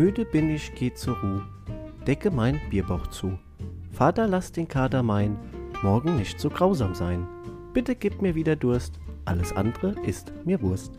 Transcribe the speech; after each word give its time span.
Müde 0.00 0.24
bin 0.24 0.48
ich, 0.48 0.74
geh 0.74 0.94
zur 0.94 1.14
Ruh, 1.20 1.42
decke 2.06 2.30
mein 2.30 2.58
Bierbauch 2.70 3.08
zu. 3.08 3.38
Vater, 3.92 4.26
lass 4.26 4.50
den 4.50 4.66
Kader 4.66 5.02
mein, 5.02 5.36
morgen 5.82 6.16
nicht 6.16 6.40
so 6.40 6.48
grausam 6.48 6.94
sein. 6.94 7.28
Bitte 7.74 7.94
gib 7.94 8.22
mir 8.22 8.34
wieder 8.34 8.56
Durst, 8.56 8.98
alles 9.26 9.52
andere 9.52 9.94
ist 10.06 10.32
mir 10.46 10.62
Wurst. 10.62 10.98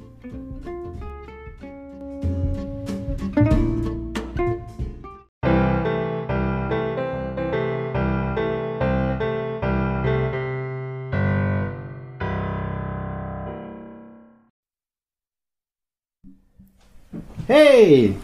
Hey! 17.47 18.15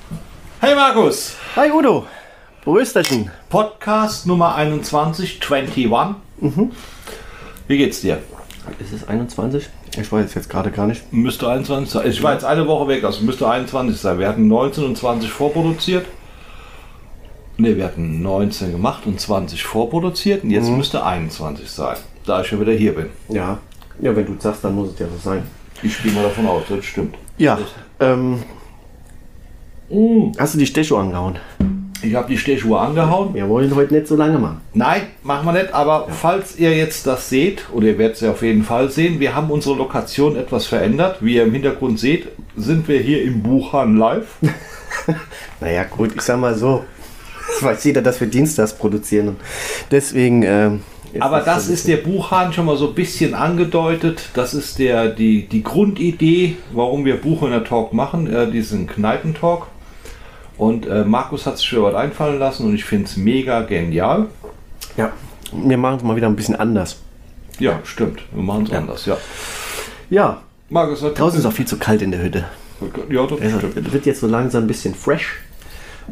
Hey 0.59 0.73
Markus, 0.73 1.35
Hi 1.55 1.69
Udo! 1.71 2.07
Brösterchen! 2.65 3.29
Podcast 3.47 4.25
Nummer 4.25 4.55
21, 4.55 5.39
21. 5.39 6.15
Wie 7.67 7.77
geht's 7.77 8.01
dir? 8.01 8.23
Ist 8.79 8.91
es 8.91 9.07
21? 9.07 9.69
Ich 10.01 10.11
weiß 10.11 10.33
jetzt 10.33 10.49
gerade 10.49 10.71
gar 10.71 10.87
nicht. 10.87 11.13
Müsste 11.13 11.47
21 11.47 11.91
sein. 11.91 12.09
Ich 12.09 12.23
war 12.23 12.33
jetzt 12.33 12.43
eine 12.43 12.67
Woche 12.67 12.87
weg, 12.87 13.03
also 13.03 13.23
müsste 13.23 13.47
21 13.47 14.01
sein. 14.01 14.17
Wir 14.17 14.27
hatten 14.27 14.47
19 14.47 14.83
und 14.83 14.97
20 14.97 15.29
vorproduziert. 15.29 16.07
Ne, 17.57 17.77
wir 17.77 17.85
hatten 17.85 18.23
19 18.23 18.71
gemacht 18.71 19.05
und 19.05 19.19
20 19.21 19.63
vorproduziert 19.63 20.43
und 20.43 20.49
jetzt 20.49 20.69
müsste 20.69 21.05
21 21.05 21.69
sein, 21.69 21.97
da 22.25 22.41
ich 22.41 22.47
schon 22.47 22.59
wieder 22.59 22.73
hier 22.73 22.95
bin. 22.95 23.11
Ja. 23.29 23.59
Ja, 23.99 24.15
wenn 24.15 24.25
du 24.25 24.35
sagst, 24.39 24.63
dann 24.63 24.73
muss 24.73 24.91
es 24.93 24.99
ja 24.99 25.05
so 25.07 25.29
sein. 25.29 25.43
Ich 25.83 26.01
gehe 26.01 26.11
mal 26.13 26.23
davon 26.23 26.47
aus, 26.47 26.63
das 26.67 26.83
stimmt. 26.83 27.15
Ja. 27.37 27.59
Ähm, 27.99 28.41
Hast 30.37 30.53
du 30.53 30.57
die 30.57 30.65
Stecho 30.65 30.97
angehauen? 30.97 31.37
Ich 32.03 32.13
habe 32.13 32.29
die 32.29 32.37
Stechschuhe 32.37 32.79
angehauen. 32.79 33.33
Wir 33.33 33.49
wollen 33.49 33.75
heute 33.75 33.95
nicht 33.95 34.07
so 34.07 34.15
lange 34.15 34.37
machen. 34.37 34.61
Nein, 34.73 35.01
machen 35.23 35.45
wir 35.47 35.53
nicht, 35.53 35.73
aber 35.73 36.07
falls 36.09 36.57
ihr 36.59 36.75
jetzt 36.75 37.07
das 37.07 37.27
seht, 37.29 37.65
oder 37.73 37.87
ihr 37.87 37.97
werdet 37.97 38.15
es 38.15 38.21
ja 38.21 38.31
auf 38.31 38.43
jeden 38.43 38.63
Fall 38.63 38.91
sehen, 38.91 39.19
wir 39.19 39.33
haben 39.33 39.49
unsere 39.49 39.75
Lokation 39.75 40.35
etwas 40.35 40.67
verändert. 40.67 41.17
Wie 41.21 41.35
ihr 41.35 41.43
im 41.43 41.53
Hintergrund 41.53 41.99
seht, 41.99 42.27
sind 42.55 42.87
wir 42.87 42.99
hier 42.99 43.23
im 43.23 43.41
Buchan 43.41 43.97
live. 43.97 44.37
Naja, 45.61 45.85
gut, 45.85 46.11
ich 46.15 46.21
sag 46.21 46.37
mal 46.37 46.53
so. 46.53 46.83
Das 47.47 47.63
weiß 47.63 47.83
jeder, 47.85 48.01
dass 48.01 48.19
wir 48.19 48.27
Dienstags 48.27 48.73
produzieren. 48.73 49.29
Und 49.29 49.37
deswegen. 49.89 50.43
Ähm, 50.43 50.81
Aber 51.19 51.39
das 51.39 51.69
ist 51.69 51.87
der 51.87 51.97
Buchhahn 51.97 52.51
schon 52.51 52.65
mal 52.65 52.75
so 52.75 52.89
ein 52.89 52.93
bisschen 52.93 53.33
angedeutet. 53.33 54.29
Das 54.33 54.53
ist 54.53 54.79
der, 54.79 55.07
die, 55.07 55.47
die 55.47 55.63
Grundidee, 55.63 56.57
warum 56.73 57.05
wir 57.05 57.21
Buchhörner 57.21 57.63
Talk 57.63 57.93
machen, 57.93 58.27
äh, 58.27 58.51
diesen 58.51 58.85
Kneipentalk. 58.85 59.67
Und 60.57 60.87
äh, 60.87 61.03
Markus 61.03 61.45
hat 61.45 61.57
sich 61.57 61.67
schon 61.67 61.83
was 61.83 61.93
einfallen 61.95 62.39
lassen 62.39 62.65
und 62.67 62.73
ich 62.75 62.83
finde 62.85 63.05
es 63.05 63.15
mega 63.17 63.61
genial. 63.61 64.27
Ja. 64.95 65.11
Wir 65.53 65.77
machen 65.77 65.97
es 65.97 66.03
mal 66.03 66.15
wieder 66.15 66.27
ein 66.27 66.35
bisschen 66.35 66.55
anders. 66.55 66.97
Ja, 67.59 67.79
stimmt. 67.83 68.21
Wir 68.33 68.43
machen 68.43 68.65
es 68.65 68.71
anders, 68.71 69.05
ja. 69.05 69.17
Ja. 70.09 70.41
Markus, 70.69 71.01
was 71.01 71.13
Draußen 71.13 71.39
ist 71.39 71.45
auch 71.45 71.51
viel 71.53 71.67
zu 71.67 71.77
kalt 71.77 72.01
in 72.01 72.11
der 72.11 72.21
Hütte. 72.21 72.45
Ja, 73.09 73.25
das 73.25 73.39
Also, 73.41 73.57
stimmt. 73.59 73.77
es 73.87 73.93
wird 73.93 74.05
jetzt 74.05 74.19
so 74.19 74.27
langsam 74.27 74.63
ein 74.63 74.67
bisschen 74.67 74.93
fresh. 74.93 75.37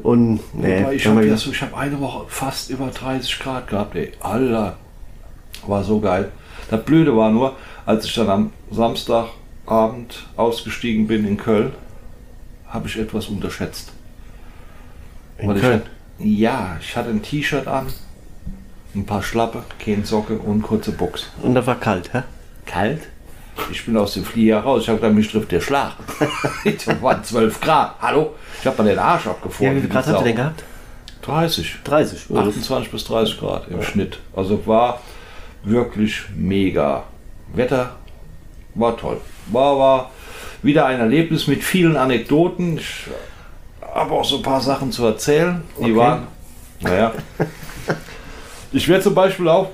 Und 0.03 0.39
nee, 0.53 0.81
Wobei, 0.81 0.95
ich 0.95 1.05
habe 1.07 1.25
ja 1.25 1.37
so, 1.37 1.51
hab 1.53 1.75
eine 1.77 1.99
Woche 1.99 2.25
fast 2.27 2.69
über 2.69 2.87
30 2.87 3.39
Grad 3.39 3.67
gehabt, 3.67 3.95
ey. 3.95 4.11
Alter, 4.19 4.77
war 5.67 5.83
so 5.83 5.99
geil. 5.99 6.31
Das 6.69 6.83
Blöde 6.83 7.15
war 7.15 7.31
nur, 7.31 7.55
als 7.85 8.05
ich 8.05 8.13
dann 8.15 8.29
am 8.29 8.51
Samstagabend 8.71 10.25
ausgestiegen 10.35 11.07
bin 11.07 11.25
in 11.27 11.37
Köln, 11.37 11.71
habe 12.67 12.87
ich 12.87 12.97
etwas 12.97 13.27
unterschätzt. 13.27 13.91
In 15.37 15.49
Weil 15.49 15.59
Köln. 15.59 15.81
Ich, 16.19 16.39
ja, 16.39 16.77
ich 16.79 16.95
hatte 16.95 17.09
ein 17.09 17.21
T-Shirt 17.21 17.67
an, 17.67 17.87
ein 18.95 19.05
paar 19.05 19.21
Schlappe, 19.21 19.63
keine 19.83 20.05
Socke 20.05 20.33
und 20.37 20.61
kurze 20.61 20.91
Box. 20.91 21.29
Und 21.41 21.55
da 21.55 21.65
war 21.65 21.75
kalt, 21.79 22.13
hä? 22.13 22.23
Kalt? 22.65 23.01
Ich 23.71 23.85
bin 23.85 23.95
aus 23.97 24.13
dem 24.13 24.25
Flieger 24.25 24.59
raus. 24.59 24.81
Ich 24.83 24.89
habe 24.89 24.99
gedacht, 24.99 25.13
mich 25.15 25.31
trifft 25.31 25.51
der 25.51 25.61
Schlag. 25.61 25.93
das 26.65 27.01
waren 27.01 27.23
12 27.23 27.61
Grad. 27.61 27.95
Hallo? 28.01 28.35
Ich 28.59 28.67
habe 28.67 28.81
mal 28.83 28.89
den 28.89 28.99
Arsch 28.99 29.25
Ja, 29.25 29.31
abgefroren. 29.31 29.75
wie 29.77 29.79
viel 29.81 29.89
Grad 29.89 30.07
habt 30.07 30.19
ihr 30.19 30.23
denn 30.25 30.35
gehabt? 30.35 30.63
30. 31.21 31.75
30. 31.83 32.25
Ja, 32.29 32.35
das- 32.43 32.47
28 32.49 32.91
bis 32.91 33.05
30 33.05 33.39
Grad 33.39 33.67
im 33.69 33.81
Schnitt. 33.81 34.19
Also 34.35 34.65
war 34.67 35.01
wirklich 35.63 36.23
mega. 36.35 37.03
Wetter 37.53 37.95
war 38.73 38.97
toll. 38.97 39.21
War, 39.47 39.77
war 39.79 40.11
wieder 40.61 40.85
ein 40.87 40.99
Erlebnis 40.99 41.47
mit 41.47 41.63
vielen 41.63 41.95
Anekdoten. 41.95 42.77
Ich 42.77 43.05
habe 43.95 44.11
auch 44.13 44.25
so 44.25 44.37
ein 44.37 44.43
paar 44.43 44.61
Sachen 44.61 44.91
zu 44.91 45.05
erzählen. 45.05 45.61
Die 45.79 45.83
Okay. 45.91 45.95
waren, 45.95 46.27
naja. 46.81 47.13
Ich 48.71 48.89
werde 48.89 49.03
zum 49.03 49.15
Beispiel 49.15 49.47
auch, 49.47 49.69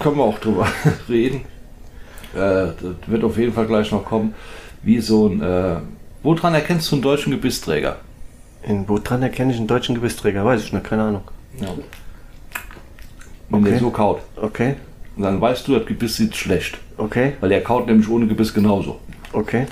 können 0.00 0.16
wir 0.16 0.24
auch 0.24 0.38
drüber 0.40 0.66
reden, 1.08 1.42
äh, 2.34 2.38
das 2.74 2.74
wird 3.06 3.22
auf 3.22 3.38
jeden 3.38 3.52
Fall 3.52 3.66
gleich 3.66 3.92
noch 3.92 4.04
kommen, 4.04 4.34
wie 4.82 4.98
so 4.98 5.28
ein, 5.28 5.40
äh, 5.40 5.76
woran 6.24 6.54
erkennst 6.54 6.90
du 6.90 6.96
einen 6.96 7.02
deutschen 7.02 7.30
Gebissträger? 7.30 7.96
In 8.64 8.88
wo 8.88 8.98
dran 8.98 9.22
erkenne 9.22 9.52
ich 9.52 9.58
einen 9.58 9.68
deutschen 9.68 9.94
Gebissträger? 9.94 10.44
Weiß 10.44 10.64
ich 10.64 10.72
nicht, 10.72 10.84
keine 10.84 11.02
Ahnung. 11.04 11.22
Ja. 11.60 11.68
Wenn 13.50 13.60
Okay. 13.60 13.70
der 13.70 13.78
so 13.78 13.90
kaut. 13.90 14.20
Okay, 14.34 14.74
Und 15.16 15.22
dann 15.22 15.40
weißt 15.40 15.68
du, 15.68 15.76
das 15.78 15.86
Gebiss 15.86 16.16
sieht 16.16 16.34
schlecht. 16.34 16.76
okay, 16.96 17.34
Weil 17.38 17.50
der 17.50 17.62
kaut 17.62 17.86
nämlich 17.86 18.08
ohne 18.08 18.26
Gebiss 18.26 18.52
genauso. 18.52 18.98
okay. 19.32 19.66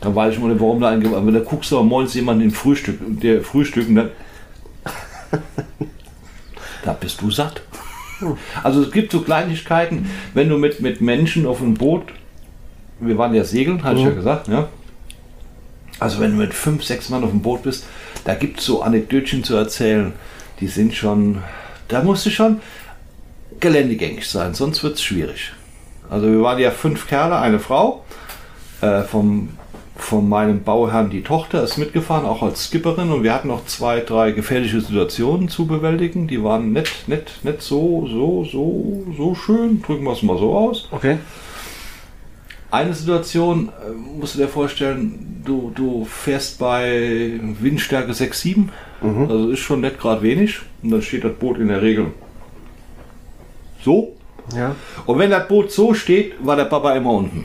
Dann 0.00 0.14
weiß 0.14 0.34
ich 0.34 0.40
mal 0.40 0.48
nicht, 0.48 0.60
warum 0.60 0.80
da 0.80 0.90
ein. 0.90 1.14
Aber 1.14 1.32
da 1.32 1.40
guckst 1.40 1.70
du 1.70 1.78
am 1.78 1.88
morgens 1.88 2.14
jemanden 2.14 2.44
im 2.44 2.50
Frühstück, 2.50 2.98
der 3.20 3.42
frühstücken, 3.42 3.96
dann. 3.96 4.10
da 6.84 6.92
bist 6.92 7.20
du 7.20 7.30
satt. 7.30 7.62
Also 8.62 8.82
es 8.82 8.90
gibt 8.90 9.12
so 9.12 9.20
Kleinigkeiten, 9.20 10.10
wenn 10.34 10.48
du 10.48 10.58
mit, 10.58 10.80
mit 10.80 11.00
Menschen 11.00 11.46
auf 11.46 11.60
einem 11.60 11.74
Boot, 11.74 12.02
wir 13.00 13.16
waren 13.16 13.34
ja 13.34 13.44
segeln, 13.44 13.84
hatte 13.84 14.00
ich 14.00 14.04
ja 14.04 14.10
gesagt, 14.10 14.48
ja. 14.48 14.68
Also 16.00 16.20
wenn 16.20 16.32
du 16.32 16.36
mit 16.38 16.54
fünf, 16.54 16.84
sechs 16.84 17.08
Mann 17.08 17.24
auf 17.24 17.30
dem 17.30 17.42
Boot 17.42 17.62
bist, 17.62 17.86
da 18.24 18.34
gibt 18.34 18.60
es 18.60 18.66
so 18.66 18.82
Anekdötchen 18.82 19.44
zu 19.44 19.56
erzählen, 19.56 20.12
die 20.60 20.68
sind 20.68 20.94
schon, 20.94 21.42
da 21.88 22.02
musst 22.02 22.26
du 22.26 22.30
schon 22.30 22.60
geländegängig 23.60 24.28
sein, 24.28 24.54
sonst 24.54 24.82
wird 24.82 24.94
es 24.94 25.02
schwierig. 25.02 25.52
Also 26.10 26.26
wir 26.26 26.40
waren 26.42 26.58
ja 26.58 26.70
fünf 26.70 27.06
Kerle, 27.08 27.38
eine 27.38 27.58
Frau, 27.58 28.04
äh, 28.80 29.02
vom, 29.02 29.50
von 30.08 30.26
meinem 30.26 30.62
Bauherrn 30.62 31.10
die 31.10 31.22
Tochter 31.22 31.62
ist 31.62 31.76
mitgefahren, 31.76 32.24
auch 32.24 32.42
als 32.42 32.64
Skipperin 32.64 33.10
und 33.10 33.24
wir 33.24 33.34
hatten 33.34 33.48
noch 33.48 33.66
zwei, 33.66 34.00
drei 34.00 34.32
gefährliche 34.32 34.80
Situationen 34.80 35.50
zu 35.50 35.66
bewältigen. 35.66 36.26
Die 36.28 36.42
waren 36.42 36.72
nicht, 36.72 37.08
nicht, 37.08 37.44
nicht 37.44 37.60
so, 37.60 38.06
so, 38.06 38.42
so, 38.44 39.04
so 39.14 39.34
schön, 39.34 39.82
drücken 39.82 40.04
wir 40.04 40.12
es 40.12 40.22
mal 40.22 40.38
so 40.38 40.56
aus. 40.56 40.88
Okay. 40.92 41.18
Eine 42.70 42.94
Situation, 42.94 43.68
äh, 43.68 43.92
musst 43.92 44.34
du 44.34 44.38
dir 44.38 44.48
vorstellen, 44.48 45.42
du, 45.44 45.72
du 45.74 46.06
fährst 46.06 46.58
bei 46.58 47.38
Windstärke 47.60 48.14
6, 48.14 48.40
7, 48.40 48.70
also 49.28 49.50
ist 49.50 49.60
schon 49.60 49.82
nicht 49.82 50.00
gerade 50.00 50.22
wenig 50.22 50.60
und 50.82 50.90
dann 50.90 51.02
steht 51.02 51.24
das 51.24 51.34
Boot 51.34 51.58
in 51.58 51.68
der 51.68 51.82
Regel 51.82 52.12
so. 53.84 54.16
Ja. 54.56 54.74
Und 55.04 55.18
wenn 55.18 55.30
das 55.30 55.46
Boot 55.46 55.70
so 55.70 55.92
steht, 55.92 56.34
war 56.40 56.56
der 56.56 56.64
Papa 56.64 56.94
immer 56.94 57.12
unten. 57.12 57.44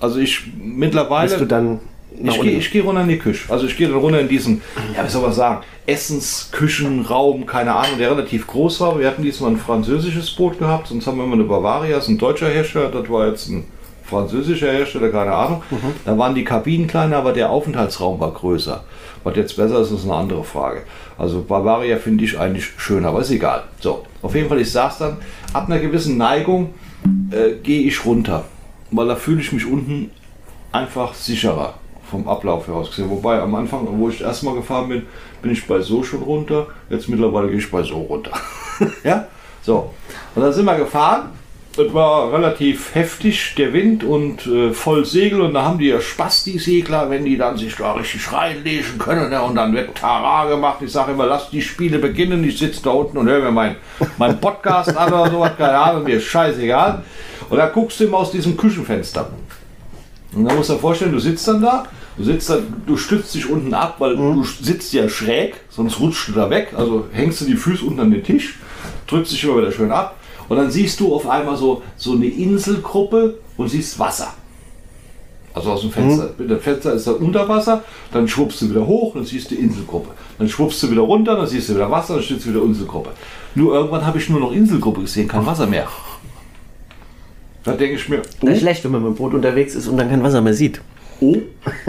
Also 0.00 0.18
ich 0.18 0.42
mittlerweile... 0.62 1.28
Bist 1.28 1.40
du 1.40 1.46
dann 1.46 1.80
Ich 2.22 2.40
gehe 2.40 2.58
geh 2.58 2.80
runter 2.80 3.02
in 3.02 3.08
die 3.08 3.18
Küche. 3.18 3.52
Also 3.52 3.66
ich 3.66 3.76
gehe 3.76 3.88
dann 3.88 3.98
runter 3.98 4.20
in 4.20 4.28
diesen, 4.28 4.62
ja, 4.96 5.04
wie 5.04 5.08
soll 5.08 5.22
man 5.22 5.32
sagen, 5.32 5.62
Essens, 5.86 6.50
Küchenraum, 6.52 7.46
keine 7.46 7.74
Ahnung, 7.74 7.98
der 7.98 8.10
relativ 8.10 8.46
groß 8.46 8.80
war. 8.80 8.98
Wir 8.98 9.06
hatten 9.06 9.22
diesmal 9.22 9.52
ein 9.52 9.56
französisches 9.56 10.30
Boot 10.32 10.58
gehabt, 10.58 10.88
sonst 10.88 11.06
haben 11.06 11.16
wir 11.16 11.24
immer 11.24 11.34
eine 11.34 11.44
Bavaria, 11.44 11.96
das 11.96 12.04
ist 12.04 12.10
ein 12.10 12.18
deutscher 12.18 12.48
Hersteller, 12.48 12.90
das 12.90 13.08
war 13.08 13.28
jetzt 13.28 13.48
ein 13.48 13.64
französischer 14.04 14.72
Hersteller, 14.72 15.10
keine 15.10 15.32
Ahnung. 15.32 15.62
Da 16.04 16.16
waren 16.18 16.34
die 16.34 16.44
Kabinen 16.44 16.86
kleiner, 16.86 17.18
aber 17.18 17.32
der 17.32 17.50
Aufenthaltsraum 17.50 18.18
war 18.20 18.32
größer. 18.32 18.84
Was 19.24 19.36
jetzt 19.36 19.56
besser 19.56 19.80
ist, 19.80 19.90
ist 19.90 20.04
eine 20.04 20.14
andere 20.14 20.44
Frage. 20.44 20.82
Also 21.16 21.42
Bavaria 21.42 21.96
finde 21.96 22.24
ich 22.24 22.38
eigentlich 22.38 22.70
schöner, 22.76 23.08
aber 23.08 23.20
ist 23.20 23.30
egal. 23.30 23.64
So, 23.80 24.04
auf 24.22 24.34
jeden 24.34 24.48
Fall, 24.48 24.60
ich 24.60 24.70
saß 24.70 24.98
dann, 24.98 25.16
ab 25.52 25.66
einer 25.66 25.78
gewissen 25.78 26.16
Neigung 26.16 26.74
äh, 27.30 27.54
gehe 27.62 27.82
ich 27.82 28.04
runter, 28.04 28.44
weil 28.90 29.08
da 29.08 29.16
fühle 29.16 29.40
ich 29.40 29.52
mich 29.52 29.66
unten 29.66 30.10
einfach 30.72 31.14
sicherer 31.14 31.74
vom 32.10 32.26
Ablauf 32.26 32.66
heraus 32.66 32.90
gesehen. 32.90 33.10
Wobei 33.10 33.40
am 33.40 33.54
Anfang, 33.54 33.86
wo 33.98 34.08
ich 34.08 34.20
erstmal 34.20 34.54
gefahren 34.54 34.88
bin, 34.88 35.06
bin 35.42 35.52
ich 35.52 35.66
bei 35.66 35.80
so 35.80 36.02
schon 36.02 36.22
runter. 36.22 36.66
Jetzt 36.88 37.08
mittlerweile 37.08 37.48
gehe 37.48 37.58
ich 37.58 37.70
bei 37.70 37.82
so 37.82 38.00
runter. 38.00 38.32
ja, 39.04 39.26
so. 39.62 39.92
Und 40.34 40.42
dann 40.42 40.52
sind 40.52 40.64
wir 40.64 40.76
gefahren. 40.76 41.30
Es 41.78 41.94
war 41.94 42.32
relativ 42.32 42.92
heftig, 42.96 43.54
der 43.56 43.72
Wind 43.72 44.02
und 44.02 44.48
äh, 44.48 44.72
voll 44.72 45.04
Segel. 45.04 45.40
Und 45.42 45.54
da 45.54 45.62
haben 45.62 45.78
die 45.78 45.86
ja 45.86 46.00
Spaß, 46.00 46.42
die 46.42 46.58
Segler, 46.58 47.08
wenn 47.08 47.24
die 47.24 47.36
dann 47.36 47.56
sich 47.56 47.76
da 47.76 47.92
richtig 47.92 48.32
reinlegen 48.32 48.98
können. 48.98 49.30
Ne? 49.30 49.40
Und 49.40 49.54
dann 49.54 49.72
wird 49.72 49.94
Tara 49.94 50.48
gemacht. 50.48 50.78
Ich 50.80 50.90
sage 50.90 51.12
immer, 51.12 51.26
lass 51.26 51.50
die 51.50 51.62
Spiele 51.62 52.00
beginnen. 52.00 52.42
Ich 52.42 52.58
sitze 52.58 52.82
da 52.82 52.90
unten 52.90 53.16
und 53.18 53.28
höre 53.28 53.44
mir 53.44 53.52
meinen 53.52 53.76
mein 54.16 54.40
Podcast 54.40 54.96
an 54.96 55.12
oder 55.12 55.30
sowas. 55.30 55.52
Keine 55.56 55.78
Ahnung, 55.78 56.02
mir 56.02 56.16
ist 56.16 56.24
scheißegal. 56.24 57.04
Und 57.48 57.56
da 57.56 57.68
guckst 57.68 58.00
du 58.00 58.04
immer 58.04 58.18
aus 58.18 58.32
diesem 58.32 58.56
Küchenfenster. 58.56 59.30
Und 60.34 60.46
dann 60.46 60.56
musst 60.56 60.70
du 60.70 60.74
dir 60.74 60.80
vorstellen, 60.80 61.12
du 61.12 61.20
sitzt 61.20 61.46
dann 61.46 61.62
da 61.62 61.84
Du 62.16 62.24
sitzt 62.24 62.50
dann, 62.50 62.82
du 62.84 62.96
stützt 62.96 63.32
dich 63.36 63.48
unten 63.48 63.72
ab, 63.72 63.94
weil 64.00 64.16
du 64.16 64.42
sitzt 64.42 64.92
ja 64.92 65.08
schräg, 65.08 65.54
sonst 65.70 66.00
rutscht 66.00 66.26
du 66.26 66.32
da 66.32 66.50
weg. 66.50 66.74
Also 66.76 67.06
hängst 67.12 67.40
du 67.40 67.44
die 67.44 67.54
Füße 67.54 67.84
unten 67.84 68.00
an 68.00 68.10
den 68.10 68.24
Tisch, 68.24 68.56
drückst 69.06 69.30
dich 69.30 69.44
immer 69.44 69.58
wieder 69.58 69.70
schön 69.70 69.92
ab 69.92 70.17
und 70.48 70.56
dann 70.56 70.70
siehst 70.70 71.00
du 71.00 71.14
auf 71.14 71.28
einmal 71.28 71.56
so, 71.56 71.82
so 71.96 72.12
eine 72.12 72.26
Inselgruppe 72.26 73.38
und 73.56 73.68
siehst 73.68 73.98
Wasser. 73.98 74.34
Also 75.54 75.72
aus 75.72 75.80
dem 75.80 75.90
Fenster. 75.90 76.30
Das 76.38 76.62
Fenster 76.62 76.92
ist 76.92 77.06
dann 77.06 77.16
unter 77.16 77.48
Wasser, 77.48 77.82
dann 78.12 78.28
schwuppst 78.28 78.62
du 78.62 78.70
wieder 78.70 78.86
hoch, 78.86 79.14
dann 79.14 79.24
siehst 79.24 79.50
du 79.50 79.56
Inselgruppe. 79.56 80.10
Dann 80.38 80.48
schwuppst 80.48 80.82
du 80.82 80.90
wieder 80.90 81.02
runter, 81.02 81.36
dann 81.36 81.46
siehst 81.46 81.68
du 81.68 81.74
wieder 81.74 81.90
Wasser, 81.90 82.14
dann 82.14 82.22
stehst 82.22 82.44
du 82.46 82.50
wieder 82.50 82.62
Inselgruppe. 82.62 83.10
Nur 83.54 83.74
irgendwann 83.74 84.06
habe 84.06 84.18
ich 84.18 84.28
nur 84.28 84.40
noch 84.40 84.52
Inselgruppe 84.52 85.00
gesehen, 85.00 85.26
kein 85.26 85.44
Wasser 85.44 85.66
mehr. 85.66 85.88
Da 87.64 87.72
denke 87.72 87.96
ich 87.96 88.08
mir, 88.08 88.22
Das 88.40 88.54
ist 88.54 88.60
schlecht, 88.60 88.84
wenn 88.84 88.92
man 88.92 89.02
mit 89.02 89.12
dem 89.12 89.16
Boot 89.16 89.34
unterwegs 89.34 89.74
ist 89.74 89.88
und 89.88 89.96
dann 89.96 90.08
kein 90.08 90.22
Wasser 90.22 90.40
mehr 90.40 90.54
sieht. 90.54 90.80
oh, 91.20 91.36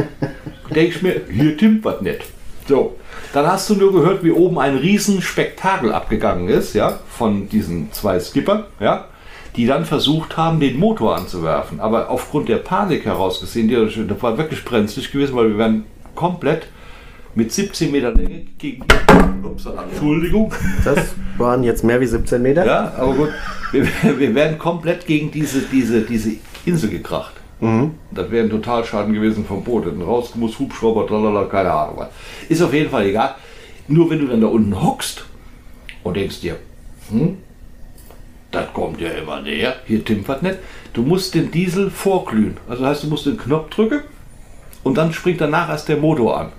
denke 0.75 0.95
ich 0.95 1.01
mir, 1.01 1.21
hier 1.31 1.55
timmt 1.55 1.85
was 1.85 2.01
nicht. 2.01 2.21
So, 2.67 2.95
dann 3.33 3.45
hast 3.45 3.69
du 3.69 3.75
nur 3.75 3.91
gehört, 3.93 4.23
wie 4.23 4.31
oben 4.31 4.59
ein 4.59 4.77
Riesenspektakel 4.77 5.93
abgegangen 5.93 6.49
ist, 6.49 6.73
ja, 6.73 6.99
von 7.09 7.47
diesen 7.49 7.91
zwei 7.91 8.19
Skippern, 8.19 8.63
ja, 8.79 9.05
die 9.55 9.65
dann 9.65 9.85
versucht 9.85 10.37
haben, 10.37 10.59
den 10.59 10.77
Motor 10.77 11.15
anzuwerfen. 11.17 11.79
Aber 11.79 12.09
aufgrund 12.09 12.49
der 12.49 12.57
Panik 12.57 13.05
heraus 13.05 13.39
gesehen, 13.39 13.67
die, 13.67 13.75
das 14.07 14.21
war 14.21 14.37
wirklich 14.37 14.63
brenzlig 14.65 15.11
gewesen, 15.11 15.35
weil 15.35 15.49
wir 15.49 15.57
wären 15.57 15.85
komplett 16.15 16.67
mit 17.35 17.51
17 17.51 17.91
Meter 17.91 18.11
Länge 18.11 18.45
gegen 18.57 18.83
die, 18.87 19.47
upsala, 19.47 19.83
Entschuldigung, 19.83 20.51
Das 20.83 21.09
waren 21.37 21.63
jetzt 21.63 21.83
mehr 21.83 22.01
wie 22.01 22.07
17 22.07 22.41
Meter. 22.41 22.65
ja, 22.65 22.93
aber 22.97 23.13
gut, 23.13 23.29
wir, 23.71 23.87
wir 24.17 24.35
wären 24.35 24.57
komplett 24.57 25.05
gegen 25.05 25.31
diese, 25.31 25.61
diese, 25.61 26.01
diese 26.01 26.31
Insel 26.65 26.89
gekracht. 26.89 27.33
Das 28.11 28.31
wäre 28.31 28.45
ein 28.45 28.49
Totalschaden 28.49 29.13
gewesen 29.13 29.45
vom 29.45 29.63
Boot. 29.63 29.85
Hätten 29.85 30.01
rausgemusst, 30.01 30.59
Hubschrauber, 30.59 31.05
tralala, 31.07 31.45
keine 31.45 31.71
Ahnung 31.71 31.97
was. 31.97 32.09
Ist 32.47 32.61
auf 32.61 32.73
jeden 32.73 32.89
Fall 32.89 33.07
egal. 33.07 33.35
Nur 33.87 34.09
wenn 34.09 34.19
du 34.19 34.27
dann 34.27 34.41
da 34.41 34.47
unten 34.47 34.81
hockst 34.81 35.25
und 36.03 36.15
denkst 36.15 36.41
dir, 36.41 36.57
hm, 37.09 37.37
das 38.51 38.71
kommt 38.73 39.01
ja 39.01 39.09
immer 39.09 39.41
näher, 39.41 39.75
hier 39.85 40.03
timpert 40.03 40.41
nicht. 40.41 40.57
Du 40.93 41.01
musst 41.01 41.35
den 41.35 41.51
Diesel 41.51 41.89
vorglühen. 41.91 42.57
Also 42.67 42.85
heißt, 42.85 43.03
du 43.03 43.07
musst 43.07 43.25
den 43.25 43.37
Knopf 43.37 43.69
drücken 43.69 44.01
und 44.83 44.97
dann 44.97 45.13
springt 45.13 45.41
danach 45.41 45.69
erst 45.69 45.89
der 45.89 45.97
Motor 45.97 46.39
an. 46.39 46.51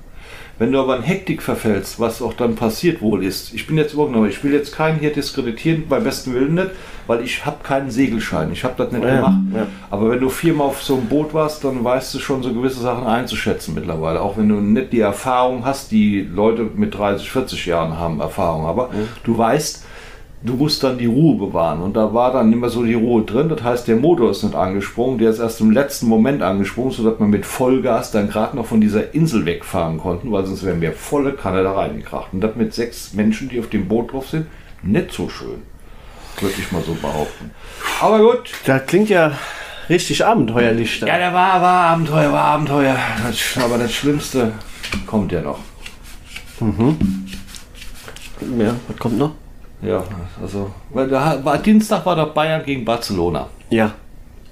Wenn 0.60 0.72
du 0.72 0.78
aber 0.78 0.94
in 0.98 1.02
Hektik 1.02 1.40
verfällst, 1.40 1.98
was 2.00 2.20
auch 2.20 2.34
dann 2.34 2.54
passiert 2.54 3.00
wohl 3.00 3.24
ist, 3.24 3.54
ich 3.54 3.66
bin 3.66 3.78
jetzt 3.78 3.96
noch, 3.96 4.26
ich 4.26 4.44
will 4.44 4.52
jetzt 4.52 4.76
keinen 4.76 4.98
hier 4.98 5.10
diskreditieren, 5.10 5.88
beim 5.88 6.04
besten 6.04 6.34
Willen 6.34 6.52
nicht, 6.52 6.72
weil 7.06 7.24
ich 7.24 7.46
habe 7.46 7.62
keinen 7.62 7.90
Segelschein, 7.90 8.52
ich 8.52 8.62
habe 8.62 8.74
das 8.76 8.92
nicht 8.92 9.02
Ja, 9.02 9.16
gemacht. 9.16 9.38
ja. 9.54 9.66
Aber 9.88 10.10
wenn 10.10 10.20
du 10.20 10.28
viermal 10.28 10.66
auf 10.66 10.82
so 10.82 10.96
einem 10.96 11.06
Boot 11.06 11.32
warst, 11.32 11.64
dann 11.64 11.82
weißt 11.82 12.12
du 12.12 12.18
schon 12.18 12.42
so 12.42 12.52
gewisse 12.52 12.80
Sachen 12.80 13.06
einzuschätzen 13.06 13.74
mittlerweile. 13.74 14.20
Auch 14.20 14.36
wenn 14.36 14.50
du 14.50 14.56
nicht 14.56 14.92
die 14.92 15.00
Erfahrung 15.00 15.64
hast, 15.64 15.92
die 15.92 16.20
Leute 16.30 16.68
mit 16.74 16.94
30, 16.94 17.30
40 17.30 17.64
Jahren 17.64 17.98
haben 17.98 18.20
Erfahrung. 18.20 18.66
Aber 18.66 18.90
du 19.24 19.38
weißt, 19.38 19.86
du 20.42 20.54
musst 20.54 20.82
dann 20.82 20.98
die 20.98 21.06
Ruhe 21.06 21.36
bewahren. 21.36 21.80
Und 21.80 21.96
da 21.96 22.14
war 22.14 22.32
dann 22.32 22.52
immer 22.52 22.68
so 22.70 22.82
die 22.84 22.94
Ruhe 22.94 23.22
drin. 23.24 23.48
Das 23.48 23.62
heißt, 23.62 23.88
der 23.88 23.96
Motor 23.96 24.30
ist 24.30 24.42
nicht 24.42 24.54
angesprungen, 24.54 25.18
der 25.18 25.30
ist 25.30 25.38
erst 25.38 25.60
im 25.60 25.70
letzten 25.70 26.06
Moment 26.08 26.42
angesprungen, 26.42 26.92
sodass 26.92 27.18
man 27.18 27.30
mit 27.30 27.44
Vollgas 27.46 28.10
dann 28.10 28.28
gerade 28.28 28.56
noch 28.56 28.66
von 28.66 28.80
dieser 28.80 29.14
Insel 29.14 29.44
wegfahren 29.44 29.98
konnten, 29.98 30.32
weil 30.32 30.46
sonst 30.46 30.64
wären 30.64 30.80
wir 30.80 30.92
volle 30.92 31.32
Kanne 31.32 31.62
da 31.62 31.72
reingekracht. 31.72 32.32
Und 32.32 32.40
das 32.40 32.56
mit 32.56 32.72
sechs 32.74 33.12
Menschen, 33.12 33.48
die 33.48 33.60
auf 33.60 33.68
dem 33.68 33.86
Boot 33.88 34.12
drauf 34.12 34.28
sind, 34.28 34.46
nicht 34.82 35.12
so 35.12 35.28
schön. 35.28 35.62
Würde 36.40 36.54
ich 36.58 36.72
mal 36.72 36.82
so 36.82 36.94
behaupten. 36.94 37.50
Aber 38.00 38.18
gut, 38.18 38.52
Das 38.64 38.86
klingt 38.86 39.10
ja 39.10 39.32
richtig 39.90 40.24
abenteuerlich. 40.24 41.00
ja, 41.00 41.18
der 41.18 41.34
war, 41.34 41.60
war 41.60 41.82
Abenteuer, 41.90 42.32
war 42.32 42.44
Abenteuer. 42.44 42.96
Das, 43.26 43.62
aber 43.62 43.76
das 43.76 43.92
Schlimmste 43.92 44.52
kommt 45.06 45.32
ja 45.32 45.42
noch. 45.42 45.58
ja 48.58 48.74
was 48.88 48.96
kommt 48.98 49.18
noch? 49.18 49.32
Ja, 49.82 50.04
also, 50.40 50.70
weil 50.90 51.08
da 51.08 51.42
war 51.44 51.58
Dienstag 51.58 52.04
war 52.04 52.16
da 52.16 52.26
Bayern 52.26 52.62
gegen 52.64 52.84
Barcelona. 52.84 53.48
Ja. 53.70 53.92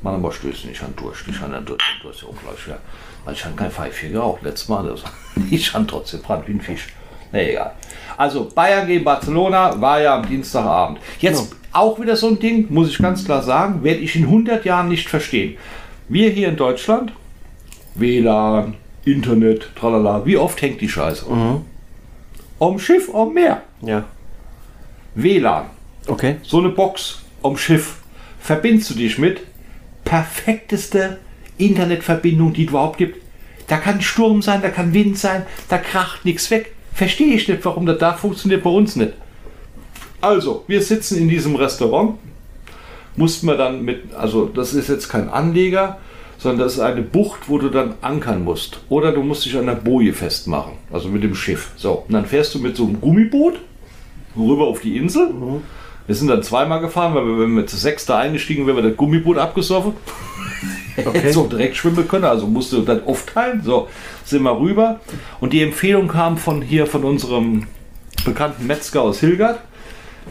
Mann, 0.00 0.14
aber 0.14 0.32
stößt 0.32 0.64
nicht 0.66 0.82
an 0.82 0.94
Durst. 0.96 1.25
Ich 1.28 1.40
habe 1.40 1.60
Durst, 1.60 1.82
Durst 2.02 2.22
ja 2.22 2.28
ungleich, 2.28 2.69
ja. 2.69 2.78
Weil 3.25 3.34
ich 3.34 3.44
habe 3.44 3.54
kein 3.56 3.70
Pfeifchen 3.70 4.12
geraucht 4.12 4.42
letztes 4.42 4.69
Mal. 4.69 4.86
Das, 4.86 5.02
ich 5.50 5.75
habe 5.75 5.86
trotzdem 5.86 6.22
Brand 6.22 6.46
wie 6.48 6.52
ein 6.52 6.60
Fisch. 6.60 6.86
Nee, 7.32 7.50
egal. 7.50 7.72
Also, 8.16 8.48
Bayern 8.54 8.86
gegen 8.86 9.04
Barcelona 9.04 9.78
war 9.80 10.00
ja 10.00 10.16
am 10.16 10.26
Dienstagabend. 10.26 10.98
Jetzt 11.20 11.54
auch 11.72 12.00
wieder 12.00 12.16
so 12.16 12.28
ein 12.28 12.38
Ding, 12.38 12.66
muss 12.70 12.88
ich 12.88 12.98
ganz 12.98 13.24
klar 13.24 13.42
sagen, 13.42 13.82
werde 13.84 14.00
ich 14.00 14.16
in 14.16 14.24
100 14.24 14.64
Jahren 14.64 14.88
nicht 14.88 15.08
verstehen. 15.08 15.56
Wir 16.08 16.31
hier 16.31 16.48
in 16.48 16.56
Deutschland, 16.56 17.12
WLAN, 17.94 18.74
Internet, 19.04 19.69
tralala, 19.76 20.24
wie 20.24 20.38
oft 20.38 20.60
hängt 20.62 20.81
die 20.81 20.88
Scheiße? 20.88 21.26
Am 22.60 22.78
Schiff, 22.78 23.14
am 23.14 23.34
Meer. 23.34 23.62
Ja. 23.82 24.04
WLAN, 25.20 25.67
Okay. 26.06 26.37
so 26.44 26.59
eine 26.59 26.69
Box 26.69 27.23
am 27.43 27.56
Schiff, 27.56 27.97
verbindest 28.38 28.91
du 28.91 28.94
dich 28.94 29.19
mit 29.19 29.41
perfekteste 30.05 31.19
Internetverbindung, 31.59 32.53
die 32.53 32.65
es 32.65 32.70
überhaupt 32.70 32.99
gibt. 32.99 33.20
Da 33.67 33.79
kann 33.79 34.00
Sturm 34.00 34.43
sein, 34.43 34.62
da 34.62 34.69
kann 34.69 34.94
Wind 34.94 35.19
sein, 35.19 35.44
da 35.69 35.79
kracht 35.79 36.25
nichts 36.25 36.50
weg. 36.53 36.73
Verstehe 36.94 37.35
ich 37.35 37.49
nicht, 37.49 37.65
warum 37.65 37.85
das 37.85 37.99
da 37.99 38.12
funktioniert, 38.12 38.62
bei 38.62 38.70
uns 38.70 38.94
nicht. 38.94 39.12
Also, 40.20 40.62
wir 40.69 40.82
sitzen 40.82 41.19
in 41.19 41.29
diesem 41.29 41.56
Restaurant, 41.56 42.15
mussten 43.17 43.49
wir 43.49 43.56
dann 43.56 43.85
mit, 43.85 44.15
also 44.15 44.47
das 44.47 44.73
ist 44.73 44.88
jetzt 44.88 45.09
kein 45.09 45.29
Anleger, 45.29 45.99
sondern 46.38 46.61
das 46.61 46.75
ist 46.75 46.81
eine 46.81 47.03
Bucht, 47.03 47.49
wo 47.49 47.59
du 47.59 47.70
dann 47.70 47.94
ankern 48.03 48.44
musst. 48.44 48.79
Oder 48.88 49.11
du 49.11 49.25
musst 49.25 49.44
dich 49.44 49.56
an 49.56 49.67
der 49.67 49.75
Boje 49.75 50.12
festmachen, 50.12 50.75
also 50.93 51.09
mit 51.09 51.25
dem 51.25 51.35
Schiff. 51.35 51.73
So, 51.75 52.05
und 52.06 52.15
dann 52.15 52.25
fährst 52.25 52.55
du 52.55 52.61
mit 52.61 52.76
so 52.76 52.85
einem 52.87 53.00
Gummiboot 53.00 53.59
rüber 54.38 54.67
auf 54.67 54.81
die 54.81 54.96
Insel. 54.96 55.31
Wir 56.06 56.14
sind 56.14 56.29
dann 56.29 56.43
zweimal 56.43 56.81
gefahren, 56.81 57.14
weil 57.14 57.26
wir, 57.26 57.38
wenn 57.40 57.56
wir 57.56 57.67
zu 57.67 57.76
sechster 57.76 58.17
eingestiegen 58.17 58.67
wären, 58.67 58.76
wir 58.76 58.82
das 58.82 58.96
Gummiboot 58.96 59.38
abgesoffen. 59.38 59.93
Hätte 60.96 61.32
so 61.32 61.46
direkt 61.46 61.76
schwimmen 61.76 62.08
können, 62.08 62.25
also 62.25 62.46
musste 62.46 62.76
du 62.76 62.82
dann 62.82 63.05
aufteilen. 63.05 63.62
So, 63.62 63.88
sind 64.25 64.43
wir 64.43 64.58
rüber. 64.58 65.00
Und 65.40 65.52
die 65.52 65.62
Empfehlung 65.62 66.08
kam 66.08 66.37
von 66.38 66.62
hier, 66.62 66.87
von 66.87 67.05
unserem 67.05 67.67
bekannten 68.25 68.67
Metzger 68.67 69.02
aus 69.02 69.20
Hilgard, 69.20 69.61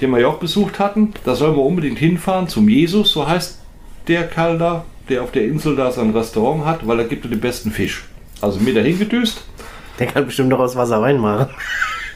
den 0.02 0.12
wir 0.12 0.20
ja 0.20 0.28
auch 0.28 0.40
besucht 0.40 0.80
hatten. 0.80 1.14
Da 1.24 1.36
sollen 1.36 1.56
wir 1.56 1.64
unbedingt 1.64 2.00
hinfahren 2.00 2.48
zum 2.48 2.68
Jesus, 2.68 3.12
so 3.12 3.28
heißt 3.28 3.60
der 4.08 4.28
Kerl 4.28 4.58
da, 4.58 4.86
der 5.10 5.24
auf 5.24 5.32
der 5.32 5.46
Insel 5.46 5.76
da 5.76 5.92
sein 5.92 6.12
Restaurant 6.12 6.66
hat, 6.66 6.88
weil 6.88 7.00
er 7.00 7.06
gibt 7.06 7.26
er 7.26 7.30
den 7.30 7.40
besten 7.40 7.72
Fisch. 7.72 8.06
Also 8.42 8.60
mit 8.60 8.76
dahin 8.76 9.00
gedüst. 9.00 9.44
Der 10.00 10.08
kann 10.08 10.26
bestimmt 10.26 10.50
noch 10.50 10.60
aus 10.60 10.76
Wasser 10.76 11.02
reinmachen. 11.02 11.48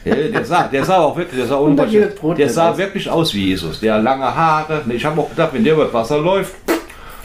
Der 0.04 0.44
sah, 0.44 0.64
der 0.64 0.84
sah 0.84 0.98
auch 0.98 1.16
wirklich, 1.16 1.38
der 1.38 1.46
sah, 1.46 2.34
der 2.36 2.48
sah 2.48 2.70
aus. 2.70 2.78
wirklich 2.78 3.08
aus 3.08 3.34
wie 3.34 3.46
Jesus. 3.46 3.80
Der 3.80 3.94
hat 3.94 4.02
lange 4.02 4.24
Haare. 4.24 4.82
Ich 4.88 5.04
habe 5.04 5.20
auch 5.20 5.30
gedacht, 5.30 5.50
wenn 5.52 5.62
der 5.62 5.74
über 5.74 5.84
das 5.84 5.94
Wasser 5.94 6.18
läuft, 6.18 6.54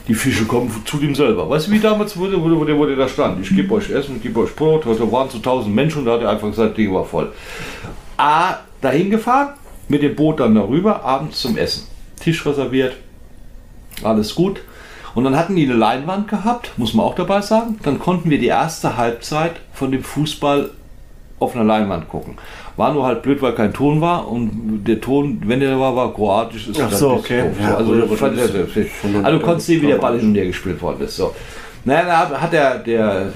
die 0.07 0.13
Fische 0.13 0.45
kommen 0.45 0.71
zu 0.85 1.01
ihm 1.01 1.15
selber. 1.15 1.49
Weißt 1.49 1.67
du, 1.67 1.71
wie 1.71 1.79
damals 1.79 2.15
wurde, 2.15 2.41
wo, 2.41 2.63
der, 2.63 2.77
wo 2.77 2.85
der 2.85 2.95
da 2.95 3.07
stand? 3.07 3.41
Ich 3.41 3.55
gebe 3.55 3.73
euch 3.73 3.89
Essen, 3.89 4.17
ich 4.17 4.23
gebe 4.23 4.39
euch 4.39 4.55
Brot. 4.55 4.85
Heute 4.85 5.11
waren 5.11 5.29
zu 5.29 5.39
tausend 5.39 5.75
Menschen 5.75 5.99
und 5.99 6.05
da 6.05 6.13
hat 6.13 6.21
er 6.21 6.29
einfach 6.29 6.49
gesagt, 6.49 6.77
Ding 6.77 6.93
war 6.93 7.03
voll. 7.03 7.31
A, 8.15 8.59
dahin 8.81 9.09
gefahren, 9.09 9.49
mit 9.89 10.03
dem 10.03 10.15
Boot 10.15 10.39
dann 10.39 10.55
darüber, 10.55 11.03
abends 11.03 11.41
zum 11.41 11.57
Essen. 11.57 11.87
Tisch 12.19 12.45
reserviert, 12.45 12.95
alles 14.03 14.33
gut. 14.35 14.61
Und 15.13 15.23
dann 15.23 15.35
hatten 15.35 15.55
die 15.55 15.65
eine 15.65 15.73
Leinwand 15.73 16.27
gehabt, 16.27 16.71
muss 16.77 16.93
man 16.93 17.05
auch 17.05 17.15
dabei 17.15 17.41
sagen. 17.41 17.79
Dann 17.83 17.99
konnten 17.99 18.29
wir 18.29 18.39
die 18.39 18.47
erste 18.47 18.97
Halbzeit 18.97 19.53
von 19.73 19.91
dem 19.91 20.03
Fußball 20.03 20.69
auf 21.39 21.55
einer 21.55 21.63
Leinwand 21.63 22.09
gucken. 22.09 22.35
War 22.77 22.93
nur 22.93 23.05
halt 23.05 23.21
blöd, 23.21 23.41
weil 23.41 23.53
kein 23.53 23.73
Ton 23.73 24.01
war 24.01 24.27
und 24.27 24.83
der 24.85 24.99
Ton, 25.01 25.41
wenn 25.45 25.59
der 25.59 25.79
war, 25.79 25.95
war 25.95 26.13
kroatisch. 26.13 26.67
Ist 26.67 26.79
Ach 26.81 26.91
so, 26.91 27.11
okay. 27.11 27.41
doof. 27.41 27.51
Ja, 27.61 27.75
also, 27.75 28.15
fand 28.15 28.37
das 28.37 28.51
schon 28.51 29.25
also 29.25 29.39
du 29.39 29.43
konntest 29.43 29.67
sehen, 29.67 29.81
wie 29.81 29.87
der 29.87 29.97
Ball 29.97 30.19
hin 30.19 30.29
und 30.29 30.35
her 30.35 30.45
gespielt 30.45 30.81
worden 30.81 31.01
ist. 31.01 31.15
So. 31.15 31.33
Naja, 31.85 32.27
da 32.29 32.41
hat- 32.41 32.53
der, 32.53 32.79
der 32.79 33.31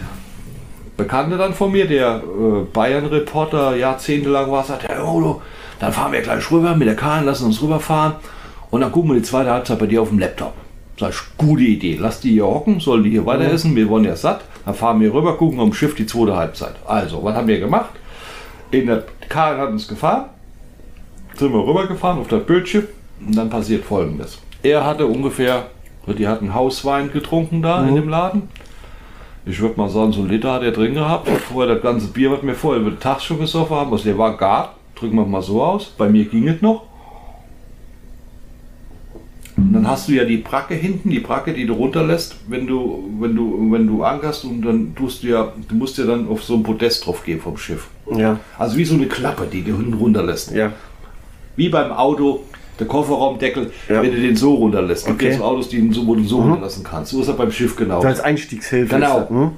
Bekannte 0.97 1.37
dann 1.37 1.53
von 1.53 1.71
mir, 1.71 1.87
der 1.87 2.17
äh, 2.17 2.63
Bayern-Reporter, 2.73 3.75
jahrzehntelang 3.75 4.51
war, 4.51 4.63
sagt, 4.63 4.83
ja, 4.89 5.03
Udo, 5.03 5.41
dann 5.79 5.91
fahren 5.91 6.11
wir 6.11 6.21
gleich 6.21 6.51
rüber 6.51 6.75
mit 6.75 6.87
der 6.87 6.95
Kahn, 6.95 7.25
lassen 7.25 7.45
uns 7.45 7.61
rüberfahren 7.61 8.13
und 8.69 8.81
dann 8.81 8.91
gucken 8.91 9.11
wir 9.11 9.15
die 9.15 9.23
zweite 9.23 9.49
Halbzeit 9.51 9.79
bei 9.79 9.87
dir 9.87 10.01
auf 10.01 10.09
dem 10.09 10.19
Laptop. 10.19 10.53
Sag 10.99 11.11
ich, 11.11 11.37
gute 11.37 11.63
Idee, 11.63 11.97
lass 11.99 12.19
die 12.19 12.33
hier 12.33 12.45
hocken, 12.45 12.79
sollen 12.79 13.03
die 13.03 13.09
hier 13.09 13.25
weiter 13.25 13.45
essen, 13.51 13.75
wir 13.75 13.89
wollen 13.89 14.03
ja 14.03 14.15
satt, 14.15 14.41
dann 14.65 14.73
fahren 14.73 14.99
wir 14.99 15.13
rüber, 15.13 15.37
gucken 15.37 15.59
am 15.59 15.73
Schiff 15.73 15.95
die 15.95 16.05
zweite 16.05 16.35
Halbzeit. 16.35 16.75
Also, 16.85 17.23
was 17.23 17.35
haben 17.35 17.47
wir 17.47 17.59
gemacht? 17.59 17.91
In 18.71 18.87
der 18.87 19.03
Kahn 19.27 19.57
hat 19.57 19.69
uns 19.69 19.87
gefahren, 19.87 20.25
sind 21.35 21.51
wir 21.53 21.65
rübergefahren 21.65 22.19
auf 22.19 22.27
das 22.27 22.43
Bötchen 22.43 22.87
und 23.25 23.35
dann 23.35 23.49
passiert 23.49 23.83
folgendes. 23.83 24.39
Er 24.63 24.85
hatte 24.85 25.07
ungefähr, 25.07 25.67
die 26.07 26.27
hatten 26.27 26.53
Hauswein 26.53 27.11
getrunken 27.11 27.61
da 27.61 27.85
in 27.85 27.95
dem 27.95 28.09
Laden. 28.09 28.49
Ich 29.45 29.59
würde 29.59 29.79
mal 29.79 29.89
sagen, 29.89 30.11
so 30.13 30.21
ein 30.21 30.29
Liter 30.29 30.53
hat 30.53 30.61
er 30.61 30.71
drin 30.71 30.93
gehabt. 30.93 31.27
Vorher 31.27 31.73
das 31.73 31.83
ganze 31.83 32.07
Bier, 32.07 32.31
was 32.31 32.43
wir 32.43 32.53
vorher 32.53 32.81
über 32.81 32.91
den 32.91 32.99
Tag 32.99 33.21
schon 33.21 33.39
gesoffen 33.39 33.75
haben, 33.75 33.91
also 33.91 34.03
der 34.03 34.17
war 34.17 34.37
gar, 34.37 34.75
drücken 34.95 35.15
wir 35.15 35.25
mal 35.25 35.41
so 35.41 35.63
aus. 35.63 35.85
Bei 35.97 36.07
mir 36.07 36.25
ging 36.25 36.47
es 36.47 36.61
noch. 36.61 36.83
Und 39.67 39.73
dann 39.73 39.87
hast 39.87 40.07
du 40.09 40.13
ja 40.13 40.25
die 40.25 40.37
Bracke 40.37 40.73
hinten, 40.73 41.09
die 41.09 41.19
Bracke, 41.19 41.53
die 41.53 41.65
du 41.65 41.73
runterlässt, 41.73 42.35
wenn 42.47 42.67
du, 42.67 43.09
wenn 43.19 43.35
du, 43.35 43.71
wenn 43.71 43.87
du 43.87 44.03
ankerst 44.03 44.43
und 44.45 44.61
dann 44.63 44.95
tust 44.95 45.23
du 45.23 45.27
ja, 45.27 45.53
du 45.69 45.75
musst 45.75 45.97
ja 45.97 46.05
dann 46.05 46.27
auf 46.27 46.43
so 46.43 46.55
ein 46.55 46.63
Podest 46.63 47.05
drauf 47.05 47.23
gehen 47.23 47.39
vom 47.39 47.57
Schiff. 47.57 47.87
Ja. 48.15 48.39
Also 48.57 48.77
wie 48.77 48.85
so 48.85 48.95
eine 48.95 49.05
Klappe, 49.07 49.47
die 49.51 49.61
du 49.63 49.75
hinten 49.77 49.93
runterlässt. 49.93 50.51
Ja. 50.51 50.71
Wie 51.55 51.69
beim 51.69 51.91
Auto, 51.91 52.43
der 52.79 52.87
Kofferraumdeckel, 52.87 53.71
Ja. 53.87 54.01
wenn 54.01 54.11
du 54.11 54.19
den 54.21 54.35
so 54.35 54.55
runterlässt. 54.55 55.05
Gibt 55.05 55.21
Okay. 55.21 55.31
ja 55.31 55.37
so 55.37 55.43
Autos, 55.43 55.69
die 55.69 55.87
du 55.87 55.93
so, 55.93 56.07
wo 56.07 56.15
du 56.15 56.23
so 56.23 56.41
runterlassen 56.41 56.83
kannst. 56.83 57.11
So 57.11 57.21
ist 57.21 57.27
er 57.27 57.35
beim 57.35 57.51
Schiff 57.51 57.75
genau. 57.75 58.01
Als 58.01 58.19
Einstiegshilfe. 58.19 58.95
Genau. 58.95 59.17
ist 59.19 59.23
das, 59.23 59.29
hm? 59.29 59.51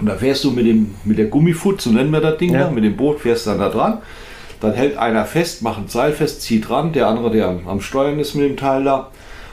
Und 0.00 0.06
da 0.06 0.14
fährst 0.14 0.44
du 0.44 0.52
mit, 0.52 0.64
dem, 0.66 0.94
mit 1.04 1.18
der 1.18 1.26
Gummifoot, 1.26 1.80
so 1.80 1.90
nennen 1.90 2.10
wir 2.12 2.20
das 2.20 2.38
Ding 2.38 2.52
Ja. 2.52 2.64
da, 2.64 2.70
mit 2.70 2.84
dem 2.84 2.96
Boot 2.96 3.18
fährst 3.20 3.46
du 3.46 3.50
dann 3.50 3.58
da 3.58 3.68
dran. 3.68 3.98
Dann 4.60 4.72
hält 4.74 4.96
einer 4.96 5.24
fest, 5.24 5.62
macht 5.62 5.78
ein 5.78 5.88
Seil 5.88 6.12
fest, 6.12 6.42
zieht 6.42 6.68
dran, 6.68 6.92
der 6.92 7.08
andere, 7.08 7.30
der 7.30 7.48
am, 7.48 7.66
am 7.66 7.80
Steuern 7.80 8.18
ist 8.20 8.34
mit 8.34 8.44
dem 8.44 8.56
Teil 8.56 8.84
da. 8.84 9.08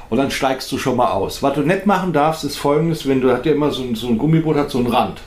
Und 0.10 0.18
dann 0.18 0.30
steigst 0.32 0.72
du 0.72 0.78
schon 0.78 0.96
mal 0.98 1.12
aus. 1.12 1.42
Was 1.44 1.54
du 1.56 1.62
nicht 1.62 1.86
machen 1.86 2.14
darfst, 2.14 2.44
ist 2.44 2.58
folgendes, 2.58 3.08
wenn 3.08 3.22
du, 3.22 3.32
hat 3.34 3.46
ja 3.46 3.54
immer 3.54 3.72
so 3.72 3.84
ein, 3.84 3.96
so 3.96 4.08
ein 4.08 4.18
Gummiboot, 4.18 4.56
hat 4.56 4.70
so 4.70 4.78
einen 4.78 4.88
Rand. 4.88 5.22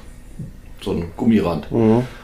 So 0.80 0.92
einen 0.92 1.10
Gummirand. 1.16 1.66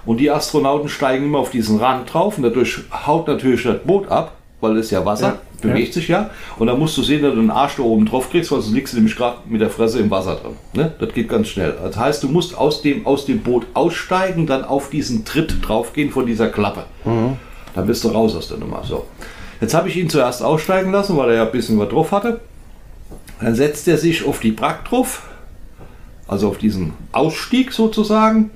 Und 0.06 0.16
die 0.18 0.30
Astronauten 0.30 0.88
steigen 0.88 1.24
immer 1.24 1.38
auf 1.40 1.50
diesen 1.50 1.78
Rand 1.78 2.12
drauf 2.12 2.36
und 2.36 2.44
dadurch 2.44 2.78
haut 3.06 3.26
natürlich 3.26 3.64
das 3.64 3.78
Boot 3.82 4.08
ab, 4.08 4.36
weil 4.60 4.76
es 4.78 4.90
ja 4.92 5.04
Wasser, 5.04 5.26
Ja. 5.62 5.70
bewegt 5.72 5.92
sich 5.94 6.06
ja. 6.08 6.30
Und 6.58 6.68
dann 6.68 6.78
musst 6.78 6.96
du 6.96 7.02
sehen, 7.02 7.22
dass 7.22 7.34
du 7.34 7.40
den 7.40 7.50
Arsch 7.50 7.76
da 7.76 7.82
oben 7.82 8.06
drauf 8.06 8.30
kriegst, 8.30 8.52
weil 8.52 8.60
sonst 8.60 8.72
liegst 8.74 8.92
du 8.92 8.98
nämlich 8.98 9.16
gerade 9.16 9.38
mit 9.46 9.60
der 9.60 9.70
Fresse 9.70 9.98
im 9.98 10.08
Wasser 10.10 10.36
drin. 10.36 10.52
Ne? 10.74 10.92
Das 11.00 11.12
geht 11.12 11.28
ganz 11.28 11.48
schnell. 11.48 11.74
Das 11.82 11.96
heißt, 11.96 12.22
du 12.22 12.28
musst 12.28 12.56
aus 12.56 12.80
dem, 12.80 13.04
aus 13.06 13.24
dem 13.26 13.40
Boot 13.42 13.66
aussteigen, 13.74 14.46
dann 14.46 14.62
auf 14.64 14.88
diesen 14.88 15.24
Tritt 15.24 15.56
draufgehen 15.66 16.10
von 16.12 16.24
dieser 16.26 16.48
Klappe. 16.48 16.84
Dann 17.04 17.86
bist 17.86 18.04
du 18.04 18.08
raus 18.10 18.36
aus 18.36 18.46
der 18.48 18.58
Nummer. 18.58 18.82
So. 18.84 19.04
Jetzt 19.60 19.74
habe 19.74 19.88
ich 19.88 19.96
ihn 19.96 20.08
zuerst 20.08 20.42
aussteigen 20.42 20.92
lassen, 20.92 21.16
weil 21.16 21.30
er 21.30 21.36
ja 21.36 21.46
ein 21.46 21.52
bisschen 21.52 21.78
was 21.78 21.88
drauf 21.88 22.12
hatte. 22.12 22.40
Dann 23.40 23.54
setzt 23.54 23.88
er 23.88 23.98
sich 23.98 24.24
auf 24.24 24.40
die 24.40 24.52
Brack 24.52 24.84
drauf, 24.84 25.22
also 26.26 26.48
auf 26.48 26.58
diesen 26.58 26.92
Ausstieg 27.12 27.72
sozusagen. 27.72 28.50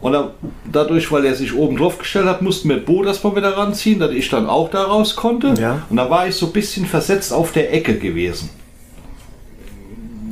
Und 0.00 0.12
dann, 0.12 0.30
dadurch, 0.70 1.10
weil 1.10 1.24
er 1.24 1.34
sich 1.34 1.54
oben 1.54 1.76
drauf 1.76 1.98
gestellt 1.98 2.26
hat, 2.26 2.42
mussten 2.42 2.68
wir 2.68 2.76
das 2.76 2.84
Boot 2.84 3.06
erstmal 3.06 3.34
wieder 3.34 3.56
ranziehen, 3.56 3.98
dass 3.98 4.10
ich 4.10 4.28
dann 4.28 4.46
auch 4.46 4.70
da 4.70 4.84
raus 4.84 5.16
konnte. 5.16 5.54
Ja. 5.58 5.82
Und 5.88 5.96
da 5.96 6.10
war 6.10 6.28
ich 6.28 6.36
so 6.36 6.46
ein 6.46 6.52
bisschen 6.52 6.86
versetzt 6.86 7.32
auf 7.32 7.52
der 7.52 7.72
Ecke 7.72 7.98
gewesen. 7.98 8.50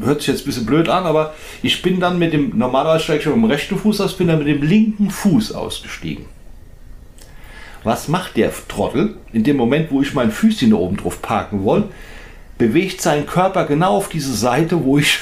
Hört 0.02 0.20
sich 0.20 0.28
jetzt 0.28 0.42
ein 0.42 0.46
bisschen 0.46 0.66
blöd 0.66 0.88
an, 0.88 1.04
aber 1.04 1.32
ich 1.62 1.80
bin 1.80 1.98
dann 1.98 2.18
mit 2.18 2.34
dem, 2.34 2.56
normalerweise 2.58 3.04
steige 3.04 3.20
ich 3.20 3.26
mit 3.26 3.36
dem 3.36 3.44
rechten 3.44 3.78
Fuß 3.78 4.02
aus, 4.02 4.16
bin 4.16 4.28
dann 4.28 4.38
mit 4.38 4.48
dem 4.48 4.62
linken 4.62 5.10
Fuß 5.10 5.52
ausgestiegen. 5.52 6.26
Was 7.84 8.08
macht 8.08 8.36
der 8.36 8.50
Trottel? 8.68 9.16
In 9.32 9.44
dem 9.44 9.56
Moment, 9.56 9.90
wo 9.90 10.00
ich 10.02 10.14
mein 10.14 10.30
Füßchen 10.30 10.70
da 10.70 10.76
oben 10.76 10.96
drauf 10.96 11.22
parken 11.22 11.64
wollte, 11.64 11.90
bewegt 12.58 13.00
sein 13.00 13.26
Körper 13.26 13.66
genau 13.66 13.96
auf 13.96 14.08
diese 14.08 14.34
Seite, 14.34 14.84
wo 14.84 14.98
ich 14.98 15.18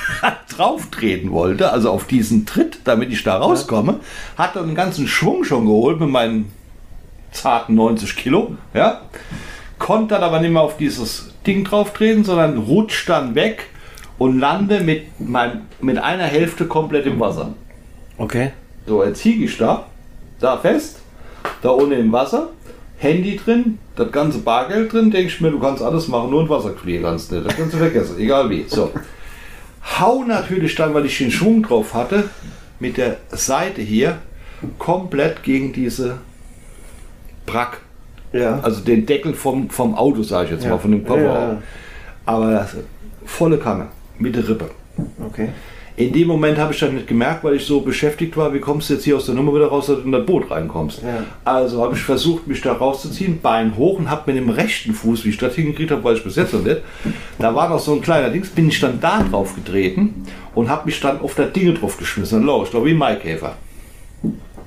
drauf 0.56 0.88
treten 0.90 1.30
wollte, 1.30 1.70
also 1.70 1.90
auf 1.90 2.06
diesen 2.06 2.46
Tritt, 2.46 2.80
damit 2.84 3.12
ich 3.12 3.22
da 3.22 3.36
rauskomme, 3.36 4.00
hat 4.38 4.56
dann 4.56 4.64
einen 4.64 4.74
ganzen 4.74 5.06
Schwung 5.06 5.44
schon 5.44 5.66
geholt 5.66 6.00
mit 6.00 6.08
meinen 6.08 6.50
zarten 7.32 7.74
90 7.74 8.16
Kilo, 8.16 8.56
ja, 8.72 9.02
konnte 9.78 10.14
dann 10.14 10.22
aber 10.22 10.40
nicht 10.40 10.52
mehr 10.52 10.62
auf 10.62 10.78
dieses 10.78 11.34
Ding 11.46 11.64
drauf 11.64 11.92
treten, 11.92 12.24
sondern 12.24 12.56
rutscht 12.56 13.08
dann 13.08 13.34
weg 13.34 13.66
und 14.16 14.38
lande 14.38 14.80
mit, 14.80 15.20
meinem, 15.20 15.62
mit 15.80 15.98
einer 15.98 16.24
Hälfte 16.24 16.66
komplett 16.66 17.04
im 17.04 17.20
Wasser. 17.20 17.52
Okay. 18.16 18.52
So, 18.86 19.04
jetzt 19.04 19.20
hieg 19.20 19.42
ich 19.42 19.58
da, 19.58 19.86
da 20.40 20.56
fest, 20.56 21.00
da 21.62 21.70
ohne 21.70 21.96
im 21.96 22.12
Wasser, 22.12 22.50
Handy 22.98 23.36
drin, 23.36 23.78
das 23.96 24.10
ganze 24.12 24.38
Bargeld 24.38 24.92
drin, 24.92 25.10
denke 25.10 25.28
ich 25.28 25.40
mir, 25.40 25.50
du 25.50 25.58
kannst 25.58 25.82
alles 25.82 26.08
machen, 26.08 26.30
nur 26.30 26.42
ein 26.42 26.48
Wasserkurier 26.48 27.02
kannst 27.02 27.30
nicht. 27.32 27.46
Das 27.46 27.56
kannst 27.56 27.74
du 27.74 27.78
vergessen, 27.78 28.18
egal 28.18 28.48
wie. 28.50 28.64
So. 28.68 28.90
Hau 29.98 30.24
natürlich 30.24 30.74
dann, 30.74 30.94
weil 30.94 31.06
ich 31.06 31.18
den 31.18 31.30
Schwung 31.30 31.62
drauf 31.62 31.94
hatte, 31.94 32.24
mit 32.80 32.96
der 32.96 33.18
Seite 33.30 33.82
hier 33.82 34.18
komplett 34.78 35.42
gegen 35.42 35.72
diese 35.72 36.18
Brack. 37.44 37.78
Ja. 38.32 38.58
Also 38.60 38.80
den 38.80 39.06
Deckel 39.06 39.34
vom, 39.34 39.70
vom 39.70 39.94
Auto, 39.94 40.22
sage 40.22 40.46
ich 40.46 40.50
jetzt 40.52 40.64
Ja. 40.64 40.70
mal, 40.70 40.78
von 40.78 40.90
dem 40.90 41.04
Kofferraum. 41.04 41.52
Ja. 41.54 41.62
Aber 42.24 42.50
das, 42.50 42.76
volle 43.24 43.58
Kanne, 43.58 43.86
mit 44.18 44.34
der 44.34 44.48
Rippe. 44.48 44.70
Okay. 45.24 45.50
In 45.96 46.12
dem 46.12 46.28
Moment 46.28 46.58
habe 46.58 46.74
ich 46.74 46.80
dann 46.80 46.94
nicht 46.94 47.06
gemerkt, 47.06 47.42
weil 47.42 47.54
ich 47.54 47.64
so 47.64 47.80
beschäftigt 47.80 48.36
war, 48.36 48.52
wie 48.52 48.60
kommst 48.60 48.90
du 48.90 48.94
jetzt 48.94 49.04
hier 49.04 49.16
aus 49.16 49.24
der 49.24 49.34
Nummer 49.34 49.54
wieder 49.54 49.68
raus, 49.68 49.86
dass 49.86 49.96
du 49.96 50.02
in 50.02 50.12
das 50.12 50.26
Boot 50.26 50.50
reinkommst. 50.50 51.00
Ja. 51.02 51.24
Also 51.42 51.82
habe 51.82 51.94
ich 51.94 52.02
versucht, 52.02 52.46
mich 52.46 52.60
da 52.60 52.74
rauszuziehen, 52.74 53.40
Bein 53.40 53.76
hoch 53.78 53.98
und 53.98 54.10
habe 54.10 54.30
mit 54.30 54.36
dem 54.36 54.50
rechten 54.50 54.92
Fuß, 54.92 55.24
wie 55.24 55.30
ich 55.30 55.38
das 55.38 55.54
hingekriegt 55.54 55.90
habe, 55.90 56.04
weiß 56.04 56.18
ich 56.18 56.24
bis 56.24 56.36
jetzt 56.36 56.52
noch 56.52 56.62
nicht, 56.62 56.82
da 57.38 57.54
war 57.54 57.70
noch 57.70 57.78
so 57.78 57.94
ein 57.94 58.02
kleiner 58.02 58.28
Dings, 58.28 58.50
bin 58.50 58.68
ich 58.68 58.78
dann 58.78 59.00
da 59.00 59.22
drauf 59.22 59.54
getreten 59.54 60.26
und 60.54 60.68
habe 60.68 60.84
mich 60.84 61.00
dann 61.00 61.20
auf 61.20 61.34
das 61.34 61.52
Ding 61.52 61.74
drauf 61.74 61.96
geschmissen. 61.96 62.46
Dann 62.46 62.62
ich 62.62 62.70
glaube 62.70 62.86
wie 62.86 62.90
ein 62.90 62.98
Maikäfer. 62.98 63.54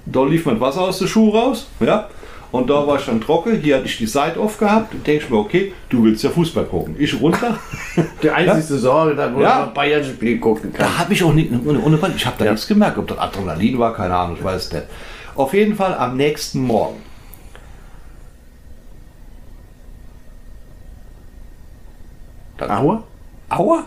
Da 0.07 0.23
lief 0.23 0.47
mein 0.47 0.59
Wasser 0.59 0.81
aus 0.81 0.97
der 0.97 1.07
Schuhe 1.07 1.31
raus, 1.31 1.67
ja. 1.79 2.09
Und 2.51 2.67
da 2.69 2.87
war 2.87 2.97
ich 2.99 3.05
dann 3.05 3.21
trocken, 3.21 3.59
hier 3.61 3.75
hatte 3.75 3.85
ich 3.85 3.97
die 3.97 4.07
Seite 4.07 4.39
aufgehabt 4.39 4.93
und 4.95 5.05
denke 5.05 5.23
ich 5.23 5.29
mir, 5.29 5.37
okay, 5.37 5.73
du 5.89 6.03
willst 6.03 6.23
ja 6.23 6.31
Fußball 6.31 6.65
gucken. 6.65 6.95
Ich 6.97 7.19
runter. 7.21 7.59
Die 8.23 8.29
einzige 8.31 8.79
Sorge, 8.79 9.15
dann, 9.15 9.35
wo 9.35 9.41
Ja. 9.41 9.65
Bayern-Spiel 9.65 10.39
gucken 10.39 10.73
kann. 10.73 10.87
Da 10.87 10.97
habe 10.97 11.13
ich 11.13 11.23
auch 11.23 11.33
nicht, 11.33 11.51
ohne, 11.51 11.79
ohne 11.79 11.99
ich 12.15 12.25
habe 12.25 12.35
da 12.39 12.45
Ja. 12.45 12.51
nichts 12.51 12.67
gemerkt, 12.67 12.97
ob 12.97 13.07
das 13.07 13.19
Adrenalin 13.19 13.77
war, 13.77 13.93
keine 13.93 14.15
Ahnung, 14.15 14.37
ich 14.39 14.43
weiß 14.43 14.65
es 14.65 14.73
nicht. 14.73 14.85
Auf 15.35 15.53
jeden 15.53 15.75
Fall 15.75 15.93
am 15.93 16.17
nächsten 16.17 16.61
Morgen. 16.61 16.97
Dann, 22.57 22.71
Aua? 22.71 23.03
Aua? 23.49 23.83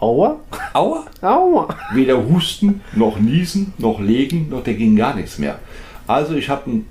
Aua? 0.00 0.36
Aua? 0.72 1.04
Aua. 1.22 1.68
Weder 1.92 2.24
Husten, 2.28 2.80
noch 2.94 3.18
Niesen, 3.18 3.72
noch 3.78 4.00
Legen, 4.00 4.48
noch 4.50 4.62
der 4.62 4.74
ging 4.74 4.96
gar 4.96 5.14
nichts 5.14 5.38
mehr. 5.38 5.58
Also 6.06 6.34
ich 6.34 6.48
habe 6.48 6.70
ein, 6.70 6.86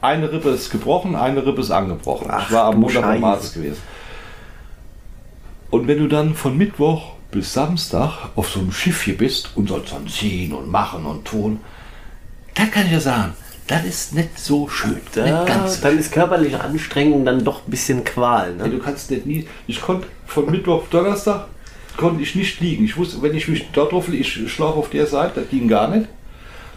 eine 0.00 0.32
Rippe 0.32 0.50
ist 0.50 0.70
gebrochen, 0.70 1.14
eine 1.14 1.44
Rippe 1.44 1.60
ist 1.60 1.70
angebrochen. 1.70 2.28
Ach, 2.30 2.46
ich 2.46 2.54
war 2.54 2.64
am 2.66 2.80
Montag 2.80 3.04
am 3.04 3.12
Scheiße. 3.14 3.26
Arzt 3.26 3.54
gewesen. 3.54 3.82
Und 5.70 5.86
wenn 5.86 5.98
du 5.98 6.08
dann 6.08 6.34
von 6.34 6.56
Mittwoch 6.56 7.12
bis 7.30 7.52
Samstag 7.52 8.30
auf 8.34 8.48
so 8.48 8.60
einem 8.60 8.72
Schiff 8.72 9.02
hier 9.02 9.16
bist 9.16 9.50
und 9.54 9.68
sollst 9.68 9.92
dann 9.92 10.08
ziehen 10.08 10.52
und 10.52 10.68
machen 10.68 11.06
und 11.06 11.24
tun, 11.24 11.60
das 12.54 12.70
kann 12.70 12.86
ich 12.86 12.92
ja 12.92 13.00
sagen, 13.00 13.34
das 13.68 13.84
ist 13.84 14.14
nicht 14.14 14.36
so 14.36 14.68
schön. 14.68 14.94
nicht 14.94 15.16
Da, 15.16 15.68
so 15.68 15.80
dann 15.82 15.98
ist 15.98 16.12
körperliche 16.12 16.60
Anstrengung 16.60 17.24
dann 17.24 17.44
doch 17.44 17.66
ein 17.66 17.70
bisschen 17.70 18.02
Qual. 18.02 18.56
Ne? 18.56 18.68
du 18.68 18.78
kannst 18.80 19.12
nicht 19.12 19.26
nie. 19.26 19.46
Ich 19.68 19.80
konnte 19.80 20.08
von 20.26 20.50
Mittwoch 20.50 20.82
auf 20.82 20.88
Donnerstag 20.88 21.46
konnte 21.96 22.22
ich 22.22 22.34
nicht 22.34 22.60
liegen. 22.60 22.84
Ich 22.84 22.96
wusste, 22.96 23.22
wenn 23.22 23.34
ich 23.34 23.46
mich 23.46 23.68
dort 23.72 23.92
drauf 23.92 24.08
ich 24.08 24.50
schlafe 24.50 24.78
auf 24.78 24.90
der 24.90 25.06
Seite, 25.06 25.40
das 25.40 25.50
ging 25.50 25.68
gar 25.68 25.88
nicht. 25.88 26.08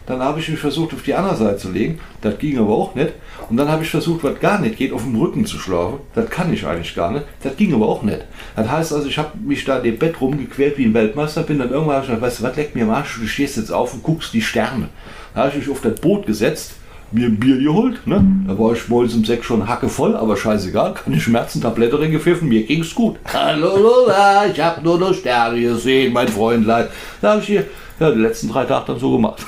Dann 0.05 0.19
habe 0.19 0.39
ich 0.39 0.49
mich 0.49 0.59
versucht, 0.59 0.93
auf 0.93 1.03
die 1.03 1.13
andere 1.13 1.35
Seite 1.35 1.57
zu 1.57 1.71
legen. 1.71 1.99
Das 2.21 2.37
ging 2.37 2.59
aber 2.59 2.75
auch 2.75 2.93
nicht. 2.93 3.13
Und 3.49 3.57
dann 3.57 3.69
habe 3.69 3.83
ich 3.83 3.89
versucht, 3.89 4.23
was 4.23 4.39
gar 4.39 4.59
nicht 4.59 4.77
geht, 4.77 4.91
auf 4.91 5.03
dem 5.03 5.15
Rücken 5.15 5.45
zu 5.45 5.57
schlafen. 5.57 5.99
Das 6.13 6.29
kann 6.29 6.51
ich 6.51 6.65
eigentlich 6.65 6.93
gar 6.93 7.11
nicht. 7.11 7.25
Das 7.41 7.55
ging 7.55 7.73
aber 7.73 7.87
auch 7.87 8.03
nicht. 8.03 8.19
Das 8.55 8.69
heißt 8.69 8.93
also, 8.93 9.07
ich 9.07 9.17
habe 9.17 9.37
mich 9.37 9.63
da 9.63 9.79
im 9.79 9.97
Bett 9.97 10.19
rumgequält 10.19 10.77
wie 10.77 10.85
ein 10.85 10.93
Weltmeister. 10.93 11.43
Bin 11.43 11.59
dann 11.59 11.71
irgendwann 11.71 12.01
gedacht, 12.01 12.21
weißt 12.21 12.39
du 12.39 12.43
was, 12.43 12.55
leck 12.55 12.75
mir 12.75 12.83
am 12.83 12.89
Arsch, 12.89 13.17
du 13.19 13.27
stehst 13.27 13.57
jetzt 13.57 13.71
auf 13.71 13.93
und 13.93 14.03
guckst 14.03 14.33
die 14.33 14.41
Sterne. 14.41 14.89
Da 15.33 15.41
habe 15.41 15.51
ich 15.51 15.55
mich 15.55 15.69
auf 15.69 15.81
das 15.81 15.99
Boot 15.99 16.25
gesetzt, 16.25 16.73
mir 17.11 17.27
ein 17.27 17.39
Bier 17.39 17.57
geholt. 17.57 18.05
Ne? 18.05 18.25
Da 18.47 18.59
war 18.59 18.73
ich 18.73 18.87
morgens 18.89 19.13
um 19.13 19.23
sechs 19.23 19.45
schon 19.45 19.67
hacke 19.67 19.87
voll, 19.87 20.17
aber 20.17 20.35
scheißegal. 20.35 20.95
Keine 20.95 21.19
Schmerzentablette 21.19 21.95
drin 21.95 22.11
gepfiffen, 22.11 22.49
mir 22.49 22.63
ging's 22.63 22.93
gut. 22.93 23.17
Hallo 23.33 23.77
Lola, 23.77 24.47
ich 24.47 24.59
habe 24.59 24.81
nur 24.81 24.99
noch 24.99 25.13
Sterne 25.13 25.61
gesehen, 25.61 26.11
mein 26.11 26.27
Freundlein. 26.27 26.87
Da 27.21 27.31
habe 27.31 27.41
ich 27.41 27.47
hier 27.47 27.65
ja, 27.99 28.11
die 28.11 28.19
letzten 28.19 28.49
drei 28.49 28.65
Tage 28.65 28.85
dann 28.87 28.99
so 28.99 29.13
gemacht. 29.13 29.45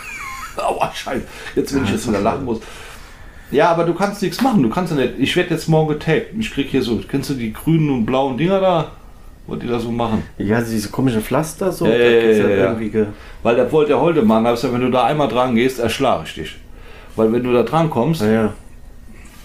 Aua, 0.65 0.91
scheiße. 0.93 1.23
Jetzt, 1.55 1.75
wenn 1.75 1.83
ich 1.83 1.91
jetzt 1.91 2.07
wieder 2.07 2.21
lachen 2.21 2.45
muss. 2.45 2.59
Ja, 3.51 3.69
aber 3.69 3.83
du 3.83 3.93
kannst 3.93 4.21
nichts 4.21 4.41
machen. 4.41 4.63
Du 4.63 4.69
kannst 4.69 4.91
ja 4.91 4.99
nicht. 4.99 5.13
Ich 5.17 5.35
werde 5.35 5.51
jetzt 5.51 5.67
morgen 5.67 5.89
getaped. 5.89 6.33
Ich 6.39 6.51
krieg 6.51 6.67
hier 6.69 6.81
so, 6.81 6.99
kennst 7.09 7.29
du 7.29 7.35
die 7.35 7.53
grünen 7.53 7.89
und 7.89 8.05
blauen 8.05 8.37
Dinger 8.37 8.59
da? 8.59 8.91
Was 9.47 9.59
die 9.59 9.67
da 9.67 9.79
so 9.79 9.91
machen? 9.91 10.23
Ja, 10.39 10.59
diese 10.59 10.89
komischen 10.89 11.21
Pflaster 11.21 11.71
so. 11.71 11.85
Ja, 11.85 11.91
da 11.91 12.03
ja, 12.03 12.47
ja, 12.47 12.73
ja. 12.73 13.05
Weil 13.43 13.55
der 13.55 13.71
wollte 13.71 13.89
der 13.89 14.01
Holdemann, 14.01 14.45
hab 14.45 14.55
gesagt, 14.55 14.73
wenn 14.73 14.81
du 14.81 14.89
da 14.89 15.03
einmal 15.03 15.27
dran 15.27 15.53
gehst, 15.53 15.79
erschlage 15.79 16.23
ich 16.25 16.33
dich. 16.33 16.55
Weil 17.15 17.31
wenn 17.31 17.43
du 17.43 17.53
da 17.53 17.61
dran 17.61 17.91
kommst, 17.91 18.21
ja, 18.21 18.53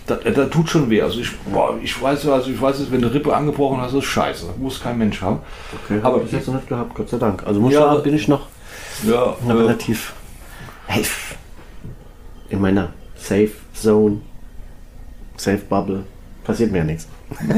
das, 0.07 0.19
das 0.35 0.51
tut 0.51 0.69
schon 0.69 0.91
weh. 0.91 1.03
Also 1.03 1.21
ich, 1.21 1.37
boah, 1.53 1.79
ich 1.83 2.01
weiß, 2.01 2.27
also 2.29 2.51
ich 2.51 2.61
weiß, 2.61 2.81
es, 2.81 2.91
wenn 2.91 3.03
du 3.03 3.13
Rippe 3.13 3.35
angebrochen 3.35 3.81
hast, 3.81 3.93
ist 3.93 4.05
scheiße. 4.05 4.47
Das 4.47 4.57
muss 4.57 4.83
kein 4.83 4.99
Mensch 4.99 5.21
haben. 5.21 5.41
Okay, 5.85 6.01
Aber 6.03 6.17
aber 6.17 6.25
ich 6.25 6.33
jetzt 6.33 6.49
noch 6.49 6.55
nicht 6.55 6.69
gehabt, 6.69 6.95
Gott 6.95 7.09
sei 7.09 7.19
Dank. 7.19 7.47
Also 7.47 7.61
muss 7.61 7.73
Ja, 7.73 7.95
bin 7.97 8.15
ich 8.15 8.27
noch 8.27 8.47
Ja, 9.03 9.37
relativ 9.47 10.15
safe 10.95 11.35
in 12.49 12.61
meiner 12.61 12.93
Safe 13.17 13.53
Zone, 13.75 14.19
Safe 15.37 15.63
Bubble. 15.69 16.05
Passiert 16.45 16.73
mir 16.73 16.79
ja 16.79 16.85
nichts. 16.85 17.07
ja, 17.49 17.55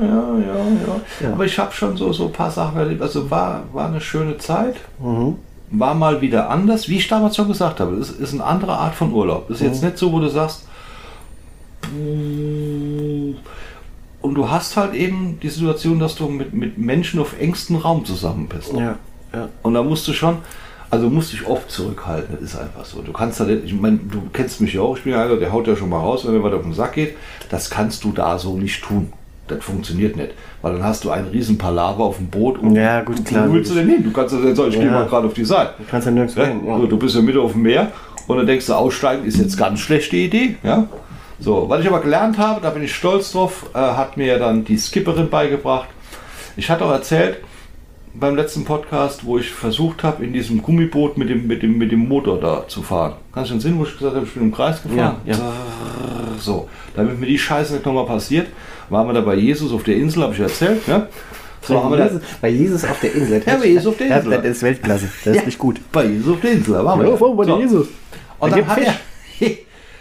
ja, 0.00 0.38
ja. 0.40 1.00
Ja. 1.20 1.32
Aber 1.32 1.44
ich 1.44 1.58
habe 1.58 1.72
schon 1.72 1.96
so, 1.96 2.12
so 2.12 2.26
ein 2.26 2.32
paar 2.32 2.50
Sachen 2.50 2.78
erlebt. 2.78 3.02
Also 3.02 3.30
war, 3.30 3.64
war 3.72 3.88
eine 3.88 4.00
schöne 4.00 4.38
Zeit. 4.38 4.76
Mhm. 5.00 5.36
War 5.70 5.94
mal 5.94 6.20
wieder 6.20 6.48
anders, 6.48 6.88
wie 6.88 6.96
ich 6.96 7.08
damals 7.08 7.34
schon 7.36 7.48
gesagt 7.48 7.80
habe. 7.80 7.96
Es 7.96 8.10
ist 8.10 8.34
eine 8.34 8.44
andere 8.44 8.76
Art 8.78 8.94
von 8.94 9.12
Urlaub. 9.12 9.50
Ist 9.50 9.62
jetzt 9.62 9.82
nicht 9.82 9.98
so, 9.98 10.12
wo 10.12 10.20
du 10.20 10.28
sagst, 10.28 10.68
und 14.20 14.34
du 14.34 14.50
hast 14.50 14.76
halt 14.76 14.94
eben 14.94 15.38
die 15.40 15.48
Situation, 15.48 15.98
dass 15.98 16.14
du 16.14 16.28
mit, 16.28 16.52
mit 16.52 16.78
Menschen 16.78 17.20
auf 17.20 17.38
engstem 17.40 17.76
Raum 17.76 18.04
zusammen 18.04 18.48
bist. 18.48 18.72
Ja, 18.72 18.96
ja. 19.32 19.48
Und 19.62 19.74
da 19.74 19.82
musst 19.82 20.06
du 20.06 20.12
schon, 20.12 20.38
also 20.96 21.10
musst 21.10 21.32
dich 21.32 21.46
oft 21.46 21.70
zurückhalten, 21.70 22.36
das 22.40 22.52
ist 22.52 22.58
einfach 22.58 22.84
so. 22.84 23.02
Du 23.02 23.12
kannst 23.12 23.38
da 23.40 23.46
ich 23.48 23.72
meine, 23.74 23.98
du 23.98 24.22
kennst 24.32 24.60
mich 24.60 24.74
ja 24.74 24.80
auch, 24.80 24.96
ich 24.96 25.04
bin 25.04 25.12
ja 25.12 25.22
einer, 25.22 25.36
der 25.36 25.52
haut 25.52 25.66
ja 25.66 25.76
schon 25.76 25.88
mal 25.90 25.98
raus, 26.00 26.26
wenn 26.26 26.34
mir 26.34 26.42
was 26.42 26.52
auf 26.54 26.62
den 26.62 26.72
Sack 26.74 26.94
geht. 26.94 27.16
Das 27.50 27.70
kannst 27.70 28.04
du 28.04 28.12
da 28.12 28.38
so 28.38 28.56
nicht 28.56 28.82
tun. 28.82 29.12
Das 29.48 29.62
funktioniert 29.62 30.16
nicht. 30.16 30.30
Weil 30.62 30.72
dann 30.72 30.82
hast 30.82 31.04
du 31.04 31.10
einen 31.10 31.28
riesen 31.28 31.56
Palaver 31.58 32.02
auf 32.04 32.16
dem 32.16 32.26
Boot 32.28 32.58
und 32.58 32.74
Ja, 32.74 33.02
gut, 33.02 33.24
klar, 33.24 33.52
willst 33.52 33.70
du 33.70 33.74
denn 33.76 33.88
hin? 33.88 34.02
Du 34.02 34.10
kannst 34.10 34.34
ja 34.34 34.40
nicht 34.40 34.56
sagen, 34.56 34.70
ich 34.70 34.76
gehe 34.76 34.86
Ja. 34.86 34.92
mal 34.92 35.06
gerade 35.06 35.26
auf 35.26 35.34
die 35.34 35.44
Seite. 35.44 35.74
Du 35.78 35.84
kannst 35.88 36.06
ja 36.06 36.12
nirgends 36.12 36.34
Ja? 36.34 36.46
hin. 36.46 36.62
Ja. 36.66 36.78
So, 36.78 36.86
Du 36.86 36.98
bist 36.98 37.14
ja 37.14 37.20
mitten 37.22 37.38
auf 37.38 37.52
dem 37.52 37.62
Meer 37.62 37.92
und 38.26 38.36
dann 38.38 38.46
denkst 38.46 38.66
du, 38.66 38.72
aussteigen 38.74 39.24
ist 39.24 39.38
jetzt 39.38 39.56
ganz 39.56 39.78
schlechte 39.80 40.16
Idee. 40.16 40.56
Ja? 40.64 40.86
So, 41.38 41.68
was 41.68 41.80
ich 41.82 41.86
aber 41.86 42.00
gelernt 42.00 42.38
habe, 42.38 42.60
da 42.60 42.70
bin 42.70 42.82
ich 42.82 42.94
stolz 42.94 43.32
drauf, 43.32 43.66
äh, 43.74 43.78
hat 43.78 44.16
mir 44.16 44.38
dann 44.38 44.64
die 44.64 44.78
Skipperin 44.78 45.28
beigebracht. 45.28 45.88
Ich 46.56 46.70
hatte 46.70 46.84
auch 46.84 46.90
erzählt 46.92 47.36
beim 48.18 48.36
letzten 48.36 48.64
Podcast, 48.64 49.24
wo 49.26 49.38
ich 49.38 49.50
versucht 49.50 50.02
habe, 50.02 50.24
in 50.24 50.32
diesem 50.32 50.62
Gummiboot 50.62 51.18
mit 51.18 51.28
dem, 51.28 51.46
mit 51.46 51.62
dem, 51.62 51.76
mit 51.78 51.92
dem 51.92 52.08
Motor 52.08 52.40
da 52.40 52.66
zu 52.68 52.82
fahren. 52.82 53.14
Kannst 53.32 53.50
du 53.50 53.54
den 53.54 53.60
Sinn, 53.60 53.78
wo 53.78 53.84
ich 53.84 53.92
gesagt 53.96 54.14
habe, 54.16 54.24
ich 54.26 54.32
bin 54.32 54.44
im 54.44 54.52
Kreis 54.52 54.82
gefahren? 54.82 55.16
Ja, 55.24 55.34
ja. 55.34 55.52
So, 56.38 56.68
damit 56.94 57.18
mir 57.20 57.26
die 57.26 57.38
Scheiße 57.38 57.74
nicht 57.74 57.86
nochmal 57.86 58.06
passiert, 58.06 58.48
waren 58.90 59.06
wir 59.06 59.12
da 59.14 59.20
bei 59.20 59.34
Jesus 59.34 59.72
auf 59.72 59.82
der 59.82 59.96
Insel, 59.96 60.22
habe 60.22 60.34
ich 60.34 60.40
erzählt. 60.40 60.86
Ja? 60.86 61.08
So, 61.62 61.82
haben 61.82 61.90
wir 61.90 61.98
da, 61.98 62.04
Jesus, 62.06 62.22
bei 62.40 62.48
Jesus 62.48 62.84
auf 62.84 63.00
der 63.00 63.14
Insel. 63.14 63.42
Ja, 63.44 63.56
bei 63.56 63.66
Jesus 63.66 63.86
auf 63.86 63.96
der 63.96 64.16
Insel. 64.16 64.30
Das 64.42 64.44
ist 64.56 64.62
Weltklasse. 64.62 65.08
Das 65.24 65.26
ist 65.34 65.40
Ja. 65.40 65.46
nicht 65.46 65.58
gut. 65.58 65.80
bei 65.92 66.04
Jesus 66.06 66.34
auf 66.34 66.40
der 66.40 66.52
Insel, 66.52 66.74
da 66.74 66.84
waren 66.84 67.00
wir. 67.00 67.08
Ja, 67.08 67.16
bei 67.16 67.44
So. 67.44 67.58
Jesus. 67.58 67.88
Und 68.38 68.52
Da 68.52 68.56
dann 68.56 68.66
hat 68.66 68.78
er, 68.78 68.94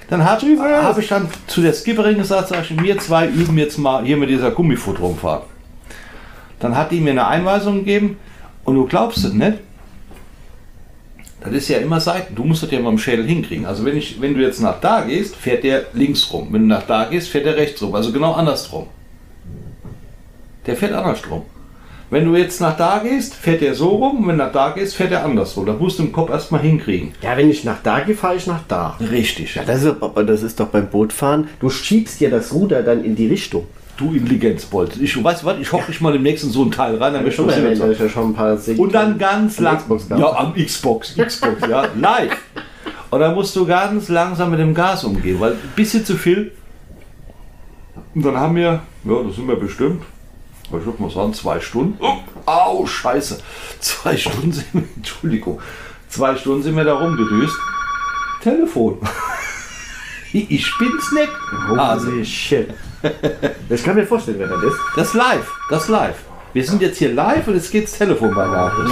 dann 0.10 0.24
habe 0.24 1.02
ich 1.02 1.08
dann 1.08 1.28
zu 1.48 1.62
der 1.62 1.74
Skipperin 1.74 2.18
gesagt, 2.18 2.50
sag 2.50 2.62
ich, 2.70 2.82
wir 2.82 2.98
zwei 3.00 3.28
üben 3.28 3.58
jetzt 3.58 3.78
mal 3.78 4.04
hier 4.04 4.18
mit 4.18 4.30
dieser 4.30 4.52
Gummifoot 4.52 5.00
rumfahren. 5.00 5.55
Dann 6.60 6.76
hat 6.76 6.92
die 6.92 7.00
mir 7.00 7.12
eine 7.12 7.28
Einweisung 7.28 7.80
gegeben 7.80 8.18
und 8.64 8.76
du 8.76 8.86
glaubst 8.86 9.24
es 9.24 9.34
nicht. 9.34 9.60
Das 11.44 11.54
ist 11.54 11.68
ja 11.68 11.78
immer 11.78 12.00
Seiten. 12.00 12.34
Du 12.34 12.44
musst 12.44 12.64
das 12.64 12.72
ja 12.72 12.80
mal 12.80 12.90
im 12.90 12.98
Schädel 12.98 13.26
hinkriegen. 13.26 13.66
Also 13.66 13.86
wenn, 13.86 13.96
ich, 13.96 14.20
wenn 14.20 14.34
du 14.34 14.42
jetzt 14.42 14.62
nach 14.62 14.80
da 14.80 15.02
gehst, 15.02 15.36
fährt 15.36 15.64
der 15.64 15.86
links 15.94 16.34
rum. 16.34 16.48
Wenn 16.52 16.62
du 16.62 16.68
nach 16.68 16.84
da 16.84 17.06
gehst, 17.06 17.30
fährt 17.30 17.46
der 17.46 17.56
rechts 17.56 17.82
rum. 17.84 17.94
Also 17.94 18.12
genau 18.12 18.34
andersrum. 18.34 18.88
Der 20.66 20.76
fährt 20.76 20.94
andersrum. 20.94 21.44
Wenn 22.10 22.26
du 22.26 22.36
jetzt 22.36 22.62
nach 22.62 22.78
da 22.78 23.00
gehst, 23.00 23.36
fährt 23.36 23.62
der 23.62 23.76
so 23.76 23.90
rum. 23.90 24.28
Wenn 24.28 24.38
du 24.38 24.44
nach 24.46 24.52
da 24.52 24.70
gehst, 24.70 24.96
fährt 24.96 25.12
der 25.12 25.24
andersrum. 25.24 25.68
Da 25.68 25.74
musst 25.74 26.00
du 26.00 26.04
im 26.04 26.12
Kopf 26.12 26.30
erstmal 26.30 26.62
hinkriegen. 26.62 27.14
Ja, 27.22 27.38
wenn 27.38 27.50
ich 27.50 27.64
nach 27.64 27.82
da 27.84 28.00
gehe, 28.00 28.16
fahre 28.16 28.38
ich 28.38 28.48
nach 28.48 28.64
da. 28.68 28.98
Richtig. 29.12 29.56
Ja, 29.56 29.64
das 29.64 29.84
ist, 29.84 30.02
aber 30.02 30.24
das 30.24 30.42
ist 30.42 30.60
doch 30.60 30.68
beim 30.68 30.88
Bootfahren. 30.88 31.48
Du 31.60 31.70
schiebst 31.70 32.22
ja 32.22 32.30
das 32.30 32.54
Ruder 32.54 32.82
dann 32.82 33.04
in 33.04 33.16
die 33.16 33.28
Richtung. 33.28 33.68
Du 33.98 34.14
Intelligenzbold. 34.14 34.98
Ich 35.00 35.24
weiß 35.24 35.46
was, 35.46 35.58
ich 35.60 35.72
hocke 35.72 35.88
mich 35.88 36.02
mal 36.02 36.14
im 36.16 36.24
nächsten 36.24 36.50
so 36.50 36.64
ein 36.64 36.72
Teil 36.72 36.98
rein, 36.98 37.14
dann 37.14 37.26
ich 37.26 37.34
schon 37.36 37.50
ich 37.50 37.56
erwähnt, 37.56 37.82
ich 37.94 38.00
ja 38.00 38.10
schon 38.10 38.32
ein 38.32 38.34
paar 38.34 38.58
Sek- 38.58 38.78
Und 38.78 38.94
dann 38.94 39.18
ganz 39.18 39.58
Am 39.60 39.64
lang. 39.64 39.78
Xbox 39.78 40.08
gehabt. 40.10 40.22
ja, 40.22 40.32
am 40.38 40.54
Xbox, 40.54 41.16
Xbox, 41.16 41.62
ja, 41.70 41.88
live. 42.00 42.38
Und 43.10 43.20
dann 43.22 43.34
musst 43.36 43.56
du 43.56 43.66
ganz 43.66 44.10
langsam 44.10 44.52
mit 44.52 44.60
dem 44.60 44.74
Gas 44.74 45.06
umgehen, 45.06 45.40
weil 45.40 45.54
ein 45.54 45.60
bisschen 45.76 46.04
zu 46.04 46.18
viel. 46.18 46.52
Und 48.14 48.26
dann 48.26 48.38
haben 48.38 48.56
wir, 48.56 48.82
ja, 49.06 49.24
das 49.26 49.36
sind 49.36 49.48
wir 49.48 49.56
bestimmt, 49.56 50.04
ich 50.66 50.72
würde 50.72 51.02
mal 51.02 51.10
sagen, 51.12 51.34
zwei 51.34 51.60
Stunden. 51.62 51.98
Oh, 52.02 52.18
au, 52.46 52.86
scheiße. 52.86 53.40
Zwei 53.80 54.18
Stunden 54.18 54.52
sind 54.52 54.66
wir, 54.74 54.84
Entschuldigung, 54.98 55.62
zwei 56.10 56.36
Stunden 56.36 56.64
sind 56.64 56.76
wir 56.76 56.84
da 56.84 56.96
rumgedüst. 56.96 57.56
Telefon. 58.42 58.98
Ich 60.34 60.70
bin's 60.78 61.12
nicht. 61.14 61.30
Also, 61.78 62.08
Holy 62.12 62.26
shit. 62.26 62.68
Ich 63.70 63.84
kann 63.84 63.96
mir 63.96 64.06
vorstellen, 64.06 64.38
wer 64.40 64.48
das 64.48 64.64
ist. 64.64 64.78
Das 64.96 65.08
ist 65.08 65.14
live, 65.16 65.52
das 65.70 65.84
ist 65.84 65.90
live. 65.90 66.16
Wir 66.54 66.64
sind 66.64 66.82
jetzt 66.82 66.98
hier 66.98 67.14
live 67.14 67.48
und 67.48 67.56
jetzt 67.56 67.72
geht's 67.72 67.98
Telefon 67.98 68.34
bei 68.34 68.46
Nachricht. 68.46 68.90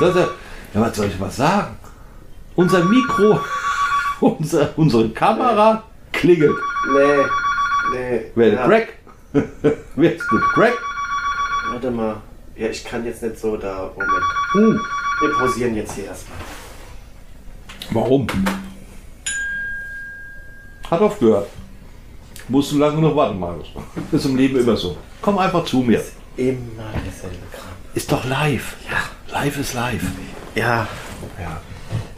Leute, 0.00 0.20
ey. 0.20 0.26
Ja, 0.74 0.80
was 0.80 0.96
soll 0.96 1.06
ich 1.06 1.18
mal 1.18 1.30
sagen? 1.30 1.76
Unser 2.54 2.84
Mikro, 2.84 3.40
unser, 4.20 4.70
unsere 4.76 5.08
Kamera 5.10 5.82
klingelt. 6.12 6.56
Nee. 6.92 7.24
Nee. 7.92 8.20
Wer 8.34 8.52
ja. 8.52 8.66
Greg? 8.66 8.98
Wer 9.32 10.14
ist 10.14 10.26
der 10.30 10.40
Greg? 10.54 10.74
Warte 11.70 11.90
mal. 11.90 12.16
Ja, 12.56 12.68
ich 12.68 12.84
kann 12.84 13.04
jetzt 13.04 13.22
nicht 13.22 13.38
so 13.38 13.56
da. 13.56 13.90
Moment. 13.94 14.24
Hm. 14.52 14.80
Wir 15.20 15.32
pausieren 15.32 15.74
jetzt 15.74 15.92
hier 15.94 16.06
erstmal. 16.06 16.38
Warum? 17.90 18.26
Hat 20.90 21.00
aufgehört. 21.00 21.48
Musst 22.50 22.72
du 22.72 22.78
lange 22.78 23.00
noch 23.00 23.14
warten, 23.14 23.38
Marius. 23.38 23.68
Das 24.10 24.20
ist 24.24 24.26
im 24.28 24.36
Leben 24.36 24.58
immer 24.58 24.76
so. 24.76 24.96
Komm 25.22 25.38
einfach 25.38 25.64
zu 25.64 25.78
mir. 25.82 26.02
Immer 26.36 26.90
dasselbe 27.06 27.36
Kram. 27.52 27.68
Ist 27.94 28.10
doch 28.10 28.24
live. 28.24 28.74
Ja. 28.90 29.32
Live 29.32 29.56
ist 29.58 29.74
live. 29.74 30.02
Ja, 30.56 30.88
Ja. 31.40 31.60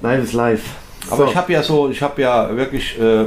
live 0.00 0.24
ist 0.24 0.32
live. 0.32 0.62
Aber 1.10 1.16
So. 1.26 1.30
ich 1.30 1.36
habe 1.36 1.52
ja 1.52 1.62
so, 1.62 1.90
ich 1.90 2.00
habe 2.00 2.22
ja 2.22 2.56
wirklich. 2.56 2.98
Äh, 2.98 3.26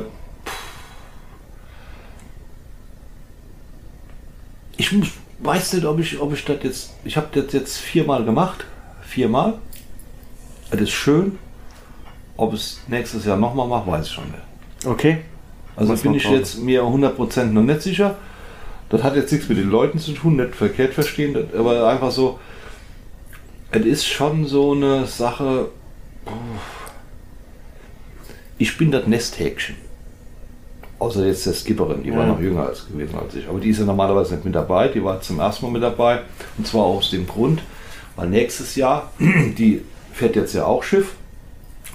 ich 4.78 4.92
muss, 4.92 5.10
weiß 5.40 5.74
nicht, 5.74 5.86
ob 5.86 6.00
ich, 6.00 6.20
ob 6.20 6.34
ich 6.34 6.44
das 6.44 6.58
jetzt. 6.64 6.94
Ich 7.04 7.16
habe 7.18 7.28
das 7.40 7.54
jetzt 7.54 7.78
viermal 7.78 8.26
gemacht. 8.26 8.66
Viermal. 9.04 9.54
Das 10.72 10.82
ist 10.82 10.92
schön. 10.92 11.38
Ob 12.38 12.54
es 12.54 12.82
nächstes 12.88 13.26
Jahr 13.26 13.38
nochmal 13.38 13.68
mache, 13.68 13.88
weiß 13.92 14.08
ich 14.08 14.12
schon 14.12 14.26
nicht. 14.26 14.86
Okay. 14.88 15.20
Also 15.76 15.92
Muss 15.92 16.02
bin 16.02 16.14
ich 16.14 16.24
jetzt 16.30 16.60
mir 16.62 16.84
100% 16.84 17.46
noch 17.46 17.62
nicht 17.64 17.82
sicher. 17.82 18.16
Das 18.90 19.04
hat 19.04 19.16
jetzt 19.16 19.32
nichts 19.32 19.50
mit 19.50 19.58
den 19.58 19.70
Leuten 19.70 20.00
zu 20.00 20.12
tun, 20.14 20.36
nicht 20.38 20.56
verkehrt 20.56 20.94
verstehen, 20.94 21.36
aber 21.58 21.88
einfach 21.88 22.12
so, 22.12 22.40
es 23.72 23.86
ist 23.86 24.08
schon 24.08 24.46
so 24.46 24.72
eine 24.74 25.06
Sache, 25.06 25.70
ich 28.58 28.78
bin 28.78 28.92
das 28.92 29.08
Nesthäkchen. 29.08 29.76
Außer 30.98 31.26
jetzt 31.26 31.46
der 31.46 31.54
Skipperin, 31.54 32.04
die 32.04 32.12
war 32.12 32.22
Ja. 32.22 32.28
noch 32.28 32.40
jünger 32.40 32.68
als 32.68 32.88
gewesen 32.88 33.18
als 33.20 33.36
ich. 33.36 33.50
Aber 33.50 33.60
die 33.60 33.70
ist 33.70 33.80
ja 33.80 33.86
normalerweise 33.86 34.36
nicht 34.36 34.46
mit 34.46 34.56
dabei, 34.56 34.88
die 34.88 35.04
war 35.04 35.20
zum 35.20 35.40
ersten 35.40 35.66
Mal 35.66 35.72
mit 35.72 35.84
dabei. 35.84 36.22
Und 36.58 36.66
zwar 36.66 36.84
aus 36.84 37.10
dem 37.12 37.28
Grund, 37.28 37.62
weil 38.16 38.30
nächstes 38.30 38.76
Jahr, 38.76 39.12
die 39.20 39.82
fährt 40.14 40.38
jetzt 40.38 40.54
ja 40.54 40.66
auch 40.66 40.84
Schiff 40.84 41.16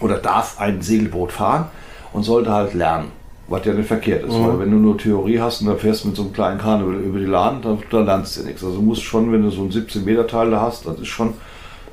oder 0.01 0.19
darf 0.19 0.61
ein 0.61 0.83
Segelboot 0.83 1.33
fahren 1.33 1.69
und 2.13 2.25
sollte 2.25 2.53
halt 2.53 2.75
lernen. 2.75 3.11
Was 3.51 3.65
ja 3.65 3.75
nicht 3.75 3.89
verkehrt 3.89 4.25
ist, 4.25 4.33
weil 4.33 4.61
wenn 4.61 4.71
du 4.71 4.77
nur 4.77 4.97
Theorie 4.97 5.41
hast 5.41 5.61
und 5.61 5.67
dann 5.67 5.77
fährst 5.77 6.07
mit 6.07 6.15
so 6.15 6.23
einem 6.23 6.33
kleinen 6.33 6.61
Kahn 6.61 6.83
über, 6.85 7.19
die 7.19 7.25
Lahn, 7.25 7.61
dann, 7.61 7.79
dann 7.91 8.07
lernst 8.07 8.37
du 8.37 8.43
ja 8.43 8.47
nichts. 8.47 8.63
Also 8.63 8.77
du 8.77 8.83
musst 8.83 9.03
schon, 9.03 9.33
wenn 9.33 9.43
du 9.43 9.51
so 9.51 9.63
ein 9.63 9.73
17 9.73 10.05
Meter 10.05 10.25
Teil 10.29 10.53
da 10.53 10.61
hast, 10.61 10.87
das 10.87 11.01
ist 11.01 11.09
schon 11.09 11.35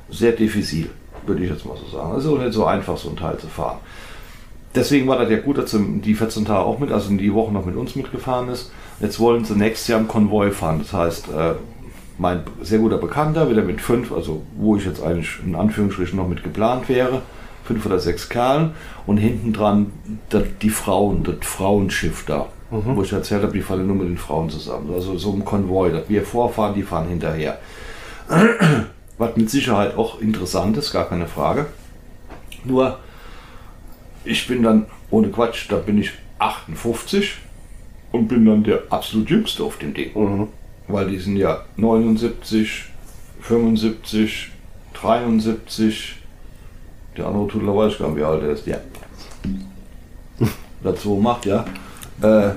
sehr 0.08 0.34
diffizil, 0.34 0.92
würde 1.26 1.44
ich 1.44 1.50
jetzt 1.50 1.66
mal 1.66 1.76
so 1.76 1.98
sagen. 1.98 2.14
Das 2.14 2.24
ist 2.24 2.30
auch 2.30 2.38
nicht 2.38 2.54
so 2.54 2.66
einfach, 2.66 2.96
so 2.96 3.10
ein 3.10 3.16
Teil 3.16 3.40
zu 3.40 3.48
fahren. 3.48 3.80
Deswegen 4.76 5.08
war 5.08 5.18
das 5.18 5.32
ja 5.32 5.40
gut, 5.40 5.58
dass 5.58 5.76
die 5.76 6.14
14 6.14 6.46
Tage 6.46 6.64
auch 6.64 6.78
mit, 6.78 6.92
also 6.92 7.10
in 7.10 7.18
die 7.18 7.34
Woche 7.34 7.52
noch 7.52 7.66
mit 7.66 7.76
uns 7.76 7.96
mitgefahren 7.96 8.50
ist. 8.50 8.72
Jetzt 9.00 9.20
wollen 9.20 9.44
sie 9.44 9.56
nächstes 9.56 9.88
Jahr 9.88 10.00
im 10.00 10.08
Konvoi 10.08 10.52
fahren. 10.52 10.78
Das 10.78 10.94
heißt, 10.94 11.30
äh, 11.30 11.54
mein 12.20 12.44
sehr 12.62 12.78
guter 12.78 13.00
Bekannter, 13.00 13.50
wieder 13.50 13.64
mit 13.64 13.82
fünf, 13.82 14.12
also 14.12 14.44
wo 14.56 14.76
ich 14.76 14.86
jetzt 14.86 15.02
eigentlich 15.02 15.40
in 15.44 15.56
Anführungsstrichen 15.56 16.18
noch 16.18 16.28
mit 16.28 16.44
geplant 16.44 16.88
wäre, 16.88 17.24
fünf 17.68 17.86
oder 17.86 18.00
sechs 18.00 18.30
Kerlen 18.30 18.72
und 19.06 19.18
hinten 19.18 19.52
dran 19.52 19.92
die 20.62 20.70
Frauen, 20.70 21.24
das 21.24 21.36
Frauenschiff 21.42 22.26
da, 22.26 22.48
wo 22.70 23.02
ich 23.04 23.12
erzählt 23.12 23.44
habe, 23.44 23.54
die 23.54 23.62
fahren 23.62 23.86
nur 23.86 23.98
mit 23.98 24.08
den 24.08 24.18
Frauen 24.18 24.50
zusammen. 24.50 24.94
Also 24.94 25.18
so 25.18 25.34
ein 25.34 25.44
Konvoi, 25.44 25.92
dass 25.92 26.08
wir 26.08 26.24
vorfahren, 26.24 26.74
die 26.74 26.84
fahren 26.84 27.10
hinterher. 27.10 27.60
Was 29.18 29.36
mit 29.36 29.50
Sicherheit 29.50 29.98
auch 29.98 30.22
interessant 30.22 30.78
ist, 30.78 30.94
gar 30.94 31.10
keine 31.10 31.28
Frage. 31.28 31.66
Nur, 32.64 33.00
ich 34.24 34.48
bin 34.48 34.64
dann, 34.64 34.86
ohne 35.10 35.30
Quatsch, 35.30 35.66
da 35.70 35.78
bin 35.78 35.98
ich 35.98 36.12
58 36.40 37.38
und 38.12 38.28
bin 38.28 38.46
dann 38.46 38.64
der 38.64 38.84
absolut 38.90 39.30
Jüngste 39.30 39.64
auf 39.64 39.78
dem 39.78 39.94
Ding. 39.94 40.12
Mhm. 40.14 40.48
Weil 40.88 41.10
die 41.10 41.18
sind 41.18 41.36
ja 41.36 41.66
79, 41.78 42.86
75, 43.42 44.52
73. 44.94 46.16
Der 47.18 47.26
andere 47.28 47.48
Tudler 47.48 47.76
weiß 47.76 47.94
ich 47.94 48.00
gar 48.00 48.10
nicht, 48.10 48.18
wie 48.20 48.24
alt 48.24 48.44
er 48.44 48.50
ist. 48.52 48.68
Ja. 48.68 48.78
Dazu 50.84 51.16
macht, 51.16 51.46
ja. 51.46 51.66
Äh, 52.22 52.52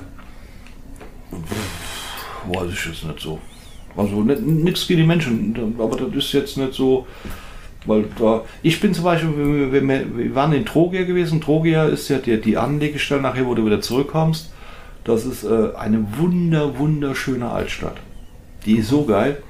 weiß 2.51 2.71
ich 2.71 2.85
jetzt 2.85 3.05
nicht 3.05 3.19
so. 3.19 3.39
Also 3.97 4.21
nichts 4.21 4.87
gegen 4.87 5.01
die 5.01 5.07
Menschen, 5.07 5.75
aber 5.79 5.97
das 5.97 6.15
ist 6.25 6.31
jetzt 6.33 6.57
nicht 6.57 6.73
so. 6.73 7.05
Weil 7.85 8.05
da, 8.19 8.43
ich 8.61 8.79
bin 8.79 8.93
zum 8.93 9.03
Beispiel, 9.05 9.35
wir, 9.35 9.71
wir, 9.71 9.87
wir- 9.87 10.17
wir 10.17 10.35
waren 10.35 10.53
in 10.53 10.65
Trogia 10.65 11.03
gewesen. 11.03 11.41
Trogia 11.41 11.85
ist 11.85 12.09
ja 12.09 12.19
die, 12.19 12.39
die 12.39 12.55
Anlegestelle 12.57 13.21
nachher, 13.21 13.45
wo 13.47 13.55
du 13.55 13.65
wieder 13.65 13.81
zurückkommst. 13.81 14.51
Das 15.03 15.25
ist 15.25 15.43
äh, 15.43 15.69
eine 15.75 16.05
wunder, 16.17 16.77
wunderschöne 16.77 17.49
Altstadt. 17.49 17.95
Die 18.65 18.75
ist 18.77 18.89
so 18.89 19.03
geil. 19.05 19.41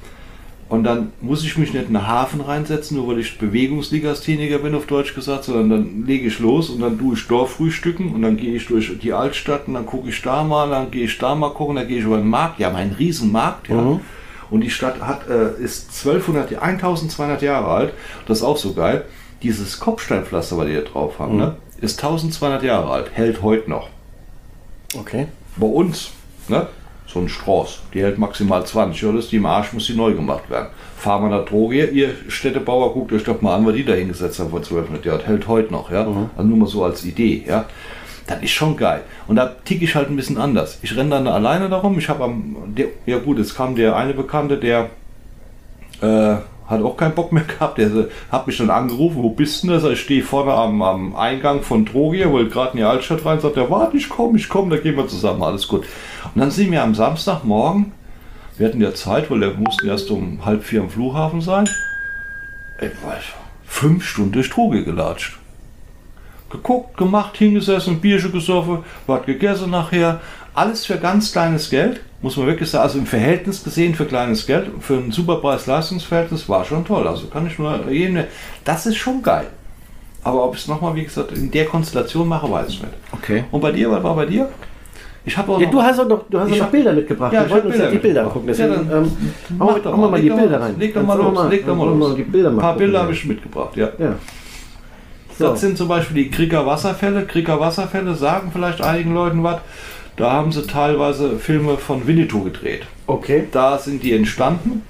Und 0.71 0.86
dann 0.86 1.12
muss 1.19 1.43
ich 1.43 1.57
mich 1.57 1.73
nicht 1.73 1.88
in 1.88 1.93
den 1.95 2.07
Hafen 2.07 2.39
reinsetzen, 2.39 2.95
nur 2.95 3.10
weil 3.10 3.19
ich 3.19 3.38
Bewegungslegastheniker 3.38 4.60
bin, 4.60 4.73
auf 4.73 4.86
Deutsch 4.86 5.13
gesagt, 5.13 5.43
sondern 5.43 5.69
dann 5.69 6.05
lege 6.05 6.27
ich 6.27 6.39
los 6.39 6.69
und 6.69 6.79
dann 6.79 6.97
tue 6.97 7.15
ich 7.15 7.27
dort 7.27 7.49
frühstücken 7.49 8.13
und 8.13 8.21
dann 8.21 8.38
gehe 8.38 8.55
ich 8.55 8.67
durch 8.67 8.97
die 8.97 9.12
Altstadt 9.12 9.67
und 9.67 9.73
dann 9.73 9.86
gucke 9.86 10.07
ich 10.07 10.21
da 10.21 10.45
mal, 10.45 10.69
dann 10.69 10.89
gehe 10.89 11.03
ich 11.03 11.17
da 11.17 11.36
mal 11.36 11.49
gucken, 11.49 11.75
dann 11.75 11.89
gehe 11.89 11.99
ich 11.99 12.05
über 12.05 12.15
den 12.15 12.29
Markt. 12.29 12.57
Ja, 12.62 12.69
mein 12.69 12.93
Riesenmarkt, 12.93 13.67
ja. 13.67 13.81
Mhm. 13.81 13.99
Und 14.49 14.62
die 14.62 14.69
Stadt 14.69 15.01
hat, 15.01 15.27
äh, 15.29 15.62
ist 15.62 15.89
1200, 16.05 16.63
1200 16.63 17.41
Jahre 17.41 17.67
alt. 17.67 17.93
Das 18.25 18.38
ist 18.38 18.43
auch 18.45 18.55
so 18.55 18.73
geil. 18.73 19.03
Dieses 19.43 19.77
Kopfsteinpflaster, 19.77 20.55
was 20.55 20.67
die 20.67 20.71
hier 20.71 20.86
drauf 20.86 21.19
haben, 21.19 21.36
ne, 21.36 21.57
ist 21.81 22.01
1200 22.01 22.63
Jahre 22.63 22.89
alt, 22.91 23.12
hält 23.13 23.41
heute 23.41 23.69
noch. 23.69 23.89
Okay. 24.97 25.27
Bei 25.57 25.67
uns, 25.67 26.12
ne? 26.47 26.67
So 27.12 27.19
ein 27.19 27.28
Strauß, 27.28 27.82
die 27.93 28.02
hält 28.02 28.17
maximal 28.17 28.65
20 28.65 29.04
Euro, 29.06 29.17
ist 29.17 29.32
die 29.34 29.36
im 29.36 29.45
Arsch, 29.45 29.74
muss 29.74 29.88
die 29.88 29.95
neu 29.95 30.13
gemacht 30.13 30.50
werden. 30.50 30.69
Fahren 30.95 31.24
wir 31.24 31.38
nach 31.38 31.45
Droge, 31.45 31.88
ihr 31.88 32.12
Städtebauer, 32.30 32.93
guckt 32.93 33.12
euch 33.12 33.24
doch 33.26 33.41
mal 33.41 33.56
an, 33.56 33.65
was 33.65 33.74
die 33.74 33.84
da 33.84 33.93
hingesetzt 33.93 34.39
haben 34.39 34.50
vor 34.50 34.60
1200 34.60 35.04
Jahren. 35.04 35.21
Hält 35.26 35.47
heute 35.47 35.74
noch, 35.74 35.91
ja. 35.91 36.06
Also 36.38 36.47
nur 36.47 36.58
mal 36.58 36.67
so 36.67 36.86
als 36.86 37.04
Idee, 37.04 37.43
ja. 37.45 37.65
Das 38.28 38.41
ist 38.41 38.52
schon 38.52 38.78
geil. 38.78 39.02
Und 39.28 39.36
da 39.36 39.47
ticke 39.65 39.84
ich 39.84 39.95
halt 39.95 40.10
ein 40.10 40.15
bisschen 40.15 40.38
anders. 40.38 40.80
Ich 40.84 40.95
renne 40.95 41.10
dann 41.10 41.28
alleine 41.28 41.67
darum. 41.67 41.97
Ich 41.97 42.08
habe 42.08 42.24
am, 42.24 42.56
der, 42.78 42.88
ja 43.06 43.17
gut, 43.17 43.39
jetzt 43.39 43.56
kam 43.56 43.76
der 43.76 43.95
eine 43.97 44.13
Bekannte, 44.13 44.58
der 44.58 44.89
äh, 46.02 46.38
hat 46.71 46.81
auch 46.81 46.97
keinen 46.97 47.13
Bock 47.13 47.31
mehr 47.31 47.43
gehabt. 47.43 47.77
Äh, 47.79 48.07
hat 48.31 48.47
mich 48.47 48.57
dann 48.57 48.69
angerufen, 48.69 49.21
wo 49.21 49.29
bist 49.29 49.63
du 49.63 49.67
denn? 49.67 49.75
Also 49.75 49.91
ich 49.91 50.01
stehe 50.01 50.23
vorne 50.23 50.53
am, 50.53 50.81
am 50.81 51.15
Eingang 51.15 51.62
von 51.62 51.86
Drogia, 51.86 52.31
wollte 52.31 52.49
gerade 52.49 52.71
in 52.71 52.77
die 52.77 52.84
Altstadt 52.84 53.25
rein, 53.25 53.39
sagt 53.39 53.57
er, 53.57 53.69
warte, 53.69 53.97
ich 53.97 54.10
komme, 54.10 54.38
ich 54.38 54.49
komme, 54.49 54.75
da 54.75 54.81
gehen 54.81 54.95
wir 54.95 55.07
zusammen, 55.07 55.43
alles 55.43 55.67
gut. 55.67 55.86
Und 56.34 56.41
dann 56.41 56.51
sind 56.51 56.71
wir 56.71 56.81
am 56.81 56.95
Samstagmorgen, 56.95 57.91
wir 58.57 58.67
hatten 58.67 58.81
ja 58.81 58.93
Zeit, 58.93 59.29
weil 59.29 59.41
wir 59.41 59.53
mussten 59.53 59.88
erst 59.88 60.10
um 60.10 60.45
halb 60.45 60.63
vier 60.63 60.81
am 60.81 60.89
Flughafen 60.89 61.41
sein, 61.41 61.69
ich 62.79 62.89
weiß, 62.89 63.23
fünf 63.65 64.05
Stunden 64.05 64.31
durch 64.31 64.49
Droge 64.49 64.84
gelatscht. 64.84 65.38
Geguckt, 66.49 66.97
gemacht, 66.97 67.38
hingesessen, 67.38 68.01
Bierchen 68.01 68.31
gesoffen, 68.31 68.79
was 69.07 69.25
gegessen 69.25 69.71
nachher. 69.71 70.19
Alles 70.54 70.86
für 70.86 70.98
ganz 70.98 71.32
kleines 71.32 71.70
Geld, 71.70 72.02
muss 72.22 72.36
man 72.38 72.46
wirklich 72.48 72.70
sagen. 72.70 72.84
Also 72.84 73.00
im 73.00 73.06
Verhältnis 73.06 73.64
gesehen 73.64 73.96
für 73.96 74.06
kleines 74.06 74.46
Geld, 74.46 74.70
für 74.82 74.96
ein 74.96 75.12
super 75.12 75.38
Preis-Leistungsverhältnis 75.38 76.48
war 76.50 76.66
schon 76.66 76.86
toll. 76.86 77.08
Also 77.08 77.28
kann 77.28 77.48
ich 77.48 77.58
nur 77.58 77.90
jedem, 77.90 78.26
das 78.66 78.86
ist 78.86 78.98
schon 78.98 79.22
geil. 79.24 79.48
Aber 80.24 80.44
ob 80.46 80.56
ich 80.56 80.62
es 80.62 80.68
nochmal, 80.68 80.94
wie 80.96 81.04
gesagt, 81.04 81.32
in 81.32 81.50
der 81.50 81.66
Konstellation 81.66 82.28
mache, 82.28 82.52
weiß 82.52 82.68
ich 82.70 82.82
nicht. 82.82 82.94
Okay. 83.12 83.46
Und 83.50 83.62
bei 83.62 83.72
dir, 83.72 83.90
was 83.90 84.04
war 84.04 84.16
bei 84.16 84.26
dir? 84.26 84.50
Ich 85.24 85.38
habe 85.38 85.52
auch 85.54 85.60
Ja, 85.60 85.66
noch- 85.68 85.72
du 85.72 85.82
hast 85.82 86.00
auch 86.00 86.08
noch, 86.08 86.24
du 86.30 86.40
hast 86.40 86.50
noch 86.50 86.60
hab- 86.60 86.72
Bilder 86.72 86.94
mitgebracht. 86.94 87.32
Ja, 87.34 87.40
wir 87.42 87.46
ich 87.48 87.52
wollten 87.54 87.68
uns 87.68 87.78
ja 87.78 87.84
die 87.86 87.98
Bilder 87.98 88.02
Bilder 88.02 88.24
angucken. 88.24 88.48
Deswegen, 88.48 88.72
Ja, 88.72 88.78
dann 88.78 89.06
ähm, 89.06 89.12
mach 89.58 89.80
doch 89.80 89.98
mal, 89.98 90.10
mal 90.10 90.22
die 90.22 90.30
Bilder 90.30 90.62
rein. 90.62 90.76
leg 90.80 90.94
doch 90.94 91.04
mal 91.04 91.18
los, 91.18 91.50
leg 91.50 91.66
doch 91.66 91.76
mal 91.76 91.88
los. 91.96 92.16
die 92.16 92.24
Bilder 92.24 92.50
Ein 92.50 92.58
paar. 92.58 92.76
Bilder 92.76 93.00
habe 93.04 93.14
ich 93.14 93.26
mitgebracht, 93.26 93.76
ja. 93.78 93.90
Ja. 94.00 94.16
So. 95.38 95.48
Das 95.50 95.62
sind 95.62 95.78
zum 95.78 95.88
Beispiel 95.88 96.24
die 96.26 96.30
Krieger 96.32 96.66
Wasserfälle. 96.66 97.26
Krieger 97.26 97.60
Wasserfälle 97.60 98.14
sagen 98.16 98.50
vielleicht 98.54 98.82
einigen 98.82 99.14
Leuten 99.14 99.44
was. 99.44 99.58
Da 100.17 100.32
haben 100.32 100.52
sie 100.52 100.67
teilweise 100.67 101.39
Filme 101.39 101.78
von 101.78 102.06
Winnetou 102.08 102.43
gedreht. 102.43 102.86
Okay. 103.08 103.47
Da 103.52 103.78
sind 103.78 104.04
die 104.04 104.13
entstanden. 104.13 104.84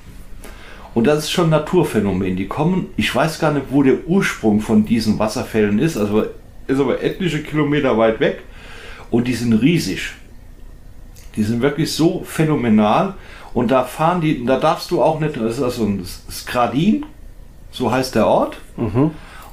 Und 0.93 1.07
das 1.07 1.19
ist 1.19 1.31
schon 1.31 1.45
ein 1.45 1.51
Naturphänomen. 1.51 2.36
Die 2.36 2.47
kommen, 2.47 2.88
ich 2.97 3.13
weiß 3.13 3.39
gar 3.39 3.53
nicht, 3.53 3.67
wo 3.69 3.81
der 3.81 4.07
Ursprung 4.07 4.60
von 4.60 4.86
diesen 4.86 5.19
Wasserfällen 5.19 5.79
ist, 5.79 5.95
also 5.97 6.25
ist 6.67 6.79
aber 6.79 7.01
etliche 7.01 7.41
Kilometer 7.43 7.97
weit 7.97 8.19
weg. 8.19 8.41
Und 9.10 9.27
die 9.27 9.34
sind 9.34 9.53
riesig. 9.53 10.13
Die 11.36 11.43
sind 11.43 11.62
wirklich 11.62 11.93
so 11.93 12.23
phänomenal. 12.25 13.13
Und 13.53 13.71
da 13.71 13.84
fahren 13.84 14.21
die, 14.21 14.45
da 14.45 14.60
darfst 14.60 14.91
du 14.91 15.01
auch 15.01 15.19
nicht, 15.19 15.38
das 15.38 15.57
ist 15.57 15.63
also 15.63 15.86
ein 15.86 16.05
Skradin, 16.29 17.05
so 17.71 17.91
heißt 17.91 18.15
der 18.15 18.27
Ort. 18.27 18.57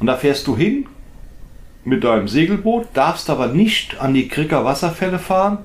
Und 0.00 0.07
da 0.07 0.16
fährst 0.16 0.46
du 0.46 0.57
hin 0.57 0.87
mit 1.88 2.05
deinem 2.05 2.29
Segelboot, 2.29 2.88
darfst 2.94 3.31
aber 3.31 3.48
nicht 3.48 4.01
an 4.01 4.14
die 4.14 4.29
Kricker 4.29 4.64
Wasserfälle 4.64 5.18
fahren 5.18 5.59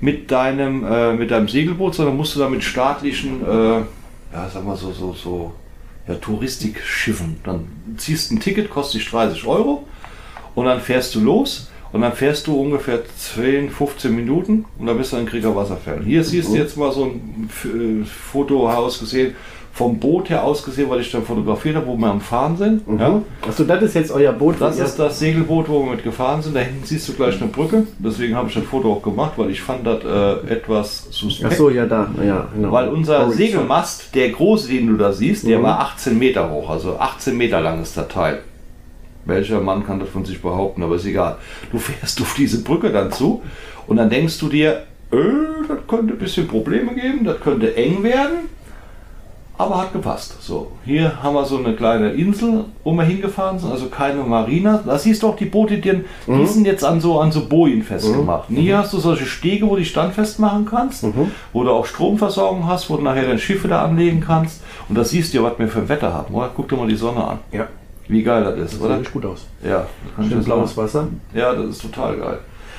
mit 0.00 0.30
deinem, 0.32 0.84
äh, 0.84 1.12
mit 1.14 1.30
deinem 1.30 1.48
Segelboot, 1.48 1.94
sondern 1.94 2.16
musst 2.16 2.34
du 2.34 2.40
da 2.40 2.48
mit 2.48 2.64
staatlichen, 2.64 3.40
äh, 3.46 3.78
ja, 3.78 4.50
sag 4.52 4.64
mal 4.64 4.76
so, 4.76 4.92
so, 4.92 5.12
so, 5.12 5.52
ja, 6.08 6.14
Touristikschiffen. 6.14 7.36
Dann 7.44 7.68
ziehst 7.96 8.32
ein 8.32 8.40
Ticket, 8.40 8.68
kostet 8.68 9.00
dich 9.00 9.10
30 9.10 9.46
Euro 9.46 9.86
und 10.56 10.66
dann 10.66 10.80
fährst 10.80 11.14
du 11.14 11.20
los 11.20 11.70
und 11.92 12.00
dann 12.00 12.14
fährst 12.14 12.48
du 12.48 12.60
ungefähr 12.60 13.00
10, 13.16 13.70
15 13.70 14.14
Minuten 14.14 14.64
und 14.76 14.86
dann 14.86 14.98
bist 14.98 15.12
du 15.12 15.18
in 15.18 15.26
Krieger 15.26 15.54
Wasserfällen. 15.54 16.04
Hier 16.04 16.24
siehst 16.24 16.48
du 16.48 16.56
jetzt 16.56 16.76
mal 16.76 16.90
so 16.90 17.04
ein 17.04 17.48
äh, 17.64 18.04
Foto 18.04 18.68
ausgesehen, 18.68 19.36
vom 19.74 19.98
Boot 19.98 20.28
her 20.28 20.44
ausgesehen, 20.44 20.90
weil 20.90 21.00
ich 21.00 21.10
dann 21.10 21.22
fotografiert 21.24 21.76
habe, 21.76 21.86
wo 21.86 21.96
wir 21.96 22.06
am 22.08 22.20
Fahren 22.20 22.58
sind. 22.58 22.82
Ja. 23.00 23.22
Achso, 23.48 23.64
das 23.64 23.82
ist 23.82 23.94
jetzt 23.94 24.10
euer 24.12 24.32
Boot. 24.32 24.56
Das 24.60 24.78
ist 24.78 24.98
das 24.98 25.18
Segelboot, 25.18 25.66
wo 25.68 25.84
wir 25.86 25.92
mit 25.92 26.04
gefahren 26.04 26.42
sind. 26.42 26.54
Da 26.54 26.60
hinten 26.60 26.84
siehst 26.84 27.08
du 27.08 27.14
gleich 27.14 27.40
eine 27.40 27.50
Brücke. 27.50 27.84
Deswegen 27.98 28.34
habe 28.36 28.48
ich 28.48 28.54
das 28.54 28.64
Foto 28.64 28.92
auch 28.92 29.02
gemacht, 29.02 29.32
weil 29.36 29.48
ich 29.50 29.62
fand 29.62 29.86
das 29.86 30.04
äh, 30.04 30.52
etwas 30.52 31.06
suspekt. 31.10 31.52
Achso, 31.52 31.70
ja, 31.70 31.86
da. 31.86 32.10
Ja, 32.22 32.48
genau. 32.54 32.70
Weil 32.70 32.88
unser 32.88 33.20
Sorry, 33.24 33.34
Segelmast, 33.36 34.14
der 34.14 34.28
große, 34.28 34.68
den 34.68 34.88
du 34.88 34.96
da 34.98 35.10
siehst, 35.12 35.46
der 35.48 35.58
Mhm. 35.58 35.62
war 35.62 35.80
18 35.80 36.18
Meter 36.18 36.50
hoch. 36.50 36.68
Also 36.68 36.98
18 36.98 37.34
Meter 37.36 37.60
lang 37.62 37.80
ist 37.80 37.96
der 37.96 38.08
Teil. 38.08 38.40
Welcher 39.24 39.60
Mann 39.60 39.86
kann 39.86 40.00
das 40.00 40.08
von 40.10 40.24
sich 40.26 40.42
behaupten, 40.42 40.82
aber 40.82 40.96
ist 40.96 41.06
egal. 41.06 41.36
Du 41.70 41.78
fährst 41.78 42.20
auf 42.20 42.34
diese 42.36 42.62
Brücke 42.62 42.90
dann 42.90 43.10
zu 43.10 43.40
und 43.86 43.96
dann 43.96 44.10
denkst 44.10 44.38
du 44.38 44.48
dir, 44.48 44.82
äh, 45.12 45.16
das 45.66 45.78
könnte 45.88 46.12
ein 46.12 46.18
bisschen 46.18 46.46
Probleme 46.46 46.94
geben, 46.94 47.24
das 47.24 47.40
könnte 47.40 47.74
eng 47.76 48.02
werden. 48.02 48.50
Aber 49.58 49.78
hat 49.78 49.92
gepasst. 49.92 50.42
So, 50.42 50.72
hier 50.84 51.22
haben 51.22 51.34
wir 51.34 51.44
so 51.44 51.58
eine 51.58 51.74
kleine 51.74 52.12
Insel, 52.12 52.64
wo 52.82 52.92
wir 52.92 53.04
hingefahren 53.04 53.58
sind, 53.58 53.70
also 53.70 53.86
keine 53.86 54.22
Marina. 54.22 54.82
Da 54.84 54.98
siehst 54.98 55.22
du 55.22 55.28
auch 55.28 55.36
die 55.36 55.44
Boote, 55.44 55.78
die, 55.78 56.02
die 56.26 56.46
sind 56.46 56.66
jetzt 56.66 56.82
an 56.84 57.00
so, 57.00 57.20
an 57.20 57.30
so 57.30 57.46
Bojen 57.46 57.82
festgemacht. 57.82 58.48
Und 58.48 58.56
Hier 58.56 58.78
hast 58.78 58.92
du 58.92 58.98
solche 58.98 59.26
Stege, 59.26 59.66
wo 59.66 59.74
du 59.74 59.80
die 59.80 59.84
standfest 59.84 60.38
machen 60.40 60.66
kannst, 60.68 61.04
wo 61.52 61.64
du 61.64 61.70
auch 61.70 61.86
Stromversorgung 61.86 62.66
hast, 62.66 62.88
wo 62.90 62.96
du 62.96 63.02
nachher 63.02 63.26
dein 63.26 63.38
Schiffe 63.38 63.68
da 63.68 63.84
anlegen 63.84 64.20
kannst. 64.20 64.62
Und 64.88 64.96
da 64.96 65.04
siehst 65.04 65.32
du 65.34 65.42
was 65.42 65.58
wir 65.58 65.68
für 65.68 65.80
ein 65.80 65.88
Wetter 65.88 66.12
haben, 66.12 66.34
oder? 66.34 66.50
Guck 66.56 66.68
dir 66.68 66.76
mal 66.76 66.88
die 66.88 66.96
Sonne 66.96 67.22
an. 67.22 67.38
Ja, 67.52 67.68
Wie 68.08 68.22
geil 68.22 68.42
das 68.42 68.56
ist, 68.58 68.70
sieht 68.72 68.80
oder? 68.80 68.96
richtig 68.96 69.12
gut 69.12 69.26
aus. 69.26 69.46
Ja, 69.62 69.86
das 70.16 70.26
Schön 70.28 70.42
blaues 70.44 70.76
Wasser. 70.76 71.08
Ja, 71.34 71.52
das 71.54 71.66
ist 71.66 71.82
total 71.82 72.16
geil. 72.16 72.38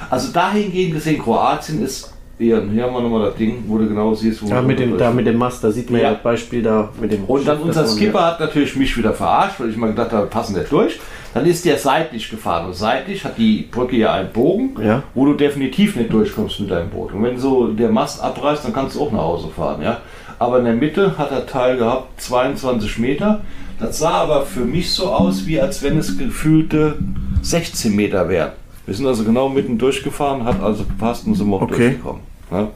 Also 0.09 0.33
dahingehend 0.33 0.95
gesehen, 0.95 1.21
Kroatien 1.21 1.81
ist, 1.83 2.12
hier, 2.38 2.62
hier 2.72 2.84
haben 2.84 2.93
wir 2.93 3.02
nochmal 3.02 3.28
das 3.30 3.36
Ding, 3.36 3.63
wo 3.67 3.78
du 3.78 3.88
genau 3.88 4.13
siehst, 4.13 4.41
wo 4.43 4.48
Ja, 4.48 4.62
mit 4.62 4.80
dem, 4.80 4.98
da 4.98 5.12
mit 5.12 5.26
dem 5.28 5.38
Mast, 5.38 5.63
da 5.63 5.72
sieht 5.72 5.89
man 5.89 6.02
ja, 6.02 6.08
Ja. 6.08 6.13
das 6.13 6.24
Beispiel 6.24 6.62
da 6.63 6.89
mit 7.00 7.12
dem 7.12 7.24
Und 7.26 7.48
dann 7.48 7.58
Schiff, 7.58 7.65
unser 7.67 7.88
Skipper 7.88 8.26
hat 8.26 8.39
natürlich 8.39 8.76
mich 8.76 8.98
wieder 8.98 9.13
verarscht, 9.13 9.60
weil 9.60 9.69
ich 9.69 9.78
mal 9.78 9.88
gedacht 9.88 10.12
habe, 10.12 10.28
passen 10.28 10.58
nicht 10.58 10.72
durch. 10.72 11.00
Dann 11.34 11.46
ist 11.48 11.65
der 11.65 11.78
seitlich 11.78 12.30
gefahren. 12.30 12.67
Und 12.67 12.76
seitlich 12.76 13.24
hat 13.26 13.38
die 13.39 13.67
Brücke 13.72 13.96
ja 13.98 14.13
einen 14.13 14.30
Bogen, 14.32 14.76
Ja. 14.84 15.02
wo 15.15 15.26
du 15.26 15.34
definitiv 15.34 15.96
nicht 15.96 16.13
durchkommst 16.13 16.60
mit 16.60 16.69
deinem 16.72 16.89
Boot. 16.89 17.12
Und 17.13 17.24
wenn 17.24 17.38
so 17.39 17.67
der 17.69 17.89
Mast 17.89 18.22
abreißt, 18.22 18.65
dann 18.65 18.74
kannst 18.74 18.96
du 18.96 19.02
auch 19.02 19.12
nach 19.12 19.19
Hause 19.22 19.48
fahren. 19.50 19.82
Ja? 19.82 20.02
Aber 20.38 20.60
in 20.60 20.65
der 20.65 20.76
Mitte 20.76 21.17
hat 21.17 21.32
der 21.32 21.46
Teil 21.48 21.78
gehabt 21.78 22.22
22 22.22 23.00
Meter. 23.00 23.41
Das 23.80 23.98
sah 24.00 24.12
aber 24.12 24.46
für 24.46 24.60
mich 24.62 24.91
so 24.91 25.08
aus, 25.08 25.48
wie 25.48 25.60
als 25.60 25.82
wenn 25.82 25.98
es 25.98 26.17
gefühlte 26.17 26.96
16 27.41 27.96
Meter 27.96 28.30
wären. 28.30 28.52
Wir 28.86 28.93
sind 28.96 29.08
also 29.08 29.24
genau 29.24 29.50
mitten 29.50 29.78
durchgefahren, 29.78 30.43
hat 30.43 30.62
also 30.62 30.84
gepasst 30.84 31.26
und 31.26 31.36
sind 31.36 31.48
wir 31.50 31.56
auch 31.56 31.62
Okay. 31.63 31.76
durchgekommen. 31.78 32.22
Ja? 32.52 32.69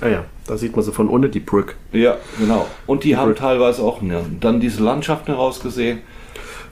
Ah 0.00 0.08
ja, 0.08 0.24
da 0.46 0.56
sieht 0.56 0.74
man 0.76 0.84
so 0.84 0.92
von 0.92 1.08
unten 1.08 1.30
die 1.30 1.40
Brücke. 1.40 1.74
Ja, 1.92 2.16
genau. 2.38 2.66
Und 2.86 3.04
die 3.04 3.16
haben 3.16 3.34
teilweise 3.34 3.82
auch 3.82 4.00
ne, 4.00 4.24
dann 4.40 4.60
diese 4.60 4.82
Landschaften 4.82 5.32
herausgesehen. 5.32 6.00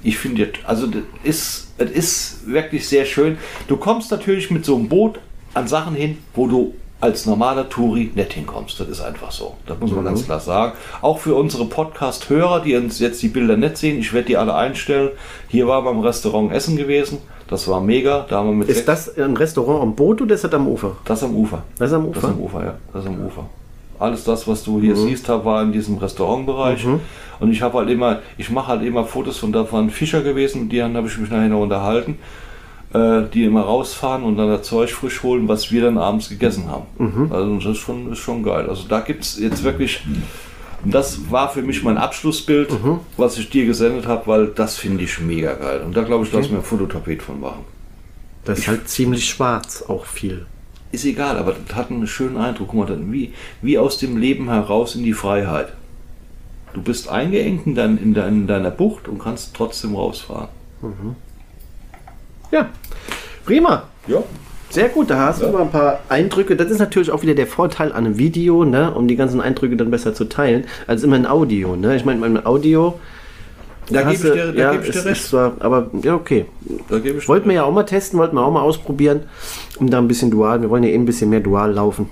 Ich 0.02 0.18
finde, 0.18 0.48
also 0.64 0.86
das 0.86 1.02
ist, 1.24 1.72
es 1.78 1.90
ist 1.90 2.46
wirklich 2.46 2.86
sehr 2.88 3.04
schön. 3.04 3.38
Du 3.66 3.76
kommst 3.76 4.10
natürlich 4.10 4.50
mit 4.50 4.64
so 4.64 4.76
einem 4.76 4.88
Boot 4.88 5.18
an 5.54 5.66
Sachen 5.66 5.94
hin, 5.96 6.18
wo 6.34 6.46
du 6.46 6.74
als 7.00 7.26
normaler 7.26 7.68
Touri 7.68 8.10
nicht 8.14 8.32
hinkommst. 8.34 8.78
Das 8.78 8.88
ist 8.88 9.00
einfach 9.00 9.32
so. 9.32 9.56
Das 9.66 9.78
muss 9.80 9.90
man 9.90 10.04
ganz 10.04 10.24
klar 10.24 10.40
sagen. 10.40 10.72
Auch 11.02 11.18
für 11.18 11.34
unsere 11.34 11.64
Podcast-Hörer, 11.66 12.60
die 12.60 12.76
uns 12.76 13.00
jetzt 13.00 13.22
die 13.22 13.28
Bilder 13.28 13.56
nicht 13.56 13.76
sehen, 13.76 13.98
ich 13.98 14.12
werde 14.12 14.28
die 14.28 14.36
alle 14.36 14.54
einstellen. 14.54 15.10
Hier 15.48 15.66
waren 15.66 15.84
wir 15.84 15.90
im 15.90 16.00
Restaurant 16.00 16.52
Essen 16.52 16.76
gewesen. 16.76 17.18
Das 17.48 17.68
war 17.68 17.80
mega. 17.80 18.26
Da 18.28 18.38
haben 18.38 18.48
wir 18.48 18.54
mit 18.56 18.68
Ist 18.68 18.86
das 18.88 19.16
ein 19.18 19.36
Restaurant 19.36 19.82
am 19.82 19.94
Boot 19.94 20.20
oder 20.22 20.34
ist 20.34 20.44
das 20.44 20.52
am 20.52 20.66
Ufer? 20.66 20.92
das 21.04 21.22
am 21.22 21.34
Ufer. 21.36 21.62
Das 21.78 21.92
am 21.92 22.12
Das 22.12 22.18
Ufer. 22.24 22.28
am 22.32 22.40
Ufer, 22.40 22.64
ja. 22.64 22.74
Das 22.92 23.06
am 23.06 23.24
Ufer. 23.24 23.44
Alles 23.98 24.24
das, 24.24 24.46
was 24.46 24.62
du 24.64 24.78
hier 24.80 24.94
siehst, 24.94 25.28
hab, 25.28 25.44
war 25.46 25.62
in 25.62 25.72
diesem 25.72 25.96
Restaurantbereich. 25.96 26.86
Und 27.40 27.50
ich 27.52 27.62
habe 27.62 27.78
halt 27.78 27.88
immer, 27.88 28.18
ich 28.36 28.50
mache 28.50 28.66
halt 28.68 28.82
immer 28.82 29.04
Fotos 29.04 29.38
von 29.38 29.52
da 29.52 29.70
waren 29.72 29.88
Fischer 29.90 30.22
gewesen, 30.22 30.62
mit 30.64 30.72
denen 30.72 30.96
habe 30.96 31.06
ich 31.06 31.16
mich 31.18 31.30
nachher 31.30 31.48
noch 31.48 31.62
unterhalten, 31.62 32.18
äh, 32.92 33.22
die 33.32 33.44
immer 33.44 33.62
rausfahren 33.62 34.22
und 34.22 34.36
dann 34.36 34.48
das 34.48 34.62
Zeug 34.62 34.90
frisch 34.92 35.22
holen, 35.22 35.48
was 35.48 35.70
wir 35.72 35.82
dann 35.82 35.96
abends 35.98 36.28
gegessen 36.28 36.64
haben. 36.70 36.84
Also 37.32 37.54
das 37.56 37.64
ist 37.76 37.78
schon, 37.78 38.12
ist 38.12 38.18
schon 38.18 38.42
geil. 38.42 38.68
Also 38.68 38.84
da 38.88 39.00
gibt 39.00 39.22
es 39.24 39.38
jetzt 39.38 39.64
wirklich, 39.64 40.02
und 40.86 40.94
das 40.94 41.30
war 41.32 41.50
für 41.50 41.62
mich 41.62 41.82
mein 41.82 41.98
Abschlussbild, 41.98 42.70
was 43.16 43.36
ich 43.38 43.50
dir 43.50 43.66
gesendet 43.66 44.06
habe, 44.06 44.26
weil 44.28 44.46
das 44.46 44.76
finde 44.78 45.02
ich 45.04 45.20
mega 45.20 45.54
geil. 45.54 45.82
Und 45.84 45.96
da 45.96 46.02
glaube 46.04 46.24
ich, 46.24 46.32
lass 46.32 46.48
mir 46.48 46.58
ein 46.58 46.62
Fototapet 46.62 47.22
von 47.22 47.40
machen. 47.40 47.64
Das 48.44 48.60
ist 48.60 48.68
halt 48.68 48.88
ziemlich 48.88 49.28
schwarz, 49.28 49.82
auch 49.88 50.06
viel. 50.06 50.46
ist 50.92 51.04
egal, 51.04 51.38
aber 51.38 51.54
das 51.66 51.74
hat 51.76 51.90
einen 51.90 52.06
schönen 52.06 52.36
Eindruck. 52.36 52.68
Guck 52.68 52.78
mal, 52.78 52.86
dann 52.86 53.12
wie, 53.12 53.32
wie 53.62 53.78
aus 53.78 53.98
dem 53.98 54.16
Leben 54.16 54.48
heraus 54.48 54.94
in 54.94 55.02
die 55.02 55.12
Freiheit. 55.12 55.72
Du 56.72 56.82
bist 56.82 57.08
eingeengt 57.08 57.66
in, 57.66 57.74
dein, 57.74 57.98
in, 57.98 58.14
dein, 58.14 58.34
in 58.42 58.46
deiner 58.46 58.70
Bucht 58.70 59.08
und 59.08 59.18
kannst 59.18 59.54
trotzdem 59.54 59.96
rausfahren. 59.96 60.48
Ja, 62.52 62.68
prima. 63.44 63.82
Ja. 64.06 64.22
Sehr 64.70 64.88
gut, 64.88 65.10
da 65.10 65.26
hast 65.26 65.42
du 65.42 65.48
mal 65.48 65.62
ein 65.62 65.70
paar 65.70 66.00
Eindrücke. 66.08 66.56
Das 66.56 66.70
ist 66.70 66.78
natürlich 66.78 67.10
auch 67.10 67.22
wieder 67.22 67.34
der 67.34 67.46
Vorteil 67.46 67.92
an 67.92 68.04
einem 68.04 68.18
Video, 68.18 68.64
ne, 68.64 68.92
um 68.92 69.08
die 69.08 69.16
ganzen 69.16 69.40
Eindrücke 69.40 69.76
dann 69.76 69.90
besser 69.90 70.12
zu 70.12 70.24
teilen, 70.24 70.64
als 70.86 71.02
immer 71.02 71.16
ein 71.16 71.26
Audio. 71.26 71.76
Ne? 71.76 71.96
Ich 71.96 72.04
meine, 72.04 72.20
mein 72.20 72.44
Audio. 72.44 72.98
Da 73.88 74.00
gebe 74.00 74.10
hast 74.10 74.24
ich 74.24 74.32
dir, 74.32 74.52
da 74.52 74.58
ja, 74.58 74.72
geb 74.72 74.82
ich 74.82 74.88
ist, 74.88 74.94
dir 74.94 74.98
ist 74.98 75.06
recht. 75.06 75.24
zwar, 75.24 75.52
aber 75.60 75.90
ja, 76.02 76.14
okay. 76.14 76.46
Da 76.88 76.98
gebe 76.98 77.18
ich 77.18 77.28
Wollten 77.28 77.48
wir 77.48 77.54
ja 77.54 77.64
auch 77.64 77.72
mal 77.72 77.84
testen, 77.84 78.18
wollten 78.18 78.34
wir 78.34 78.44
auch 78.44 78.50
mal 78.50 78.62
ausprobieren, 78.62 79.22
um 79.78 79.88
da 79.88 79.98
ein 79.98 80.08
bisschen 80.08 80.30
dual. 80.30 80.60
Wir 80.60 80.70
wollen 80.70 80.82
ja 80.82 80.90
eh 80.90 80.94
ein 80.94 81.06
bisschen 81.06 81.30
mehr 81.30 81.40
dual 81.40 81.72
laufen, 81.72 82.08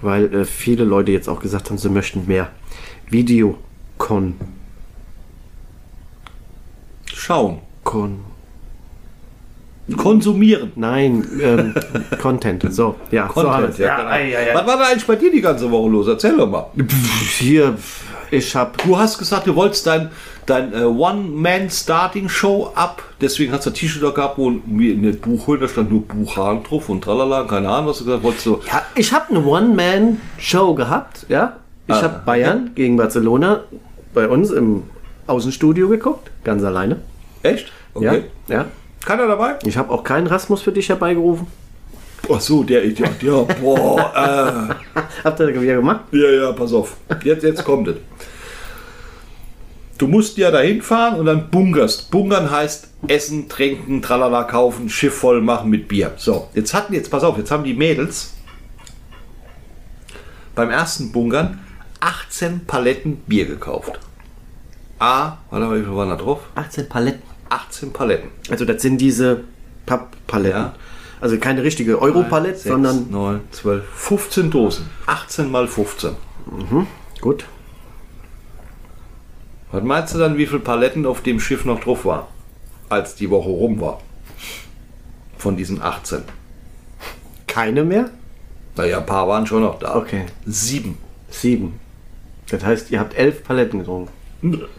weil 0.00 0.32
äh, 0.32 0.44
viele 0.44 0.84
Leute 0.84 1.10
jetzt 1.10 1.28
auch 1.28 1.40
gesagt 1.40 1.70
haben, 1.70 1.78
sie 1.78 1.88
möchten 1.88 2.26
mehr 2.28 2.50
Videokon. 3.10 4.34
Schauen. 7.12 7.58
Kon. 7.82 8.35
Konsumieren. 9.96 10.72
Nein, 10.76 11.24
ähm, 11.40 11.74
Content. 12.20 12.66
So, 12.74 12.96
ja, 13.10 13.28
so 13.32 13.42
haben 13.42 13.62
Content, 13.64 13.78
wir's. 13.78 13.86
ja, 13.86 13.96
genau. 14.44 14.58
Was 14.58 14.66
war 14.66 14.78
da 14.78 14.84
eigentlich 14.86 15.06
bei 15.06 15.16
dir 15.16 15.30
die 15.30 15.40
ganze 15.40 15.70
Woche 15.70 15.88
los? 15.90 16.08
Erzähl 16.08 16.36
doch 16.36 16.48
mal. 16.50 16.66
Hier, 17.38 17.76
ich 18.30 18.56
hab. 18.56 18.76
Du 18.82 18.98
hast 18.98 19.16
gesagt, 19.18 19.46
du 19.46 19.54
wolltest 19.54 19.86
dein, 19.86 20.10
dein 20.46 20.72
äh, 20.74 20.78
One-Man-Starting-Show 20.84 22.72
ab. 22.74 23.02
Deswegen 23.20 23.52
hast 23.52 23.66
du 23.66 23.70
ein 23.70 23.74
T-Shirt 23.74 24.02
da 24.02 24.10
gehabt, 24.10 24.38
wo 24.38 24.50
mir 24.50 24.92
in 24.94 25.02
dem 25.02 25.18
Buch 25.20 25.46
holen, 25.46 25.60
da 25.60 25.68
stand 25.68 25.90
nur 25.90 26.02
Buchhagen 26.02 26.64
drauf 26.64 26.88
und 26.88 27.02
tralala, 27.04 27.44
keine 27.44 27.68
Ahnung, 27.68 27.90
was 27.90 27.98
du 27.98 28.04
gesagt 28.04 28.18
hast. 28.22 28.24
Wolltest 28.24 28.46
du, 28.46 28.60
Ja, 28.66 28.82
ich 28.96 29.12
habe 29.12 29.30
eine 29.30 29.44
One-Man-Show 29.44 30.74
gehabt, 30.74 31.26
ja. 31.28 31.56
Ich 31.88 31.94
Ah, 31.94 32.02
habe 32.02 32.22
Bayern 32.26 32.72
gegen 32.74 32.96
Barcelona 32.96 33.60
bei 34.12 34.26
uns 34.28 34.50
im 34.50 34.82
Außenstudio 35.28 35.88
geguckt, 35.88 36.30
ganz 36.42 36.64
alleine. 36.64 36.96
echt? 37.44 37.70
Okay. 37.94 38.24
Ja, 38.48 38.54
ja. 38.56 38.64
Keiner 39.06 39.28
dabei? 39.28 39.54
Ich 39.64 39.76
habe 39.76 39.92
auch 39.92 40.02
keinen 40.02 40.26
Rasmus 40.26 40.62
für 40.62 40.72
dich 40.72 40.88
herbeigerufen. 40.88 41.46
Ach 42.28 42.40
so, 42.40 42.64
der 42.64 42.84
Idiot. 42.84 43.22
Ja, 43.22 43.42
boah, 43.42 44.76
Habt 45.24 45.40
ihr 45.40 45.46
das 45.46 45.62
wieder 45.62 45.76
gemacht? 45.76 46.00
äh, 46.12 46.16
ja, 46.16 46.42
ja, 46.42 46.52
pass 46.52 46.72
auf. 46.72 46.96
Jetzt, 47.22 47.44
jetzt 47.44 47.64
kommt 47.64 47.86
es. 47.86 47.96
Du 49.96 50.08
musst 50.08 50.36
ja 50.38 50.50
dahin 50.50 50.82
fahren 50.82 51.20
und 51.20 51.26
dann 51.26 51.48
bunkerst. 51.50 52.10
Bunkern 52.10 52.50
heißt 52.50 52.88
essen, 53.06 53.48
trinken, 53.48 54.02
tralala 54.02 54.42
kaufen, 54.42 54.88
Schiff 54.88 55.14
voll 55.14 55.40
machen 55.40 55.70
mit 55.70 55.86
Bier. 55.86 56.12
So, 56.16 56.48
jetzt 56.54 56.74
hatten 56.74 56.92
jetzt, 56.92 57.08
pass 57.08 57.22
auf, 57.22 57.38
jetzt 57.38 57.52
haben 57.52 57.62
die 57.62 57.74
Mädels 57.74 58.34
beim 60.56 60.70
ersten 60.70 61.12
Bunkern 61.12 61.60
18 62.00 62.66
Paletten 62.66 63.18
Bier 63.18 63.46
gekauft. 63.46 64.00
A, 64.98 65.38
warte 65.50 65.66
mal, 65.66 65.80
wie 65.80 65.84
viel 65.84 65.94
waren 65.94 66.08
da 66.10 66.16
drauf? 66.16 66.40
18 66.56 66.88
Paletten. 66.88 67.22
18 67.48 67.92
Paletten. 67.92 68.30
Also 68.50 68.64
das 68.64 68.82
sind 68.82 68.98
diese 68.98 69.44
Papppaletten. 69.86 70.60
Ja. 70.60 70.74
Also 71.20 71.38
keine 71.38 71.62
richtige 71.62 72.00
Europalette, 72.00 72.58
sondern 72.58 73.10
9, 73.10 73.40
12, 73.50 73.84
15 73.94 74.50
Dosen. 74.50 74.86
18 75.06 75.50
mal 75.50 75.66
15. 75.66 76.10
gut. 77.20 77.44
Was 79.72 79.82
meinst 79.82 80.14
du 80.14 80.18
dann, 80.18 80.36
wie 80.38 80.46
viele 80.46 80.60
Paletten 80.60 81.06
auf 81.06 81.22
dem 81.22 81.40
Schiff 81.40 81.64
noch 81.64 81.80
drauf 81.80 82.04
war, 82.04 82.28
als 82.88 83.14
die 83.14 83.30
Woche 83.30 83.48
rum 83.48 83.80
war? 83.80 84.00
Von 85.38 85.56
diesen 85.56 85.82
18. 85.82 86.22
Keine 87.46 87.84
mehr? 87.84 88.10
Naja, 88.76 88.98
ein 88.98 89.06
paar 89.06 89.26
waren 89.28 89.46
schon 89.46 89.62
noch 89.62 89.78
da. 89.78 89.96
Okay. 89.96 90.26
Sieben. 90.44 90.98
Sieben. 91.30 91.80
Das 92.50 92.64
heißt, 92.64 92.90
ihr 92.90 93.00
habt 93.00 93.16
elf 93.16 93.42
Paletten 93.42 93.80
getrunken. 93.80 94.12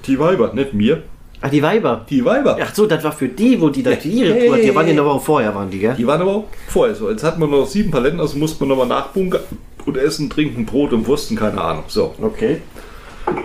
Die 0.05 0.19
Weiber, 0.19 0.53
nicht 0.53 0.73
mir. 0.73 1.03
Ach, 1.39 1.49
die 1.49 1.61
Weiber. 1.61 2.05
Die 2.09 2.25
Weiber. 2.25 2.57
Ach 2.61 2.73
so, 2.73 2.87
das 2.87 3.03
war 3.03 3.11
für 3.11 3.27
die, 3.27 3.61
wo 3.61 3.69
die 3.69 3.83
da 3.83 3.91
die 3.91 4.09
ihre 4.09 4.33
Hey. 4.33 4.47
Tour, 4.47 4.57
die 4.57 4.73
waren 4.73 4.87
ja 4.87 4.93
eine 4.93 5.05
Woche 5.05 5.19
vorher, 5.19 5.53
waren 5.53 5.69
die, 5.69 5.79
gell? 5.79 5.95
Die 5.95 6.07
waren 6.07 6.21
aber 6.21 6.31
auch 6.31 6.45
vorher 6.67 6.95
so. 6.95 7.09
Jetzt 7.09 7.23
hatten 7.23 7.39
wir 7.39 7.47
noch 7.47 7.67
sieben 7.67 7.91
Paletten, 7.91 8.19
also 8.19 8.37
mussten 8.37 8.61
wir 8.61 8.67
nochmal 8.67 8.87
nachbunkern 8.87 9.41
und 9.85 9.97
essen, 9.97 10.29
trinken, 10.29 10.65
Brot 10.65 10.93
und 10.93 11.05
Wursten, 11.07 11.37
keine 11.37 11.61
Ahnung. 11.61 11.83
So. 11.87 12.15
Okay. 12.21 12.61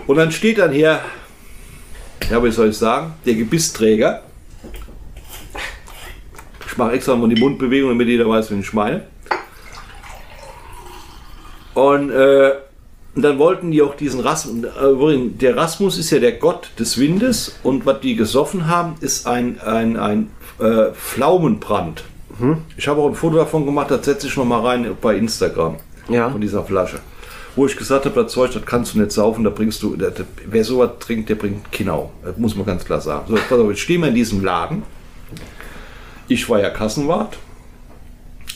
Und 0.07 0.17
dann 0.17 0.33
steht 0.33 0.59
dann 0.59 0.73
hier, 0.73 1.01
ja, 2.31 2.43
wie 2.43 2.51
soll 2.51 2.71
ich 2.71 2.77
sagen, 2.77 3.15
der 3.27 3.35
Gebissträger. 3.35 4.23
Ich 6.67 6.79
mache 6.79 6.93
extra 6.93 7.15
mal 7.15 7.29
die 7.29 7.41
Mundbewegung, 7.41 7.91
damit 7.91 8.09
jeder 8.09 8.29
weiß, 8.29 8.51
wen 8.51 8.61
ich 8.61 8.73
meine. 8.73 9.03
Und 11.75 12.11
äh, 12.11 12.53
dann 13.15 13.39
wollten 13.39 13.71
die 13.71 13.83
auch 13.83 13.95
diesen 13.95 14.21
Rasmus. 14.21 14.65
Äh, 14.65 15.29
der 15.39 15.57
Rasmus 15.57 15.99
ist 15.99 16.11
ja 16.11 16.19
der 16.19 16.33
Gott 16.33 16.71
des 16.79 16.99
Windes 16.99 17.57
und 17.63 17.85
was 17.85 18.01
die 18.01 18.17
gesoffen 18.17 18.69
haben, 18.69 18.95
ist 19.01 19.27
ein, 19.27 19.61
ein, 19.61 19.97
ein 19.97 20.31
äh, 20.59 20.93
Pflaumenbrand. 20.93 22.05
Ich 22.77 22.89
habe 22.89 23.01
auch 23.01 23.09
ein 23.09 23.15
Foto 23.15 23.37
davon 23.37 23.67
gemacht, 23.67 23.91
das 23.91 24.05
setze 24.05 24.27
ich 24.27 24.37
noch 24.37 24.45
mal 24.45 24.61
rein 24.61 24.97
bei 25.01 25.17
Instagram. 25.17 25.77
Ja. 26.09 26.31
Von 26.31 26.41
dieser 26.41 26.65
Flasche. 26.65 26.99
Wo 27.55 27.67
ich 27.67 27.77
gesagt 27.77 28.07
habe, 28.07 28.23
das 28.23 28.33
Zeug, 28.33 28.53
das 28.53 28.65
kannst 28.65 28.95
du 28.95 28.99
nicht 28.99 29.13
saufen, 29.13 29.45
da 29.45 29.51
bringst 29.51 29.83
du, 29.83 29.95
das, 29.95 30.15
wer 30.47 30.65
sowas 30.65 30.93
trinkt, 30.99 31.29
der 31.29 31.35
bringt 31.35 31.71
Kinau. 31.71 32.11
Das 32.25 32.37
muss 32.39 32.57
man 32.57 32.65
ganz 32.67 32.85
klar 32.85 33.01
sagen. 33.01 33.27
So, 33.29 33.35
pass 33.35 33.59
auf, 33.59 33.69
jetzt 33.69 33.81
stehen 33.81 34.01
wir 34.01 34.09
in 34.09 34.15
diesem 34.15 34.43
Laden. 34.43 34.83
Ich 36.29 36.49
war 36.49 36.61
ja 36.61 36.71
Kassenwart. 36.71 37.37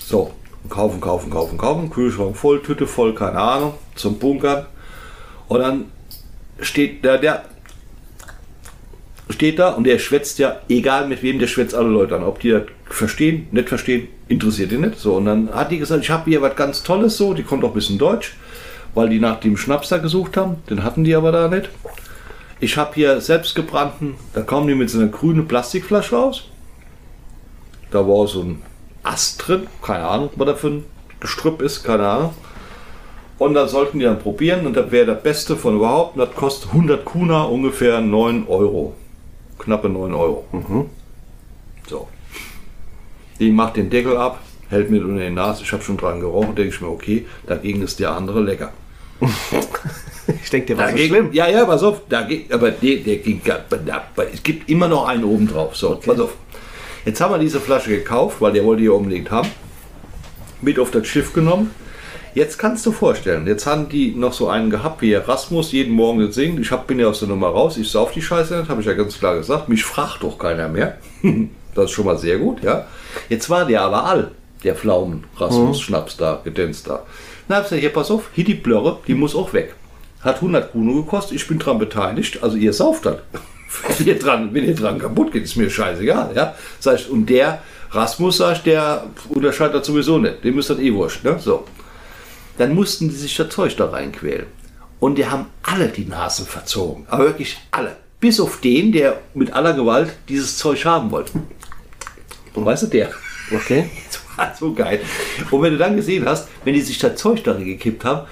So, 0.01 0.33
kaufen, 0.69 1.01
kaufen, 1.01 1.31
kaufen, 1.31 1.59
kaufen, 1.59 1.91
Kühlschrank 1.91 2.37
voll, 2.37 2.63
Tüte 2.63 2.87
voll, 2.87 3.15
keine 3.15 3.39
Ahnung, 3.39 3.75
zum 3.95 4.19
Bunkern. 4.19 4.67
Und 5.49 5.61
dann 5.61 5.85
steht 6.61 7.05
der, 7.05 7.19
der 7.19 7.45
steht 9.31 9.59
da 9.59 9.71
und 9.71 9.85
der 9.85 9.99
schwätzt 9.99 10.39
ja, 10.39 10.61
egal 10.69 11.09
mit 11.09 11.23
wem, 11.23 11.39
der 11.39 11.47
schwätzt 11.47 11.75
alle 11.75 11.89
Leute 11.89 12.17
an. 12.17 12.23
Ob 12.23 12.41
die 12.41 12.51
das 12.51 12.63
verstehen, 12.85 13.49
nicht 13.51 13.69
verstehen, 13.69 14.09
interessiert 14.29 14.71
die 14.71 14.79
nicht. 14.79 14.99
So, 14.99 15.15
und 15.17 15.27
dann 15.27 15.53
hat 15.53 15.71
die 15.71 15.79
gesagt, 15.79 16.03
ich 16.03 16.11
habe 16.11 16.31
hier 16.31 16.43
was 16.43 16.57
ganz 16.57 16.83
Tolles 16.83 17.17
so, 17.17 17.35
die 17.35 17.43
kommt 17.43 17.65
auch 17.65 17.69
ein 17.69 17.75
bisschen 17.75 17.99
Deutsch, 17.99 18.37
weil 18.95 19.09
die 19.09 19.19
nach 19.19 19.41
dem 19.41 19.57
Schnaps 19.57 19.89
da 19.89 19.99
gesucht 19.99 20.37
haben, 20.37 20.57
den 20.71 20.85
hatten 20.85 21.05
die 21.05 21.15
aber 21.15 21.33
da 21.33 21.49
nicht. 21.49 21.69
Ich 22.61 22.77
habe 22.77 22.95
hier 22.95 23.21
selbstgebrannten, 23.21 24.15
da 24.33 24.43
kommen 24.43 24.67
die 24.67 24.75
mit 24.75 24.89
so 24.89 24.99
einer 24.99 25.09
grünen 25.09 25.47
Plastikflasche 25.47 26.17
raus. 26.17 26.45
Da 27.91 27.99
war 28.07 28.27
so 28.27 28.43
ein 28.43 28.63
Ast 29.07 29.47
drin, 29.47 29.67
keine 29.83 30.05
Ahnung, 30.07 30.31
was 30.37 30.47
da 30.47 30.55
für 30.55 30.69
ein 30.69 30.85
Gestrüpp 31.21 31.63
ist, 31.63 31.85
keine 31.85 32.07
Ahnung. 32.07 32.35
Und 33.39 33.55
dann 33.55 33.69
sollten 33.69 33.99
die 33.99 34.05
dann 34.05 34.19
probieren 34.19 34.67
und 34.67 34.77
das 34.77 34.91
wäre 34.91 35.07
das 35.07 35.23
Beste 35.23 35.57
von 35.57 35.77
überhaupt. 35.77 36.17
Und 36.17 36.27
das 36.27 36.35
kostet 36.35 36.71
100 36.73 37.05
Kuna 37.05 37.45
ungefähr 37.45 38.01
9 38.01 38.47
Euro. 38.49 38.95
Knappe 39.59 39.89
9 39.89 40.15
Euro. 40.15 40.45
So. 41.89 42.09
Die 43.39 43.51
macht 43.51 43.77
den 43.77 43.91
Deckel 43.91 44.17
ab, 44.17 44.41
hält 44.71 44.91
mir 44.91 45.05
unter 45.05 45.23
die 45.23 45.31
Nase. 45.31 45.63
Ich 45.63 45.73
habe 45.73 45.83
schon 45.83 45.99
dran 45.99 46.21
gerochen, 46.21 46.55
denke 46.55 46.75
ich 46.75 46.81
mir, 46.81 46.89
okay, 46.89 47.27
dagegen 47.47 47.83
ist 47.83 48.01
der 48.01 48.13
andere 48.13 48.41
lecker. 48.41 48.73
Ich 50.43 50.51
denke, 50.51 50.67
der 50.67 50.79
war 50.79 50.87
so 50.87 50.91
Dagegen, 50.93 51.15
schlimm. 51.15 51.33
ja, 51.33 51.49
ja, 51.49 51.65
pass 51.65 51.83
auf, 51.85 52.01
dagegen, 52.09 52.53
aber 52.53 52.73
der, 52.73 52.97
der 52.97 53.17
ging, 53.19 53.41
aber 53.49 54.33
es 54.33 54.43
gibt 54.43 54.69
immer 54.69 54.89
noch 54.89 55.07
einen 55.07 55.23
oben 55.23 55.47
drauf. 55.47 55.77
So, 55.77 56.01
pass 56.05 56.19
auf. 56.19 56.35
Jetzt 57.07 57.21
haben 57.21 57.33
wir 57.33 57.39
diese 57.39 57.61
Flasche 57.61 57.91
gekauft, 57.91 58.41
weil 58.41 58.53
der 58.53 58.65
wollte 58.65 58.83
die 58.83 58.89
unbedingt 58.89 59.31
haben. 59.31 59.49
Mit 60.61 60.81
auf 60.81 60.91
das 60.91 61.07
Schiff 61.07 61.33
genommen. 61.33 61.71
Jetzt 62.35 62.59
kannst 62.59 62.85
du 62.85 62.91
vorstellen, 62.91 63.47
jetzt 63.47 63.65
haben 63.65 63.89
die 63.89 64.13
noch 64.15 64.33
so 64.33 64.49
einen 64.49 64.71
gehabt 64.71 65.01
wie 65.01 65.13
Erasmus, 65.13 65.71
jeden 65.71 65.95
Morgen 65.95 66.19
das 66.19 66.35
singt. 66.35 66.59
Ich 66.59 66.73
hab, 66.73 66.89
bin 66.89 66.99
ja 66.99 67.07
aus 67.07 67.21
der 67.21 67.29
Nummer 67.29 67.47
raus, 67.47 67.79
ich 67.79 67.91
sauf 67.91 68.11
die 68.11 68.21
Scheiße 68.21 68.59
nicht, 68.59 68.69
habe 68.69 68.81
ich 68.81 68.87
ja 68.89 68.95
ganz 68.95 69.19
klar 69.19 69.37
gesagt. 69.37 69.69
Mich 69.69 69.85
fragt 69.85 70.25
doch 70.25 70.37
keiner 70.37 70.69
mehr. 70.69 70.99
das 71.75 71.87
ist 71.87 71.91
schon 71.93 72.07
mal 72.07 72.19
sehr 72.19 72.39
gut, 72.39 72.63
ja. 72.65 72.87
Jetzt 73.29 73.49
war 73.49 73.65
der 73.65 73.83
aber 73.83 74.05
all, 74.05 74.33
der 74.65 74.75
Pflaumen, 74.75 75.25
Rasmus, 75.37 75.81
Schnaps 75.81 76.17
da, 76.17 76.41
Gedöns 76.43 76.83
da. 76.83 77.05
Na, 77.47 77.59
hab 77.59 77.71
ich 77.71 77.79
hier, 77.79 77.91
pass 77.91 78.11
auf, 78.11 78.31
hier 78.35 78.45
die 78.45 78.55
Blöre, 78.55 78.99
die 79.07 79.15
muss 79.15 79.37
auch 79.37 79.53
weg. 79.53 79.75
Hat 80.23 80.37
100 80.37 80.73
Kuno 80.73 81.05
gekostet, 81.05 81.37
ich 81.37 81.47
bin 81.47 81.61
dran 81.61 81.79
beteiligt, 81.79 82.43
also 82.43 82.57
ihr 82.57 82.73
sauft 82.73 83.07
dann. 83.07 83.19
Wenn, 83.99 84.07
ihr 84.07 84.19
dran, 84.19 84.53
wenn 84.53 84.65
ihr 84.65 84.75
dran 84.75 84.99
kaputt 84.99 85.33
geht, 85.33 85.45
ist 85.45 85.57
mir 85.57 85.71
scheißegal, 85.71 86.33
ja. 86.35 86.55
Sag 86.79 87.01
ich, 87.01 87.11
und 87.11 87.27
der 87.27 87.63
Rasmus, 87.91 88.39
sag 88.39 88.57
ich, 88.57 88.63
der 88.63 89.07
unterscheidet 89.29 89.77
das 89.77 89.87
sowieso 89.87 90.19
nicht, 90.19 90.45
dem 90.45 90.59
ist 90.59 90.71
das 90.71 90.79
eh 90.79 90.93
wurscht, 90.93 91.25
ne, 91.25 91.39
so. 91.39 91.65
Dann 92.59 92.75
mussten 92.75 93.09
die 93.09 93.15
sich 93.15 93.37
das 93.37 93.51
Zeug 93.51 93.77
da 93.77 93.91
reinquälen. 93.91 94.47
Und 94.99 95.19
die 95.19 95.27
haben 95.27 95.47
alle 95.63 95.89
die 95.89 96.07
Nasen 96.07 96.47
verzogen, 96.47 97.07
aber 97.09 97.25
wirklich 97.25 97.59
alle. 97.71 97.97
Bis 98.19 98.41
auf 98.41 98.61
den, 98.61 98.93
der 98.93 99.21
mit 99.35 99.53
aller 99.53 99.75
Gewalt 99.75 100.17
dieses 100.29 100.57
Zeug 100.57 100.85
haben 100.87 101.11
wollte. 101.11 101.33
Und 102.55 102.65
weißt 102.65 102.85
du, 102.85 102.87
der. 102.87 103.11
Okay. 103.53 103.91
Das 104.37 104.39
war 104.39 104.55
so 104.55 104.75
geil. 104.75 105.01
Und 105.51 105.63
wenn 105.63 105.73
du 105.73 105.79
dann 105.79 105.97
gesehen 105.97 106.27
hast, 106.27 106.49
wenn 106.63 106.75
die 106.75 106.83
sich 106.83 106.99
das 106.99 107.17
Zeug 107.17 107.43
darin 107.43 107.65
gekippt 107.65 108.05
haben, 108.05 108.27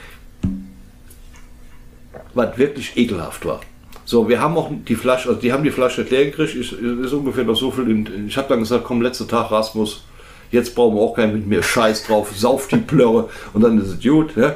was 2.34 2.58
wirklich 2.58 2.94
ekelhaft 2.94 3.46
war. 3.46 3.60
So, 4.04 4.28
wir 4.28 4.40
haben 4.40 4.56
auch 4.56 4.70
die 4.86 4.96
Flasche, 4.96 5.28
also 5.28 5.40
die 5.40 5.52
haben 5.52 5.64
die 5.64 5.70
Flasche 5.70 6.02
leer 6.02 6.26
gekriegt, 6.26 6.54
ist, 6.54 6.72
ist 6.72 7.12
ungefähr 7.12 7.44
noch 7.44 7.56
so 7.56 7.70
viel. 7.70 7.90
In, 7.90 8.26
ich 8.28 8.36
habe 8.36 8.48
dann 8.48 8.60
gesagt, 8.60 8.84
komm, 8.84 9.00
letzter 9.00 9.26
Tag, 9.26 9.50
Rasmus, 9.50 10.04
jetzt 10.50 10.74
brauchen 10.74 10.96
wir 10.96 11.02
auch 11.02 11.14
keinen 11.14 11.32
mit 11.32 11.46
mir, 11.46 11.62
scheiß 11.62 12.06
drauf, 12.06 12.30
sauf 12.36 12.68
die 12.68 12.76
Plörre 12.76 13.28
und 13.52 13.62
dann 13.62 13.80
ist 13.80 13.88
es 13.88 14.02
gut. 14.02 14.36
Ja. 14.36 14.54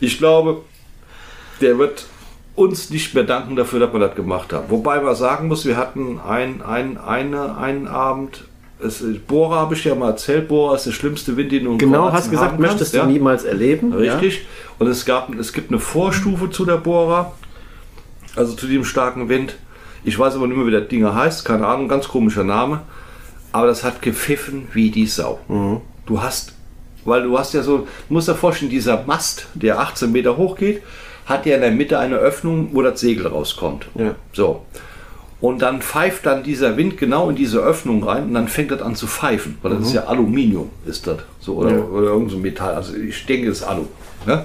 Ich 0.00 0.18
glaube, 0.18 0.62
der 1.60 1.78
wird 1.78 2.04
uns 2.56 2.90
nicht 2.90 3.14
mehr 3.14 3.24
danken 3.24 3.56
dafür, 3.56 3.80
dass 3.80 3.92
wir 3.92 4.00
das 4.00 4.14
gemacht 4.14 4.52
haben. 4.52 4.66
Wobei 4.68 5.00
man 5.00 5.14
sagen 5.14 5.48
muss, 5.48 5.64
wir 5.64 5.76
hatten 5.76 6.20
ein, 6.20 6.60
ein, 6.62 6.98
eine, 6.98 7.56
einen 7.56 7.88
Abend, 7.88 8.44
es, 8.82 9.02
Bohrer 9.26 9.56
habe 9.56 9.74
ich 9.74 9.84
ja 9.84 9.94
mal 9.94 10.10
erzählt, 10.10 10.48
Bohrer 10.48 10.76
ist 10.76 10.86
der 10.86 10.92
schlimmste 10.92 11.36
Wind, 11.36 11.52
den 11.52 11.64
du 11.64 11.76
Genau, 11.78 12.12
hast 12.12 12.30
gesagt, 12.30 12.58
möchtest 12.58 12.92
kannst, 12.92 12.94
du 12.94 12.98
ja? 12.98 13.06
niemals 13.06 13.44
erleben. 13.44 13.92
Richtig. 13.92 14.46
Und 14.78 14.88
es, 14.88 15.04
gab, 15.04 15.34
es 15.34 15.52
gibt 15.52 15.70
eine 15.70 15.78
Vorstufe 15.78 16.50
zu 16.50 16.64
der 16.64 16.76
Bohrer, 16.76 17.32
also 18.36 18.54
zu 18.54 18.66
diesem 18.66 18.84
starken 18.84 19.28
Wind. 19.28 19.56
Ich 20.04 20.18
weiß 20.18 20.34
aber 20.36 20.46
nicht 20.46 20.56
mehr, 20.56 20.66
wie 20.66 20.70
das 20.70 20.88
Ding 20.88 21.04
heißt, 21.04 21.44
keine 21.44 21.66
Ahnung, 21.66 21.88
ganz 21.88 22.08
komischer 22.08 22.44
Name. 22.44 22.80
Aber 23.52 23.66
das 23.66 23.84
hat 23.84 24.00
gepfiffen 24.00 24.68
wie 24.72 24.90
die 24.90 25.06
Sau. 25.06 25.40
Du 26.06 26.22
hast, 26.22 26.54
weil 27.04 27.24
du 27.24 27.38
hast 27.38 27.52
ja 27.52 27.62
so, 27.62 27.78
du 27.78 27.86
musst 28.08 28.28
dir 28.28 28.34
vorstellen, 28.34 28.70
dieser 28.70 29.04
Mast, 29.06 29.46
der 29.54 29.80
18 29.80 30.10
Meter 30.12 30.36
hoch 30.36 30.56
geht, 30.56 30.82
hat 31.26 31.46
ja 31.46 31.56
in 31.56 31.60
der 31.60 31.70
Mitte 31.70 31.98
eine 31.98 32.16
Öffnung, 32.16 32.70
wo 32.72 32.82
das 32.82 33.00
Segel 33.00 33.26
rauskommt. 33.26 33.86
Ja. 33.94 34.14
So. 34.32 34.64
Und 35.40 35.62
dann 35.62 35.80
pfeift 35.80 36.26
dann 36.26 36.42
dieser 36.42 36.76
Wind 36.76 36.98
genau 36.98 37.30
in 37.30 37.36
diese 37.36 37.60
Öffnung 37.60 38.04
rein 38.04 38.24
und 38.24 38.34
dann 38.34 38.48
fängt 38.48 38.70
das 38.72 38.82
an 38.82 38.94
zu 38.94 39.06
pfeifen. 39.06 39.56
Weil 39.62 39.72
das 39.72 39.86
ist 39.86 39.94
ja 39.94 40.04
Aluminium, 40.04 40.70
ist 40.86 41.06
das. 41.06 41.18
So, 41.40 41.56
oder, 41.56 41.70
Ja. 41.70 41.78
oder 41.84 42.08
irgend 42.08 42.30
so 42.30 42.36
ein 42.36 42.42
Metall. 42.42 42.74
Also 42.74 42.94
ich 42.94 43.24
denke, 43.26 43.48
es 43.48 43.58
ist 43.58 43.64
Alu. 43.64 43.86
Ne? 44.26 44.44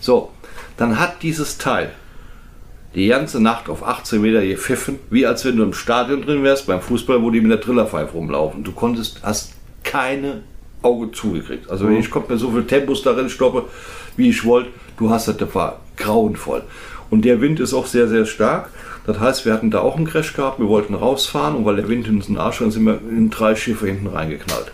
So, 0.00 0.30
dann 0.76 1.00
hat 1.00 1.22
dieses 1.22 1.58
Teil 1.58 1.90
die 2.96 3.08
ganze 3.08 3.40
Nacht 3.40 3.68
auf 3.68 3.86
18 3.86 4.20
Meter 4.20 4.44
gepfiffen, 4.44 4.98
wie 5.10 5.26
als 5.26 5.44
wenn 5.44 5.56
du 5.56 5.62
im 5.62 5.74
Stadion 5.74 6.22
drin 6.22 6.42
wärst, 6.42 6.66
beim 6.66 6.80
Fußball, 6.80 7.22
wo 7.22 7.30
die 7.30 7.42
mit 7.42 7.50
der 7.50 7.60
Trillerpfeife 7.60 8.12
rumlaufen. 8.12 8.64
Du 8.64 8.72
konntest, 8.72 9.20
hast 9.22 9.52
keine 9.84 10.42
Auge 10.80 11.12
zugekriegt. 11.12 11.70
Also 11.70 11.88
ich 11.90 12.10
konnte 12.10 12.32
mir 12.32 12.38
so 12.38 12.50
viel 12.50 12.64
Tempos 12.64 13.02
darin 13.02 13.28
stoppen, 13.28 13.62
wie 14.16 14.30
ich 14.30 14.44
wollte. 14.44 14.70
Du 14.98 15.10
hast 15.10 15.28
das, 15.28 15.36
das 15.36 15.54
war 15.54 15.80
grauenvoll. 15.98 16.62
Und 17.10 17.26
der 17.26 17.40
Wind 17.42 17.60
ist 17.60 17.74
auch 17.74 17.86
sehr, 17.86 18.08
sehr 18.08 18.24
stark. 18.24 18.70
Das 19.06 19.20
heißt, 19.20 19.44
wir 19.44 19.52
hatten 19.52 19.70
da 19.70 19.80
auch 19.80 19.96
einen 19.96 20.06
Crash 20.06 20.32
gehabt, 20.32 20.58
wir 20.58 20.68
wollten 20.68 20.94
rausfahren 20.94 21.54
und 21.54 21.64
weil 21.64 21.76
der 21.76 21.88
Wind 21.88 22.08
uns 22.08 22.28
in 22.28 22.34
den 22.34 22.40
Arsch 22.40 22.62
war, 22.62 22.70
sind 22.70 22.84
wir 22.84 22.98
in 23.08 23.30
drei 23.30 23.54
Schiffe 23.54 23.86
hinten 23.86 24.08
reingeknallt. 24.08 24.72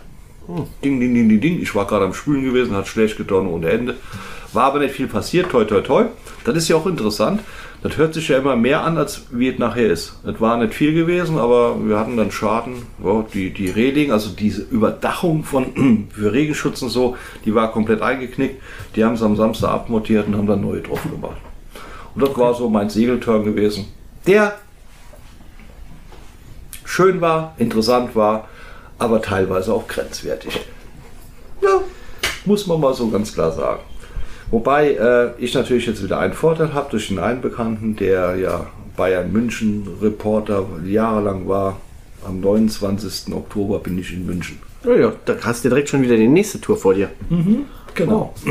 Ding, 0.83 0.99
ding, 0.99 1.13
ding, 1.13 1.29
ding, 1.29 1.41
ding. 1.41 1.61
Ich 1.61 1.75
war 1.75 1.85
gerade 1.85 2.05
am 2.05 2.13
Spülen 2.13 2.43
gewesen, 2.43 2.75
hat 2.75 2.87
schlecht 2.87 3.17
getan 3.17 3.47
ohne 3.47 3.69
Ende. 3.69 3.95
War 4.53 4.65
aber 4.65 4.79
nicht 4.79 4.95
viel 4.95 5.07
passiert, 5.07 5.49
toi, 5.51 5.65
toi, 5.65 5.81
toi. 5.81 6.05
Das 6.45 6.55
ist 6.55 6.67
ja 6.67 6.75
auch 6.75 6.87
interessant. 6.87 7.41
Das 7.83 7.97
hört 7.97 8.13
sich 8.13 8.29
ja 8.29 8.37
immer 8.37 8.55
mehr 8.55 8.81
an, 8.85 8.97
als 8.97 9.23
wie 9.29 9.49
es 9.49 9.59
nachher 9.59 9.91
ist. 9.91 10.13
Es 10.25 10.39
war 10.39 10.55
nicht 10.55 10.73
viel 10.73 10.93
gewesen, 10.93 11.37
aber 11.37 11.75
wir 11.85 11.99
hatten 11.99 12.15
dann 12.15 12.31
Schaden. 12.31 12.83
Ja, 13.03 13.25
die, 13.33 13.51
die 13.51 13.69
Reling, 13.69 14.13
also 14.13 14.29
diese 14.29 14.61
Überdachung 14.61 15.43
von 15.43 16.07
für 16.15 16.31
Regenschutz 16.31 16.81
und 16.81 16.89
so, 16.89 17.17
die 17.43 17.53
war 17.53 17.73
komplett 17.73 18.01
eingeknickt. 18.01 18.61
Die 18.95 19.03
haben 19.03 19.17
sie 19.17 19.25
am 19.25 19.35
Samstag 19.35 19.69
abmontiert 19.69 20.27
und 20.27 20.37
haben 20.37 20.47
dann 20.47 20.61
neue 20.61 20.79
drauf 20.79 21.01
gemacht. 21.03 21.35
Und 22.15 22.23
das 22.23 22.37
war 22.37 22.53
so 22.53 22.69
mein 22.69 22.89
Segelturn 22.89 23.43
gewesen. 23.43 23.87
Der 24.27 24.55
schön 26.85 27.19
war, 27.19 27.53
interessant 27.57 28.15
war, 28.15 28.47
aber 28.97 29.21
teilweise 29.21 29.73
auch 29.73 29.89
grenzwertig. 29.89 30.61
Ja, 31.61 31.81
muss 32.45 32.65
man 32.65 32.79
mal 32.79 32.93
so 32.93 33.09
ganz 33.09 33.33
klar 33.33 33.51
sagen. 33.51 33.81
Wobei 34.51 34.91
äh, 34.91 35.31
ich 35.37 35.53
natürlich 35.53 35.85
jetzt 35.87 36.03
wieder 36.03 36.19
einen 36.19 36.33
Vorteil 36.33 36.73
habe 36.73 36.89
durch 36.91 37.07
den 37.07 37.19
einen 37.19 37.41
Bekannten, 37.41 37.95
der 37.95 38.35
ja 38.35 38.67
Bayern 38.95 39.31
München 39.31 39.87
Reporter 40.01 40.65
jahrelang 40.85 41.47
war. 41.47 41.79
Am 42.25 42.39
29. 42.39 43.33
Oktober 43.33 43.79
bin 43.79 43.97
ich 43.99 44.13
in 44.13 44.25
München. 44.25 44.59
Ja, 44.85 44.95
ja, 44.95 45.13
da 45.25 45.35
hast 45.41 45.65
du 45.65 45.69
direkt 45.69 45.89
schon 45.89 46.01
wieder 46.01 46.15
die 46.15 46.27
nächste 46.27 46.61
Tour 46.61 46.77
vor 46.77 46.93
dir. 46.93 47.09
Genau. 47.95 48.33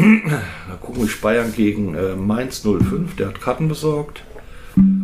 Da 0.68 0.76
gucken 0.81 1.02
wir 1.02 1.11
Bayern 1.20 1.52
gegen 1.55 1.94
äh, 1.94 2.14
Mainz 2.14 2.61
05, 2.61 3.16
der 3.16 3.28
hat 3.28 3.40
Karten 3.40 3.68
besorgt. 3.68 4.22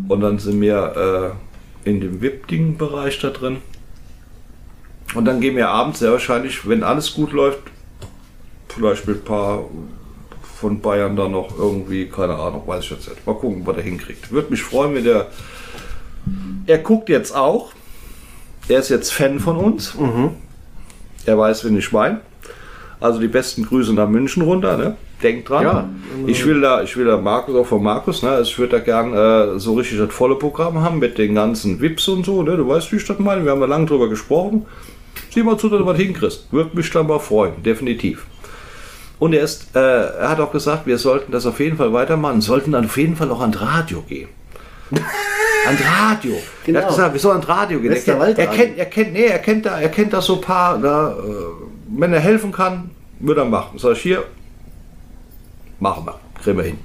Und 0.09 0.21
dann 0.21 0.39
sind 0.39 0.61
wir 0.61 1.37
äh, 1.85 1.89
in 1.89 2.01
dem 2.01 2.21
VIP-Ding-Bereich 2.23 3.19
da 3.21 3.31
drin. 3.31 3.59
Und 5.15 5.25
dann 5.25 5.41
gehen 5.41 5.57
wir 5.57 5.69
abends 5.69 5.99
sehr 5.99 6.13
wahrscheinlich, 6.13 6.69
wenn 6.69 6.83
alles 6.83 7.15
gut 7.15 7.33
läuft, 7.33 7.61
vielleicht 8.69 9.07
mit 9.07 9.19
ein 9.19 9.25
paar 9.25 9.65
von 10.61 10.81
Bayern 10.81 11.15
da 11.15 11.29
noch 11.29 11.57
irgendwie, 11.57 12.07
keine 12.07 12.35
Ahnung, 12.35 12.63
weiß 12.67 12.85
ich 12.85 12.91
jetzt 12.91 13.09
nicht. 13.09 13.27
Mal 13.27 13.35
gucken, 13.35 13.63
was 13.65 13.77
er 13.77 13.83
hinkriegt. 13.83 14.33
Würde 14.33 14.51
mich 14.51 14.63
freuen, 14.63 14.95
wenn 14.95 15.05
der. 15.05 15.29
Er 16.67 16.79
guckt 16.79 17.09
jetzt 17.09 17.35
auch. 17.35 17.71
Er 18.69 18.81
ist 18.81 18.89
jetzt 18.89 19.13
Fan 19.13 19.39
von 19.39 19.57
uns. 19.57 19.95
Er 21.27 21.39
weiß, 21.39 21.65
wen 21.65 21.79
ich 21.79 21.93
meine. 21.93 22.21
Also 23.01 23.21
die 23.21 23.29
besten 23.29 23.65
Grüße 23.65 23.93
nach 23.95 24.09
München 24.09 24.43
runter, 24.43 24.77
ne? 24.77 24.97
Denkt 25.23 25.49
dran. 25.49 25.63
Ja. 25.63 25.89
Ich 26.27 26.45
will 26.45 26.61
da, 26.61 26.83
ich 26.83 26.97
will 26.97 27.07
da 27.07 27.17
Markus, 27.17 27.55
auch 27.55 27.67
von 27.67 27.83
Markus, 27.83 28.23
ne? 28.23 28.41
Ich 28.43 28.59
würde 28.59 28.79
da 28.79 28.81
gern 28.81 29.15
äh, 29.15 29.59
so 29.61 29.75
richtig 29.75 29.99
das 29.99 30.13
volle 30.13 30.35
Programm 30.35 30.81
haben 30.81 30.99
mit 30.99 31.19
den 31.19 31.35
ganzen 31.35 31.81
Vips 31.81 32.09
und 32.09 32.27
so, 32.27 32.43
ne? 32.43 32.57
Du 32.57 32.69
weißt, 32.69 32.91
wie 32.93 32.97
ich 32.97 33.05
das 33.05 33.19
meine. 33.21 33.45
Wir 33.45 33.53
haben 33.53 33.61
ja 33.61 33.67
lange 33.67 33.87
drüber 33.87 34.09
gesprochen. 34.09 34.67
Sieh 35.31 35.43
mal 35.43 35.57
zu, 35.57 35.69
dass 35.69 35.79
du 35.79 35.87
was 35.87 35.97
hinkriegst. 35.97 36.53
Würde 36.53 36.77
mich 36.77 36.91
dann 36.91 37.07
mal 37.07 37.21
freuen, 37.21 37.63
definitiv. 37.63 38.27
Und 39.19 39.33
er, 39.33 39.43
ist, 39.43 39.75
äh, 39.75 39.79
er 39.81 40.29
hat 40.31 40.41
auch 40.41 40.53
gesagt, 40.53 40.87
wir 40.87 40.97
sollten 40.99 41.33
das 41.33 41.45
auf 41.47 41.59
jeden 41.61 41.77
Fall 41.77 41.93
weitermachen, 41.93 42.41
sollten 42.41 42.73
dann 42.73 42.85
auf 42.85 42.97
jeden 42.97 43.17
Fall 43.17 43.31
auch 43.31 43.41
ans 43.41 43.61
Radio 43.61 44.03
gehen. 44.03 44.29
ans 45.67 45.81
Radio. 45.85 46.35
Er 46.35 46.41
Genau. 46.67 46.81
hat 46.81 46.89
gesagt, 46.89 47.13
wir 47.15 47.21
sollen 47.21 47.37
ans 47.39 47.49
Radio 47.49 47.81
gehen. 47.81 47.93
Er 47.93 47.99
kennt, 48.01 48.39
er 48.39 48.47
kennt, 48.47 48.79
er 48.79 48.87
kennt, 48.87 49.13
nee, 49.13 49.27
er 49.27 49.39
kennt 49.41 49.67
da, 49.67 49.81
er 49.81 49.89
kennt 49.89 50.13
da 50.13 50.21
so 50.23 50.37
ein 50.37 50.41
paar, 50.41 50.79
da, 50.79 51.11
äh, 51.13 51.17
wenn 51.99 52.13
er 52.13 52.21
helfen 52.21 52.53
kann, 52.53 52.91
würde 53.19 53.41
er 53.41 53.47
machen. 53.47 53.79
Sag 53.79 53.93
ich 53.93 54.01
hier, 54.03 54.23
machen 55.81 56.07
wir, 56.07 56.19
kriegen 56.43 56.57
wir 56.59 56.65
hin. 56.65 56.79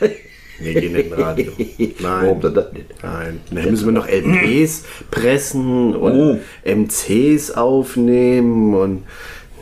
Wir 0.62 0.74
gehen 0.78 0.92
nicht 0.92 1.06
ins 1.10 1.18
Radio. 1.18 1.52
Warum 2.00 2.40
denn 2.42 2.52
das 2.52 2.70
nicht? 2.74 2.84
Nein, 3.02 3.40
dann 3.50 3.70
müssen 3.70 3.86
wir 3.86 3.92
noch 3.92 4.06
LPs 4.06 4.84
pressen 5.10 5.96
und 5.96 6.12
Oh. 6.12 6.38
MCs 6.70 7.52
aufnehmen 7.52 8.74
und. 8.74 9.04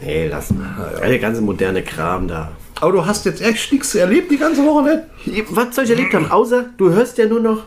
Nee, 0.03 0.29
lass 0.29 0.51
mal. 0.51 0.99
Der 1.03 1.19
ganze 1.19 1.41
moderne 1.41 1.83
Kram 1.83 2.29
da. 2.29 2.53
Aber 2.81 2.93
du 2.93 3.07
hast 3.07 3.25
jetzt 3.25 3.41
echt 3.43 3.73
nichts 3.73 3.95
erlebt 3.95 4.31
die 4.31 4.37
ganze 4.39 4.65
Woche 4.65 5.03
nicht? 5.27 5.47
Was 5.51 5.75
soll 5.75 5.85
ich 5.85 5.91
erlebt 5.91 6.15
haben? 6.15 6.31
Außer 6.31 6.67
du 6.77 6.91
hörst 6.91 7.19
ja 7.19 7.27
nur 7.27 7.41
noch 7.41 7.65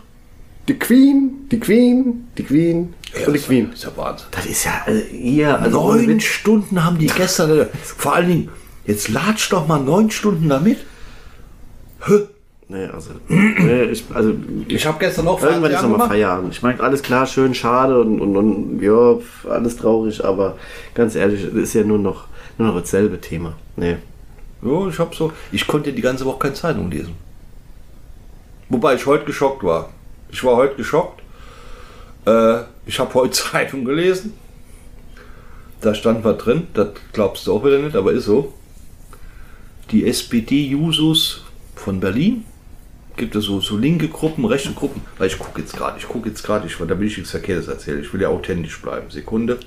die 0.67 0.77
Queen, 0.79 1.47
die 1.51 1.59
Queen, 1.59 2.27
die 2.37 2.43
Queen 2.43 2.93
und 3.25 3.27
die 3.27 3.33
das 3.39 3.47
Queen. 3.47 3.71
ist 3.73 3.83
ja 3.83 3.89
Wahnsinn. 3.95 4.27
Das 4.31 4.45
ist 4.45 4.63
ja 4.63 4.81
also 4.85 5.01
hier. 5.09 5.59
Also 5.59 5.93
Neun. 5.93 6.19
Stunden 6.21 6.83
haben 6.85 6.97
die 6.97 7.07
gestern. 7.07 7.59
äh, 7.59 7.65
Vor 7.83 8.15
allen 8.15 8.27
Dingen, 8.29 8.49
jetzt 8.85 9.09
latsch 9.09 9.51
doch 9.51 9.67
mal 9.67 9.79
neun 9.79 10.09
Stunden 10.11 10.47
damit. 10.47 10.77
Hä? 12.07 12.13
Nee, 12.71 12.85
also, 12.85 13.09
nee, 13.27 13.83
ich, 13.83 14.05
also 14.13 14.33
Ich 14.69 14.85
habe 14.85 14.97
gestern 14.97 15.27
auch 15.27 15.43
Irgendwann 15.43 15.71
ist 15.71 15.81
nochmal. 15.81 16.07
Feierabend. 16.07 16.53
Ich 16.53 16.61
meine, 16.61 16.79
alles 16.79 17.03
klar, 17.03 17.25
schön, 17.25 17.53
schade 17.53 17.99
und, 17.99 18.21
und, 18.21 18.37
und 18.37 18.81
ja, 18.81 19.17
alles 19.49 19.75
traurig, 19.75 20.23
aber 20.23 20.57
ganz 20.93 21.15
ehrlich, 21.15 21.43
ist 21.53 21.73
ja 21.73 21.83
nur 21.83 21.99
noch, 21.99 22.27
nur 22.57 22.69
noch 22.69 22.79
dasselbe 22.79 23.19
Thema. 23.19 23.55
Nee. 23.75 23.97
Ja, 24.61 24.87
ich 24.87 24.97
habe 24.99 25.13
so. 25.13 25.33
Ich 25.51 25.67
konnte 25.67 25.91
die 25.91 26.01
ganze 26.01 26.23
Woche 26.23 26.39
keine 26.39 26.53
Zeitung 26.53 26.89
lesen. 26.89 27.13
Wobei 28.69 28.95
ich 28.95 29.05
heute 29.05 29.25
geschockt 29.25 29.63
war. 29.65 29.89
Ich 30.31 30.41
war 30.41 30.55
heute 30.55 30.75
geschockt. 30.75 31.21
Äh, 32.25 32.59
ich 32.85 32.97
habe 32.99 33.13
heute 33.15 33.31
Zeitung 33.51 33.83
gelesen. 33.83 34.31
Da 35.81 35.93
stand 35.93 36.23
was 36.23 36.37
drin. 36.37 36.67
Das 36.73 36.91
glaubst 37.11 37.47
du 37.47 37.53
auch 37.53 37.65
wieder 37.65 37.79
nicht, 37.79 37.97
aber 37.97 38.13
ist 38.13 38.25
so. 38.25 38.53
Die 39.91 40.07
SPD-Jusos 40.07 41.43
von 41.75 41.99
Berlin. 41.99 42.45
Gibt 43.21 43.35
es 43.35 43.45
so, 43.45 43.61
so 43.61 43.77
linke 43.77 44.07
Gruppen, 44.07 44.45
rechte 44.45 44.73
Gruppen. 44.73 45.03
Weil 45.19 45.27
ich 45.27 45.37
gucke 45.37 45.61
jetzt 45.61 45.77
gerade, 45.77 45.99
ich 45.99 46.07
gucke 46.07 46.27
jetzt 46.27 46.41
gerade, 46.41 46.65
ich, 46.65 46.75
da 46.75 46.99
will 46.99 47.05
ich 47.05 47.17
nichts 47.17 47.29
Verkehrtes 47.29 47.67
erzählen. 47.67 48.01
Ich 48.01 48.11
will 48.11 48.19
ja 48.19 48.29
authentisch 48.29 48.81
bleiben. 48.81 49.11
Sekunde. 49.11 49.59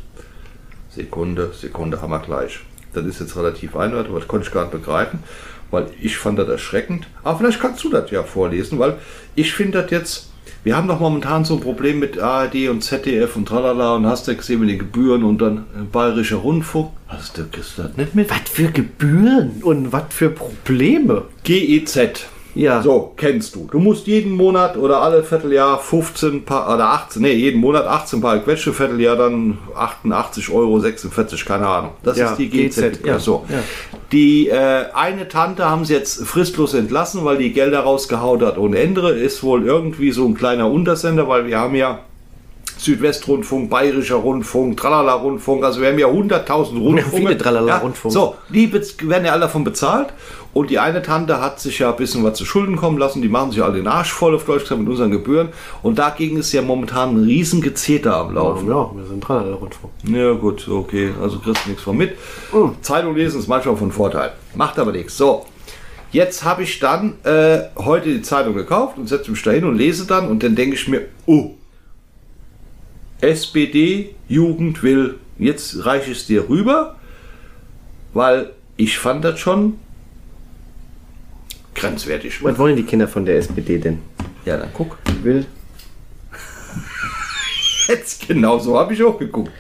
Sekunde, 0.90 1.52
Sekunde, 1.56 2.02
haben 2.02 2.10
wir 2.10 2.18
gleich. 2.18 2.58
Das 2.94 3.06
ist 3.06 3.20
jetzt 3.20 3.36
relativ 3.36 3.76
eindeutig, 3.76 4.10
aber 4.10 4.18
das 4.18 4.26
konnte 4.26 4.48
ich 4.48 4.52
gar 4.52 4.62
nicht 4.62 4.72
begreifen, 4.72 5.20
weil 5.70 5.86
ich 6.00 6.16
fand 6.16 6.40
das 6.40 6.48
erschreckend. 6.48 7.06
Aber 7.22 7.38
vielleicht 7.38 7.60
kannst 7.60 7.84
du 7.84 7.90
das 7.90 8.10
ja 8.10 8.24
vorlesen, 8.24 8.80
weil 8.80 8.98
ich 9.36 9.52
finde 9.52 9.82
das 9.82 9.92
jetzt, 9.92 10.30
wir 10.64 10.76
haben 10.76 10.88
doch 10.88 10.98
momentan 10.98 11.44
so 11.44 11.54
ein 11.54 11.60
Problem 11.60 12.00
mit 12.00 12.18
ARD 12.18 12.68
und 12.70 12.82
ZDF 12.82 13.36
und 13.36 13.46
tralala 13.46 13.94
und 13.94 14.06
hast 14.06 14.26
du 14.26 14.34
gesehen 14.34 14.58
mit 14.58 14.70
den 14.70 14.80
Gebühren 14.80 15.22
und 15.22 15.38
dann 15.38 15.58
äh, 15.58 15.84
Bayerischer 15.92 16.38
Rundfunk. 16.38 16.90
Hast 17.06 17.38
du 17.38 17.44
das 17.44 17.96
nicht 17.96 18.16
mit? 18.16 18.28
Was 18.30 18.50
für 18.50 18.72
Gebühren 18.72 19.62
und 19.62 19.92
was 19.92 20.07
für 20.11 20.30
Probleme. 20.30 21.26
GEZ. 21.44 22.26
Ja. 22.55 22.82
So, 22.82 23.12
kennst 23.16 23.55
du. 23.57 23.68
Du 23.70 23.78
musst 23.78 24.07
jeden 24.07 24.32
Monat 24.32 24.76
oder 24.76 25.02
alle 25.02 25.24
Vierteljahr 25.24 25.78
15 25.78 26.44
paar, 26.44 26.72
oder 26.72 26.88
18, 26.90 27.20
nee, 27.22 27.32
jeden 27.32 27.61
Monat 27.61 27.86
18 27.86 28.20
Paar 28.20 28.38
Quetsche, 28.38 28.72
Vierteljahr 28.72 29.16
dann 29.16 29.59
88 29.74 30.50
Euro, 30.50 30.78
46, 30.78 31.44
keine 31.44 31.66
Ahnung. 31.66 31.90
Das 32.02 32.16
Ja, 32.16 32.30
ist 32.30 32.38
die 32.38 32.48
GZ. 32.48 32.92
GZ, 33.00 33.07
ja. 33.07 33.18
So. 33.18 33.44
Ja. 33.48 33.59
Die 34.12 34.48
äh, 34.48 34.84
eine 34.94 35.28
Tante 35.28 35.68
haben 35.68 35.84
sie 35.84 35.94
jetzt 35.94 36.24
fristlos 36.24 36.74
entlassen, 36.74 37.24
weil 37.24 37.38
die 37.38 37.52
Gelder 37.52 37.80
rausgehaut 37.80 38.42
hat 38.42 38.59
ohne 38.59 38.78
Ende. 38.78 39.09
Ist 39.11 39.42
wohl 39.42 39.64
irgendwie 39.66 40.12
so 40.12 40.24
ein 40.26 40.34
kleiner 40.34 40.70
Untersender, 40.70 41.28
weil 41.28 41.46
wir 41.46 41.59
haben 41.59 41.74
ja 41.74 42.00
Südwestrundfunk, 42.76 43.70
Bayerischer 43.70 44.16
Rundfunk, 44.16 44.76
Tralala-Rundfunk, 44.76 45.64
also 45.64 45.80
wir 45.80 45.88
haben 45.88 45.98
ja 45.98 46.09
100.000 46.09 46.78
Rundfunke. 46.80 47.16
viele 47.16 47.38
Tralala-Rundfunk. 47.38 48.12
so, 48.12 48.34
die 48.48 48.72
werden 48.72 49.24
ja 49.24 49.32
alle 49.32 49.42
davon 49.42 49.64
bezahlt 49.64 50.09
Und 50.55 50.70
die 50.70 50.78
eine 50.78 51.02
Tante 51.02 51.40
hat 51.40 51.59
sich 51.59 51.80
ja 51.80 51.90
ein 51.90 51.96
bisschen 51.96 52.22
was 52.22 52.38
zu 52.38 52.44
Schulden 52.44 52.76
kommen 52.76 52.96
lassen. 52.96 53.20
Die 53.20 53.28
machen 53.28 53.50
sich 53.50 53.62
alle 53.62 53.74
den 53.74 53.88
Arsch 53.88 54.12
voll 54.12 54.36
auf 54.36 54.44
Deutsch 54.44 54.62
gesagt 54.62 54.80
mit 54.80 54.88
unseren 54.88 55.11
Gebühren. 55.11 55.48
Und 55.82 55.98
dagegen 55.98 56.36
ist 56.36 56.52
ja 56.52 56.62
momentan 56.62 57.16
ein 57.16 57.24
riesen 57.24 57.61
Gezeter 57.61 58.16
am 58.16 58.34
Laufen. 58.34 58.68
Ja, 58.68 58.90
wir 58.94 59.05
sind 59.05 59.20
dran 59.20 59.38
an 59.38 59.46
der 59.46 59.55
Rundfunk. 59.57 59.92
Ja 60.05 60.32
gut, 60.32 60.68
okay. 60.68 61.12
Also 61.20 61.40
kriegst 61.40 61.64
du 61.64 61.70
nichts 61.70 61.82
von 61.82 61.96
mit. 61.96 62.16
Zeitung 62.82 63.16
lesen 63.16 63.40
ist 63.40 63.48
manchmal 63.48 63.76
von 63.76 63.90
Vorteil. 63.90 64.32
Macht 64.55 64.78
aber 64.78 64.92
nichts. 64.92 65.16
So, 65.16 65.44
jetzt 66.12 66.44
habe 66.44 66.62
ich 66.62 66.78
dann 66.78 67.14
äh, 67.24 67.62
heute 67.76 68.11
die 68.11 68.22
Zeitung 68.22 68.55
gekauft 68.55 68.96
und 68.96 69.09
setze 69.09 69.32
mich 69.32 69.42
da 69.42 69.50
hin 69.50 69.64
und 69.64 69.76
lese 69.76 70.07
dann. 70.07 70.28
Und 70.28 70.44
dann 70.44 70.55
denke 70.55 70.76
ich 70.76 70.86
mir, 70.86 71.09
oh, 71.26 71.50
SPD, 73.20 74.14
Jugend 74.28 74.84
will, 74.84 75.16
jetzt 75.36 75.84
reiche 75.84 76.12
ich 76.12 76.18
es 76.18 76.26
dir 76.26 76.48
rüber, 76.48 76.94
weil 78.12 78.52
ich 78.76 78.98
fand 78.98 79.24
das 79.24 79.40
schon 79.40 79.78
grenzwertig. 81.89 82.43
Was 82.43 82.59
wollen 82.59 82.76
die 82.76 82.82
Kinder 82.82 83.09
von 83.09 83.24
der 83.24 83.37
SPD 83.37 83.78
denn? 83.78 83.99
Ja, 84.45 84.57
dann 84.57 84.70
guck. 84.72 84.99
Will 85.22 85.47
Jetzt 87.89 88.26
genau 88.26 88.59
so 88.59 88.78
habe 88.78 88.95
ich 88.95 89.03
auch 89.03 89.18
geguckt. 89.18 89.53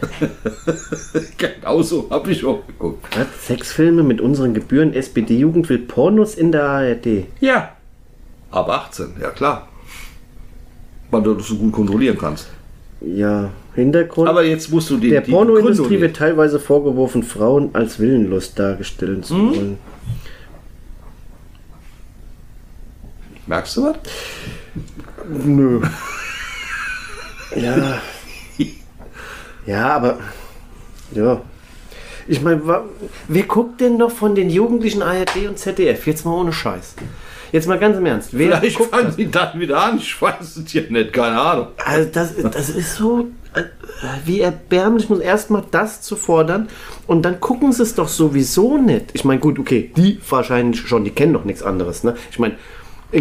genau 1.36 1.82
so 1.82 2.08
habe 2.10 2.32
ich 2.32 2.44
auch 2.44 2.66
geguckt. 2.66 3.04
was? 3.16 3.46
Sexfilme 3.46 4.02
mit 4.02 4.20
unseren 4.20 4.54
Gebühren. 4.54 4.94
SPD-Jugend 4.94 5.68
will 5.68 5.78
Pornos 5.78 6.34
in 6.34 6.52
der 6.52 6.64
ARD. 6.64 7.26
Ja. 7.40 7.76
Ab 8.50 8.68
18, 8.68 9.14
ja 9.20 9.30
klar. 9.30 9.68
Weil 11.10 11.22
du 11.22 11.34
das 11.34 11.46
so 11.46 11.56
gut 11.56 11.72
kontrollieren 11.72 12.16
kannst. 12.18 12.48
Ja, 13.00 13.50
Hintergrund. 13.74 14.28
Aber 14.28 14.44
jetzt 14.44 14.70
musst 14.70 14.88
du 14.88 14.96
die, 14.96 15.10
der 15.10 15.20
die 15.20 15.32
Pornoindustrie 15.32 15.82
Begründung 15.82 16.00
wird 16.00 16.16
teilweise 16.16 16.60
vorgeworfen, 16.60 17.22
Frauen 17.22 17.70
als 17.74 17.98
willenlos 17.98 18.54
dargestellt 18.54 19.26
zu 19.26 19.34
wollen. 19.34 19.70
nicht. 19.70 19.78
Merkst 23.46 23.76
du 23.76 23.84
was? 23.84 23.96
Nö. 25.44 25.80
Ja. 27.56 28.00
Ja, 29.64 29.88
aber. 29.94 30.18
Ja. 31.12 31.40
Ich 32.26 32.40
meine, 32.42 32.60
wer 33.28 33.42
guckt 33.44 33.80
denn 33.80 33.96
noch 33.96 34.10
von 34.10 34.34
den 34.34 34.50
Jugendlichen 34.50 35.02
ARD 35.02 35.46
und 35.48 35.56
ZDF? 35.58 36.04
Jetzt 36.06 36.24
mal 36.24 36.32
ohne 36.32 36.52
Scheiß. 36.52 36.96
Jetzt 37.52 37.68
mal 37.68 37.78
ganz 37.78 37.96
im 37.96 38.06
Ernst. 38.06 38.30
Wer 38.32 38.56
Vielleicht 38.58 38.80
fangen 38.80 39.06
das? 39.06 39.16
sie 39.16 39.30
dann 39.30 39.60
wieder 39.60 39.80
an. 39.80 39.98
Ich 39.98 40.20
weiß 40.20 40.56
es 40.56 40.72
ja 40.72 40.82
nicht, 40.88 41.12
keine 41.12 41.40
Ahnung. 41.40 41.68
Also 41.84 42.10
das, 42.10 42.34
das 42.36 42.70
ist 42.70 42.96
so, 42.96 43.28
äh, 43.54 43.62
wie 44.24 44.40
erbärmlich, 44.40 45.08
muss 45.08 45.20
erstmal 45.20 45.62
das 45.70 46.02
zu 46.02 46.16
fordern 46.16 46.68
und 47.06 47.22
dann 47.22 47.38
gucken 47.38 47.72
sie 47.72 47.84
es 47.84 47.94
doch 47.94 48.08
sowieso 48.08 48.78
nicht. 48.78 49.10
Ich 49.12 49.24
meine, 49.24 49.38
gut, 49.38 49.60
okay, 49.60 49.92
die 49.96 50.18
wahrscheinlich 50.28 50.80
schon, 50.88 51.04
die 51.04 51.12
kennen 51.12 51.34
doch 51.34 51.44
nichts 51.44 51.62
anderes. 51.62 52.02
Ne? 52.02 52.16
Ich 52.32 52.40
meine, 52.40 52.56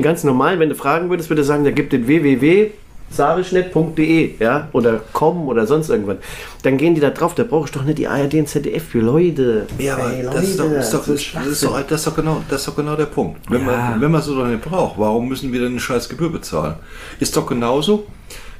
ganz 0.02 0.24
normal, 0.24 0.60
wenn 0.60 0.70
du 0.70 0.76
fragen 0.76 1.10
würdest, 1.10 1.30
würde 1.30 1.42
ich 1.42 1.48
sagen, 1.48 1.64
da 1.64 1.72
gibt 1.72 1.94
den 1.94 2.06
www.sarischnet.de 2.08 4.32
ja, 4.40 4.68
oder 4.72 5.02
com 5.14 5.48
oder 5.48 5.68
sonst 5.68 5.90
irgendwas. 5.90 6.18
Dann 6.64 6.78
gehen 6.78 6.96
die 6.96 7.02
da 7.02 7.12
drauf, 7.12 7.36
da 7.36 7.44
brauche 7.44 7.66
ich 7.66 7.72
doch 7.72 7.84
nicht 7.84 8.00
die 8.00 8.08
ARD 8.08 8.34
und 8.36 8.48
ZDF 8.50 8.84
für 8.84 9.00
Leute. 9.02 9.68
Ja, 9.78 9.98
aber 9.98 10.12
das, 10.34 10.44
ist 10.50 10.60
doch, 10.60 10.66
Leute, 10.66 10.76
ist 10.80 10.94
doch, 10.94 11.06
das 11.06 11.10
ist 11.10 11.36
das, 11.36 11.46
ist 11.48 11.64
doch, 11.64 11.82
das, 11.82 12.00
ist 12.02 12.08
doch 12.08 12.16
genau, 12.16 12.44
das 12.50 12.62
ist 12.62 12.68
doch 12.68 12.76
genau 12.76 12.96
der 12.96 13.06
Punkt. 13.06 13.40
Wenn, 13.50 13.62
Ja. 13.68 13.90
man, 13.92 14.02
wenn 14.02 14.12
man 14.12 14.22
so 14.22 14.36
doch 14.36 14.48
nicht 14.48 14.62
braucht, 14.62 14.98
warum 14.98 15.28
müssen 15.28 15.52
wir 15.54 15.60
denn 15.60 15.72
eine 15.72 15.80
scheiß 15.80 16.10
Gebühr 16.10 16.32
bezahlen? 16.32 16.76
Ist 17.20 17.38
doch 17.38 17.46
genauso, 17.46 18.08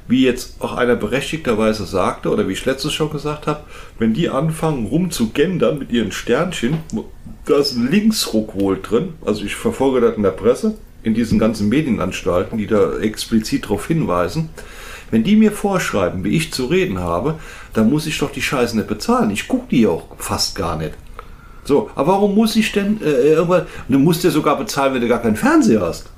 wie 0.06 0.24
jetzt 0.24 0.60
auch 0.60 0.76
einer 0.76 0.96
berechtigterweise 0.96 1.86
sagte, 1.86 2.28
oder 2.30 2.46
wie 2.46 2.52
ich 2.52 2.64
letztes 2.66 2.92
schon 2.92 3.10
gesagt 3.10 3.46
habe, 3.46 3.60
wenn 3.98 4.12
die 4.12 4.28
anfangen 4.28 4.86
rum 4.86 5.10
zu 5.10 5.30
gendern 5.30 5.78
mit 5.78 5.90
ihren 5.90 6.12
Sternchen, 6.12 6.76
da 7.46 7.56
ist 7.56 7.74
ein 7.74 7.90
Linksruck 7.90 8.54
wohl 8.54 8.78
drin, 8.80 9.14
also 9.24 9.44
ich 9.44 9.56
verfolge 9.56 10.00
das 10.02 10.16
in 10.16 10.22
der 10.22 10.30
Presse, 10.30 10.74
in 11.04 11.14
diesen 11.14 11.38
ganzen 11.38 11.68
Medienanstalten, 11.68 12.58
die 12.58 12.66
da 12.66 12.98
explizit 12.98 13.64
darauf 13.64 13.86
hinweisen, 13.86 14.48
wenn 15.10 15.22
die 15.22 15.36
mir 15.36 15.52
vorschreiben, 15.52 16.24
wie 16.24 16.36
ich 16.36 16.52
zu 16.52 16.66
reden 16.66 16.98
habe, 16.98 17.36
dann 17.72 17.88
muss 17.90 18.06
ich 18.06 18.18
doch 18.18 18.32
die 18.32 18.42
Scheiße 18.42 18.76
nicht 18.76 18.88
bezahlen. 18.88 19.30
Ich 19.30 19.46
gucke 19.46 19.66
die 19.70 19.86
auch 19.86 20.08
fast 20.18 20.56
gar 20.56 20.76
nicht. 20.76 20.94
So, 21.64 21.90
aber 21.94 22.08
warum 22.12 22.34
muss 22.34 22.56
ich 22.56 22.72
denn 22.72 23.00
äh, 23.02 23.32
irgendwann. 23.32 23.66
Du 23.88 23.98
musst 23.98 24.24
ja 24.24 24.30
sogar 24.30 24.58
bezahlen, 24.58 24.94
wenn 24.94 25.00
du 25.00 25.08
gar 25.08 25.22
keinen 25.22 25.36
Fernseher 25.36 25.82
hast. 25.82 26.10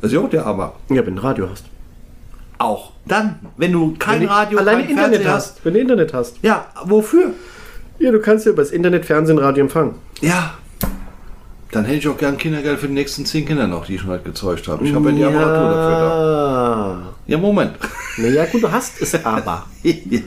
Das 0.00 0.10
ist 0.10 0.16
ja 0.16 0.22
auch 0.22 0.30
der 0.30 0.44
Hammer. 0.44 0.74
Ja, 0.90 1.04
wenn 1.06 1.16
du 1.16 1.22
Radio 1.22 1.48
hast. 1.50 1.64
Auch 2.58 2.92
dann, 3.06 3.38
wenn 3.56 3.72
du 3.72 3.94
kein 3.98 4.20
Wenn 4.20 4.28
Radio, 4.28 4.58
alleine 4.58 4.82
kein 4.82 4.90
Internet 4.90 5.22
Fernseher 5.22 5.34
hast. 5.34 5.64
Wenn 5.64 5.74
du 5.74 5.80
Internet 5.80 6.14
hast. 6.14 6.36
Ja, 6.42 6.66
wofür? 6.84 7.32
Ja, 7.98 8.10
du 8.10 8.20
kannst 8.20 8.46
ja 8.46 8.52
über 8.52 8.62
das 8.62 8.72
Internet, 8.72 9.04
Fernsehen, 9.04 9.38
Radio 9.38 9.64
empfangen. 9.64 9.94
Ja. 10.20 10.54
Dann 11.74 11.84
hätte 11.84 11.98
ich 11.98 12.08
auch 12.08 12.16
gern 12.16 12.38
Kindergeld 12.38 12.78
für 12.78 12.86
die 12.86 12.94
nächsten 12.94 13.26
zehn 13.26 13.46
Kinder 13.46 13.66
noch, 13.66 13.86
die 13.86 13.96
ich 13.96 14.00
schon 14.00 14.10
halt 14.10 14.24
gezeugt 14.24 14.68
habe. 14.68 14.84
Ich 14.86 14.94
habe 14.94 15.10
ja 15.10 15.16
die 15.16 15.24
Apparatur 15.24 15.68
dafür 15.68 15.98
da. 15.98 17.02
Ja. 17.02 17.14
Ja, 17.26 17.38
Moment. 17.38 17.72
Naja, 18.16 18.44
gut, 18.46 18.62
du 18.62 18.70
hast 18.70 19.00
es 19.00 19.24
aber. 19.24 19.66
ja. 19.82 20.20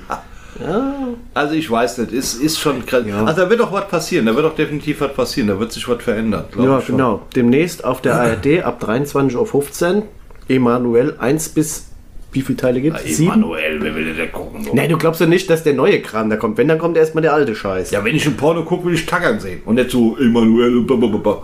Also 1.34 1.54
ich 1.54 1.70
weiß 1.70 2.00
nicht, 2.00 2.12
ist, 2.12 2.42
ist 2.42 2.60
schon. 2.60 2.84
Ja. 3.06 3.24
Also 3.26 3.44
da 3.44 3.50
wird 3.50 3.60
doch 3.60 3.72
was 3.72 3.88
passieren, 3.88 4.26
da 4.26 4.36
wird 4.36 4.46
doch 4.46 4.56
definitiv 4.56 5.02
was 5.02 5.14
passieren, 5.14 5.48
da 5.48 5.60
wird 5.60 5.72
sich 5.72 5.88
was 5.88 6.02
verändern. 6.02 6.46
Ja, 6.58 6.82
genau. 6.86 7.22
Demnächst 7.36 7.86
auf 7.86 8.02
der 8.02 8.16
ARD 8.16 8.64
ab 8.64 8.82
23.15 8.84 9.96
Uhr. 9.96 10.04
Emanuel 10.50 11.16
1 11.20 11.50
bis. 11.50 11.87
Wie 12.32 12.42
viele 12.42 12.58
Teile 12.58 12.82
gibt 12.82 13.00
es? 13.04 13.20
Emanuel, 13.20 13.82
wer 13.82 13.96
will 13.96 14.06
denn 14.06 14.18
da 14.18 14.26
gucken? 14.28 14.64
So? 14.66 14.74
Nein, 14.76 14.90
du 14.90 14.98
glaubst 14.98 15.22
ja 15.22 15.28
nicht, 15.28 15.50
dass 15.50 15.64
der 15.64 15.74
neue 15.74 16.02
Kram 16.02 16.30
da 16.30 16.36
kommt. 16.36 16.58
Wenn, 16.58 16.68
dann 16.68 16.78
kommt 16.78 16.98
erstmal 16.98 17.22
der 17.22 17.34
alte 17.34 17.56
Scheiß. 17.56 17.92
Ja, 17.92 18.04
wenn 18.04 18.16
ich 18.16 18.26
ein 18.28 18.36
Porno 18.38 18.64
gucke, 18.64 18.86
will 18.86 18.94
ich 18.94 19.06
Tackern 19.06 19.40
sehen. 19.40 19.62
Und 19.66 19.76
nicht 19.76 19.92
so 19.92 20.18
Emanuel 20.18 20.78
und 20.78 20.88
blablabla. 20.88 21.42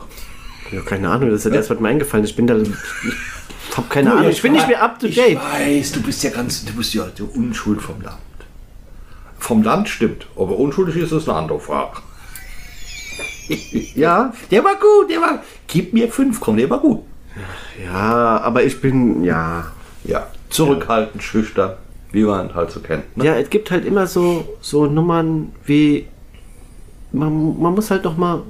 Ja, 0.72 0.82
keine 0.82 1.10
Ahnung, 1.10 1.30
das 1.30 1.46
ist 1.46 1.52
ja 1.52 1.58
erst 1.58 1.70
was 1.70 1.80
mir 1.80 1.88
eingefallen. 1.88 2.26
Ich 2.26 2.36
bin 2.36 2.48
da. 2.48 2.58
Ich 2.58 2.68
hab 3.78 3.90
keine 3.90 4.12
Ahnung. 4.14 4.30
Ich 4.30 4.42
bin 4.42 4.52
nicht 4.52 4.68
mehr 4.68 4.84
up 4.84 5.00
to 5.00 5.08
Ich 5.08 5.16
date. 5.16 5.38
weiß, 5.40 5.94
du 5.94 6.02
bist 6.02 6.22
ja 6.24 6.30
ganz, 6.32 6.66
du 6.66 6.74
bist 6.74 6.94
ja 6.94 7.06
Unschuld 7.36 7.82
vom 7.82 8.02
Land. 8.02 8.18
Vom 9.40 9.64
Land 9.64 9.90
stimmt, 9.90 10.28
ob 10.36 10.52
er 10.52 10.60
unschuldig 10.60 10.96
ist, 10.98 11.12
ist 11.12 11.28
eine 11.30 11.38
andere 11.38 11.60
Frage. 11.60 11.98
Ja, 13.96 14.34
Der 14.52 14.64
war 14.64 14.76
gut, 14.76 15.10
der 15.10 15.20
war. 15.22 15.44
Gib 15.68 15.94
mir 15.94 16.08
fünf, 16.10 16.40
komm, 16.40 16.58
der 16.58 16.70
war 16.70 16.80
gut. 16.80 17.04
ja, 17.84 18.40
aber 18.42 18.64
ich 18.64 18.80
bin. 18.80 19.24
Ja. 19.24 19.72
Ja, 20.06 20.28
zurückhaltend, 20.54 21.24
schüchtern, 21.24 21.74
wie 22.12 22.24
man 22.24 22.54
halt 22.54 22.72
so 22.72 22.80
kennt. 22.80 23.18
Ne? 23.18 23.26
Ja, 23.26 23.36
es 23.36 23.50
gibt 23.50 23.72
halt 23.72 23.86
immer 23.86 24.08
so, 24.08 24.46
so 24.62 24.86
Nummern 24.86 25.52
wie. 25.66 26.08
Man, 27.12 27.62
man 27.62 27.76
muss 27.76 27.92
halt 27.92 28.06
noch 28.06 28.18
mal, 28.18 28.42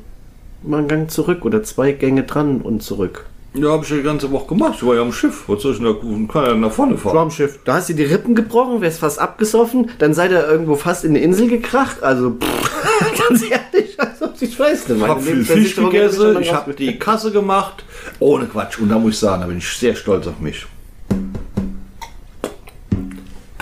mal 0.62 0.78
einen 0.78 0.88
Gang 0.88 1.12
zurück 1.12 1.44
oder 1.44 1.64
zwei 1.64 1.92
Gänge 1.92 2.24
dran 2.24 2.62
und 2.62 2.82
zurück. 2.82 3.26
Ja, 3.56 3.70
habe 3.70 3.84
ich 3.84 3.90
ja 3.92 3.98
die 3.98 4.04
ganze 4.04 4.32
Woche 4.32 4.48
gemacht. 4.48 4.76
Ich 4.78 4.86
war 4.86 4.96
ja 4.96 5.02
am 5.02 5.12
Schiff. 5.12 5.44
Was 5.48 5.62
soll 5.62 5.74
ich 5.74 5.78
denn 5.78 5.86
da, 5.86 6.34
kann 6.34 6.46
er 6.46 6.56
nach 6.56 6.72
vorne 6.72 6.98
fahren? 6.98 7.18
Raumschiff. 7.18 7.60
Da 7.66 7.76
hast 7.76 7.90
du 7.90 7.94
die 7.94 8.04
Rippen 8.04 8.34
gebrochen, 8.34 8.82
wärst 8.82 9.00
fast 9.00 9.20
abgesoffen, 9.20 9.92
dann 10.00 10.14
seid 10.16 10.32
ihr 10.32 10.48
irgendwo 10.48 10.76
fast 10.76 11.04
in 11.04 11.12
eine 11.12 11.20
Insel 11.20 11.48
gekracht. 11.50 12.02
Also, 12.02 12.32
pff, 12.32 13.20
ganz 13.30 13.44
ehrlich, 13.44 14.00
also 14.00 14.30
ich 14.40 14.60
weiß 14.60 14.88
nicht. 14.88 15.02
Ich 15.02 15.08
habe 15.08 15.22
viel 15.22 15.46
Fisch 15.46 15.76
gegessen, 15.76 16.38
ich 16.42 16.52
habe 16.52 16.74
die 16.74 16.98
Kasse 16.98 17.32
gemacht. 17.32 17.84
Ohne 18.20 18.46
Quatsch. 18.46 18.80
Und 18.80 18.90
da 18.90 18.98
muss 18.98 19.14
ich 19.14 19.20
sagen, 19.20 19.42
da 19.42 19.48
bin 19.48 19.60
ich 19.60 19.68
sehr 19.68 19.96
stolz 19.96 20.26
auf 20.26 20.40
mich. 20.40 20.66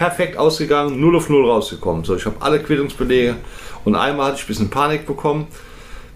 Perfekt 0.01 0.35
ausgegangen, 0.35 0.99
0 0.99 1.15
auf 1.15 1.29
0 1.29 1.47
rausgekommen. 1.47 2.03
So, 2.03 2.15
ich 2.15 2.25
habe 2.25 2.37
alle 2.39 2.57
Quittungsbelege 2.57 3.35
und 3.85 3.93
einmal 3.93 4.29
hatte 4.29 4.37
ich 4.37 4.45
ein 4.45 4.47
bisschen 4.47 4.69
Panik 4.71 5.05
bekommen, 5.05 5.45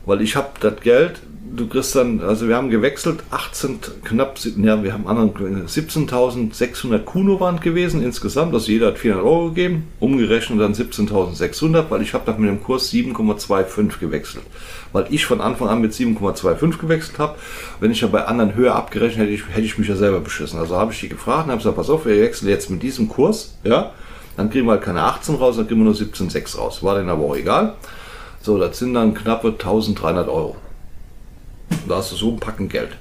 weil 0.07 0.23
ich 0.23 0.36
habe 0.36 0.49
das 0.59 0.79
Geld, 0.81 1.21
du 1.53 1.67
kriegst 1.67 1.95
dann, 1.95 2.21
also 2.21 2.47
wir 2.47 2.55
haben 2.55 2.69
gewechselt, 2.69 3.23
18, 3.29 3.79
knapp, 4.03 4.39
ja, 4.57 4.83
wir 4.83 4.93
haben 4.93 5.07
anderen 5.07 5.67
17.600 5.67 6.99
Kuno 6.99 7.39
waren 7.39 7.59
gewesen 7.59 8.03
insgesamt, 8.03 8.53
also 8.53 8.71
jeder 8.71 8.87
hat 8.87 8.97
400 8.97 9.25
Euro 9.25 9.49
gegeben, 9.49 9.87
umgerechnet 9.99 10.59
dann 10.59 10.73
17.600, 10.73 11.85
weil 11.89 12.01
ich 12.01 12.13
habe 12.13 12.25
dann 12.25 12.41
mit 12.41 12.49
dem 12.49 12.63
Kurs 12.63 12.91
7,25 12.91 13.99
gewechselt, 13.99 14.43
weil 14.91 15.05
ich 15.09 15.25
von 15.25 15.41
Anfang 15.41 15.69
an 15.69 15.81
mit 15.81 15.93
7,25 15.93 16.77
gewechselt 16.79 17.19
habe. 17.19 17.35
Wenn 17.79 17.91
ich 17.91 18.01
ja 18.01 18.07
bei 18.07 18.25
anderen 18.25 18.55
höher 18.55 18.75
abgerechnet 18.75 19.27
hätte, 19.27 19.33
ich, 19.33 19.47
hätte 19.49 19.61
ich 19.61 19.77
mich 19.77 19.87
ja 19.87 19.95
selber 19.95 20.19
beschissen. 20.19 20.59
Also 20.59 20.75
habe 20.77 20.93
ich 20.93 20.99
die 20.99 21.09
gefragt 21.09 21.45
und 21.45 21.51
habe 21.51 21.59
gesagt, 21.59 21.77
pass 21.77 21.89
auf, 21.89 22.05
wir 22.05 22.21
wechseln 22.21 22.49
jetzt 22.49 22.69
mit 22.69 22.81
diesem 22.81 23.07
Kurs, 23.07 23.55
ja, 23.63 23.91
dann 24.37 24.49
kriegen 24.49 24.65
wir 24.65 24.73
halt 24.73 24.83
keine 24.83 25.03
18 25.03 25.35
raus, 25.35 25.57
dann 25.57 25.67
kriegen 25.67 25.81
wir 25.81 25.85
nur 25.85 25.93
17,6 25.93 26.57
raus. 26.57 26.83
War 26.83 26.97
denen 26.97 27.09
aber 27.09 27.23
auch 27.23 27.35
egal. 27.35 27.75
So, 28.41 28.57
das 28.57 28.77
sind 28.77 28.93
dann 28.93 29.13
knappe 29.13 29.49
1300 29.49 30.27
Euro. 30.27 30.57
Da 31.88 31.97
hast 31.97 32.11
du 32.11 32.16
so 32.16 32.32
ein 32.32 32.39
Packen 32.39 32.70
Geld. 32.70 32.97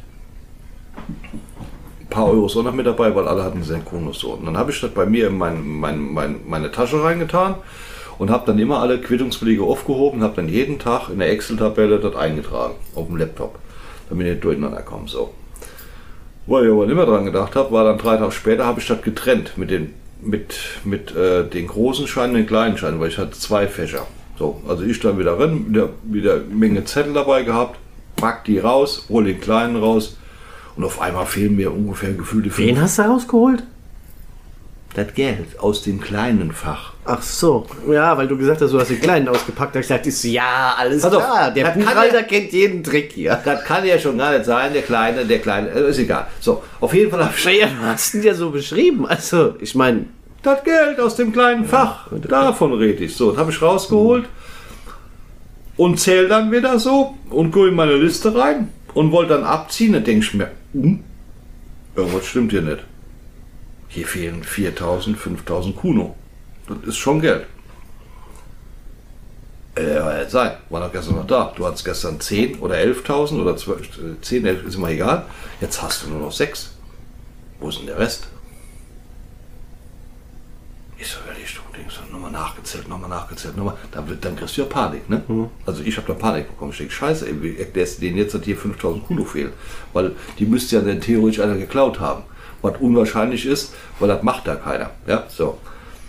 Ein 2.01 2.09
paar 2.11 2.27
Euro 2.27 2.47
ist 2.47 2.57
auch 2.57 2.63
noch 2.63 2.75
mit 2.75 2.87
dabei, 2.87 3.15
weil 3.15 3.27
alle 3.27 3.43
hatten 3.43 3.63
Senkunus 3.63 4.21
so. 4.21 4.33
Und 4.33 4.47
dann 4.47 4.57
habe 4.57 4.71
ich 4.71 4.81
das 4.81 4.91
bei 4.91 5.07
mir 5.07 5.29
in 5.29 5.39
mein, 5.39 5.67
mein, 5.67 6.13
mein, 6.13 6.41
meine 6.47 6.71
Tasche 6.71 7.03
reingetan 7.03 7.57
und 8.19 8.31
habe 8.31 8.47
dann 8.47 8.59
immer 8.59 8.81
alle 8.81 9.01
Quittungsbelege 9.01 9.63
aufgehoben 9.63 10.19
und 10.19 10.25
habe 10.25 10.37
dann 10.37 10.49
jeden 10.49 10.79
Tag 10.79 11.09
in 11.09 11.19
der 11.19 11.31
Excel-Tabelle 11.31 11.99
das 11.99 12.15
eingetragen 12.15 12.75
auf 12.95 13.07
dem 13.07 13.17
Laptop, 13.17 13.59
damit 14.09 14.27
ich 14.27 14.33
nicht 14.35 14.45
durcheinander 14.45 14.83
komme. 14.83 15.09
So. 15.09 15.33
Wo 16.47 16.61
ich 16.61 16.71
aber 16.71 16.87
nicht 16.87 16.95
mehr 16.95 17.07
dran 17.07 17.25
gedacht 17.25 17.57
habe, 17.57 17.73
war 17.73 17.85
dann 17.85 17.99
drei 17.99 18.17
Tage 18.17 18.33
später, 18.33 18.67
habe 18.67 18.81
ich 18.81 18.87
das 18.87 19.03
getrennt 19.03 19.57
mit 19.57 19.71
den, 19.71 19.95
mit, 20.21 20.55
mit, 20.85 21.15
äh, 21.17 21.45
den 21.49 21.67
großen 21.67 22.07
Scheinen 22.07 22.33
und 22.33 22.37
den 22.37 22.47
kleinen 22.47 22.77
Scheinen, 22.77 23.01
weil 23.01 23.09
ich 23.09 23.19
hatte 23.19 23.33
zwei 23.33 23.67
Fächer. 23.67 24.07
So, 24.39 24.61
also 24.69 24.83
ich 24.83 25.01
dann 25.01 25.19
wieder 25.19 25.39
rein, 25.39 25.67
wieder, 25.69 25.91
wieder 26.03 26.41
Menge 26.51 26.85
Zettel 26.85 27.15
dabei 27.15 27.45
gehabt, 27.45 27.79
pack 28.17 28.45
die 28.45 28.59
raus, 28.59 29.07
hol 29.09 29.25
den 29.25 29.41
kleinen 29.41 29.77
raus 29.77 30.17
und 30.77 30.85
auf 30.85 31.01
einmal 31.01 31.27
fehlen 31.27 31.57
mir 31.57 31.73
ungefähr 31.73 32.13
gefühlte 32.13 32.51
fünf- 32.51 32.69
Wen 32.69 32.81
hast 32.81 32.99
du 32.99 33.03
rausgeholt? 33.03 33.63
das 34.95 35.13
Geld 35.13 35.59
aus 35.59 35.83
dem 35.83 36.01
kleinen 36.01 36.53
Fach. 36.53 36.93
Ach 37.05 37.21
so. 37.21 37.67
Ja, 37.91 38.17
weil 38.17 38.29
du 38.29 38.39
gesagt 38.39 38.61
hast, 38.61 38.71
du 38.73 38.79
hast 38.79 38.91
den 38.91 39.01
Kleinen 39.01 39.27
ausgepackt. 39.27 39.75
Da 39.75 39.79
hab 39.79 39.83
ich 39.83 39.89
gesagt, 39.89 40.07
ist 40.07 40.23
ja, 40.23 40.73
alles 40.79 41.03
Pass 41.03 41.13
auf, 41.15 41.25
klar. 41.25 41.51
Der 41.51 41.65
Buchhalter 41.71 42.21
ja- 42.21 42.23
kennt 42.23 42.53
jeden 42.53 42.85
Trick 42.85 43.11
hier. 43.13 43.37
Das 43.45 43.65
kann 43.65 43.85
ja 43.85 43.99
schon 43.99 44.17
gar 44.17 44.33
nicht 44.33 44.45
sein, 44.45 44.73
der 44.73 44.83
Kleine, 44.83 45.25
der 45.25 45.41
Kleine, 45.41 45.69
äh, 45.71 45.91
ist 45.91 45.99
egal. 45.99 46.29
So, 46.39 46.63
auf 46.81 46.95
jeden 46.95 47.11
Fall 47.11 47.25
habe 47.25 47.35
ich 47.37 47.45
Naja, 47.45 47.67
du 47.67 47.87
hast 47.87 48.15
ihn 48.15 48.23
ja 48.23 48.35
so 48.35 48.51
beschrieben. 48.51 49.05
Also, 49.05 49.57
ich 49.59 49.75
meine, 49.75 50.05
das 50.45 50.63
Geld 50.63 51.01
aus 51.01 51.17
dem 51.17 51.33
kleinen 51.33 51.65
Fach. 51.65 52.07
Davon 52.29 52.73
rede 52.75 53.03
ich. 53.03 53.17
So, 53.17 53.31
das 53.33 53.41
habe 53.41 53.51
ich 53.51 53.61
rausgeholt 53.61 54.27
und 55.77 55.99
zähle 55.99 56.29
dann 56.29 56.53
wieder 56.53 56.79
so 56.79 57.15
und 57.31 57.53
gehe 57.53 57.69
in 57.69 57.75
meine 57.75 57.97
Liste 57.97 58.35
rein 58.35 58.73
und 58.95 59.13
wollte 59.13 59.35
dann 59.35 59.45
abziehen. 59.45 59.93
Dann 59.93 60.05
denke 60.05 60.25
ich 60.25 60.35
mir, 60.35 60.51
hm, 60.73 61.03
irgendwas 61.97 62.27
stimmt 62.27 62.53
hier 62.53 62.63
nicht. 62.63 62.85
Hier 63.89 64.07
fehlen 64.07 64.43
4000, 64.43 65.17
5000 65.17 65.77
Kuno. 65.77 66.17
Das 66.67 66.79
ist 66.89 66.97
schon 66.97 67.21
Geld. 67.21 67.47
Äh, 69.77 70.29
sein, 70.29 70.53
war 70.71 70.81
doch 70.81 70.93
gestern 70.93 71.17
noch 71.17 71.27
da. 71.27 71.53
Du 71.57 71.67
hattest 71.67 71.85
gestern 71.85 72.21
10 72.21 72.61
oder 72.61 72.77
11.000 72.77 73.41
oder 73.41 73.57
12, 73.57 73.99
äh, 73.99 74.21
10, 74.21 74.47
11, 74.47 74.65
ist 74.67 74.75
immer 74.77 74.91
egal. 74.91 75.27
Jetzt 75.61 75.83
hast 75.83 76.05
du 76.05 76.11
nur 76.11 76.21
noch 76.21 76.33
6. 76.33 76.77
Wo 77.59 77.69
ist 77.69 77.81
denn 77.81 77.87
der 77.87 77.99
Rest? 77.99 78.29
Ich 80.97 81.09
so, 81.09 81.19
werde 81.27 81.41
ich 81.43 81.51
denk 81.77 81.91
so, 81.91 82.01
nochmal 82.13 82.31
nachgezählt, 82.31 82.89
nochmal 82.89 83.11
nachgezählt, 83.11 83.57
nochmal. 83.57 83.75
Dann, 83.93 84.09
wird- 84.09 84.25
dann 84.25 84.37
kriegst 84.37 84.57
du 84.57 84.63
ja 84.63 84.67
Panik, 84.69 85.09
ne? 85.11 85.23
Also 85.67 85.83
ich 85.85 85.97
habe 85.97 86.07
da 86.09 86.15
Panik 86.15 86.49
bekommen. 86.49 86.71
Ich 86.73 86.79
denke, 86.79 86.93
scheiße, 86.93 87.27
ey, 87.29 87.43
wie 87.43 87.57
erklärst 87.57 87.99
du 87.99 88.03
denen 88.03 88.19
jetzt, 88.19 88.35
dass 88.35 88.43
hier 88.45 88.57
5000 88.57 89.07
Kuno 89.07 89.25
fehlen? 89.25 89.53
Weil 89.93 90.13
die 90.39 90.47
müsste 90.47 90.77
ja 90.77 90.83
dann 90.83 91.01
theoretisch 91.01 91.41
einer 91.41 91.57
geklaut 91.57 92.01
haben. 92.01 92.23
Was 92.63 92.75
unwahrscheinlich 92.81 93.45
ist, 93.47 93.75
weil 93.99 94.09
das 94.09 94.23
macht 94.23 94.47
da 94.47 94.55
keiner. 94.57 94.91
Ja, 95.07 95.25
so. 95.29 95.59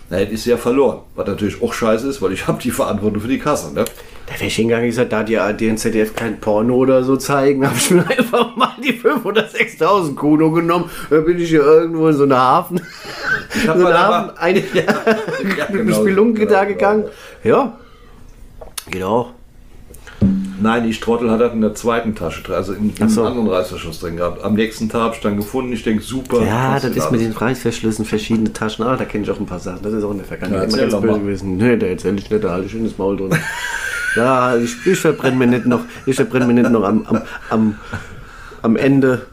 Na, 0.08 0.20
jetzt 0.20 0.32
ist 0.32 0.44
sie 0.44 0.50
ja 0.50 0.56
verloren. 0.56 1.00
Was 1.16 1.26
natürlich 1.26 1.60
auch 1.62 1.72
scheiße 1.74 2.08
ist, 2.08 2.22
weil 2.22 2.32
ich 2.32 2.46
habe 2.46 2.62
die 2.62 2.70
Verantwortung 2.70 3.20
für 3.20 3.28
die 3.28 3.38
Kasse, 3.40 3.74
ne? 3.74 3.84
da 4.28 4.34
wäre 4.34 4.46
ich 4.46 4.56
hingegangen 4.56 4.86
und 4.86 4.90
gesagt, 4.90 5.12
da 5.12 5.22
die 5.22 5.38
ARD 5.38 5.62
und 5.62 5.78
ZDF 5.78 6.14
kein 6.16 6.40
Porno 6.40 6.74
oder 6.74 7.04
so 7.04 7.16
zeigen, 7.16 7.64
habe 7.64 7.76
ich 7.76 7.90
mir 7.92 8.04
einfach 8.18 8.56
mal 8.56 8.72
die 8.82 8.92
5.000 8.94 9.24
oder 9.24 9.42
6.000 9.46 10.14
Kuno 10.16 10.50
genommen. 10.50 10.90
Da 11.10 11.20
bin 11.20 11.38
ich 11.38 11.48
hier 11.48 11.62
irgendwo 11.62 12.08
in 12.08 12.16
so 12.16 12.24
einer 12.24 12.38
Hafen. 12.40 12.80
Ich 13.54 13.68
hab 13.68 13.76
so 13.76 13.82
mal 13.84 13.92
mal- 13.92 14.34
eine 14.38 14.60
Ja, 14.74 14.84
eine 15.68 15.78
genau, 15.84 16.00
Spelunke 16.00 16.40
genau, 16.40 16.50
da 16.52 16.64
genau. 16.64 16.74
gegangen. 16.76 17.04
Ja. 17.44 17.78
Geht 18.90 19.02
auch. 19.02 19.30
Nein, 20.58 20.88
ich 20.88 21.00
Trottel 21.00 21.30
hat 21.30 21.40
das 21.40 21.52
in 21.52 21.60
der 21.60 21.74
zweiten 21.74 22.14
Tasche 22.14 22.42
drin, 22.42 22.54
also 22.54 22.72
in, 22.72 22.92
in 22.98 23.08
so. 23.10 23.20
einem 23.22 23.32
anderen 23.38 23.48
Reißverschluss 23.56 24.00
drin 24.00 24.16
gehabt. 24.16 24.42
Am 24.42 24.54
nächsten 24.54 24.88
Tag 24.88 25.00
habe 25.02 25.14
ich 25.14 25.20
dann 25.20 25.36
gefunden, 25.36 25.70
ich 25.72 25.82
denke, 25.82 26.02
super. 26.02 26.42
Ja, 26.44 26.80
das 26.80 26.84
ist 26.96 27.10
mit 27.12 27.20
den 27.20 27.32
Reißverschlüssen 27.32 28.06
verschiedene 28.06 28.52
Taschen. 28.52 28.84
Ah, 28.86 28.96
da 28.96 29.04
kenne 29.04 29.24
ich 29.24 29.30
auch 29.30 29.38
ein 29.38 29.44
paar 29.46 29.58
Sachen. 29.60 29.82
Das 29.82 29.92
ist 29.92 30.02
auch 30.02 30.12
in 30.12 30.18
der 30.18 30.26
Vergangenheit 30.26 30.62
Ja, 30.72 30.78
immer 30.78 30.90
ganz 30.90 30.94
böse 31.02 31.06
mal. 31.12 31.20
gewesen. 31.20 31.56
Nee, 31.58 31.76
da 31.76 31.86
erzähl 31.86 32.14
ich 32.18 32.30
nicht, 32.30 32.42
da 32.42 32.50
halte 32.52 32.64
ich 32.66 32.72
schönes 32.72 32.96
Maul 32.96 33.18
drin. 33.18 33.34
ja, 34.16 34.56
ich, 34.62 34.74
ich 34.86 34.98
verbrenne 34.98 35.36
mir 35.36 35.46
nicht 35.46 35.66
noch, 35.66 35.80
ich 36.06 36.16
verbrenne 36.16 36.46
mir 36.46 36.54
nicht 36.54 36.70
noch 36.70 36.84
am, 36.84 37.04
am, 37.06 37.22
am, 37.50 37.74
am 38.62 38.76
Ende, 38.76 39.26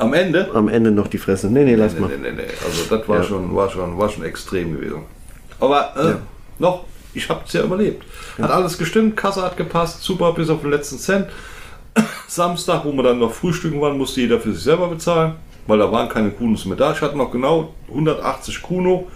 Am 0.00 0.12
Ende? 0.14 0.50
am 0.54 0.68
Ende 0.68 0.90
noch 0.90 1.08
die 1.08 1.18
Fresse. 1.18 1.48
Nee, 1.48 1.64
nee, 1.64 1.74
lass 1.74 1.94
Nee, 1.94 2.00
mal. 2.00 2.08
nee, 2.08 2.16
nee, 2.30 2.32
nee. 2.36 2.42
Also 2.64 2.84
das 2.96 3.08
war, 3.08 3.18
Ja. 3.18 3.22
schon, 3.22 3.54
war, 3.54 3.70
schon, 3.70 3.98
war 3.98 4.08
schon 4.08 4.24
extrem 4.24 4.72
gewesen. 4.76 5.02
Aber 5.60 5.92
äh, 5.96 6.04
Ja. 6.10 6.18
noch, 6.58 6.84
ich 7.14 7.28
habe 7.28 7.40
es 7.46 7.52
ja 7.52 7.62
überlebt. 7.62 8.02
Hat 8.40 8.50
alles 8.50 8.78
gestimmt, 8.78 9.16
Kasse 9.16 9.42
hat 9.42 9.56
gepasst, 9.56 10.02
super 10.02 10.32
bis 10.32 10.48
auf 10.48 10.62
den 10.62 10.70
letzten 10.70 10.98
Cent. 10.98 11.26
Samstag, 12.28 12.84
wo 12.84 12.92
wir 12.92 13.02
dann 13.02 13.18
noch 13.18 13.32
frühstücken 13.32 13.80
waren, 13.80 13.98
musste 13.98 14.20
jeder 14.22 14.40
für 14.40 14.52
sich 14.52 14.62
selber 14.62 14.88
bezahlen, 14.88 15.34
weil 15.66 15.78
da 15.78 15.90
waren 15.92 16.08
keine 16.08 16.30
Kunos 16.30 16.64
mehr 16.64 16.76
da. 16.76 16.92
Ich 16.92 17.00
hatte 17.02 17.18
noch 17.18 17.30
genau 17.30 17.74
180 17.88 18.62
Kuno, 18.62 19.06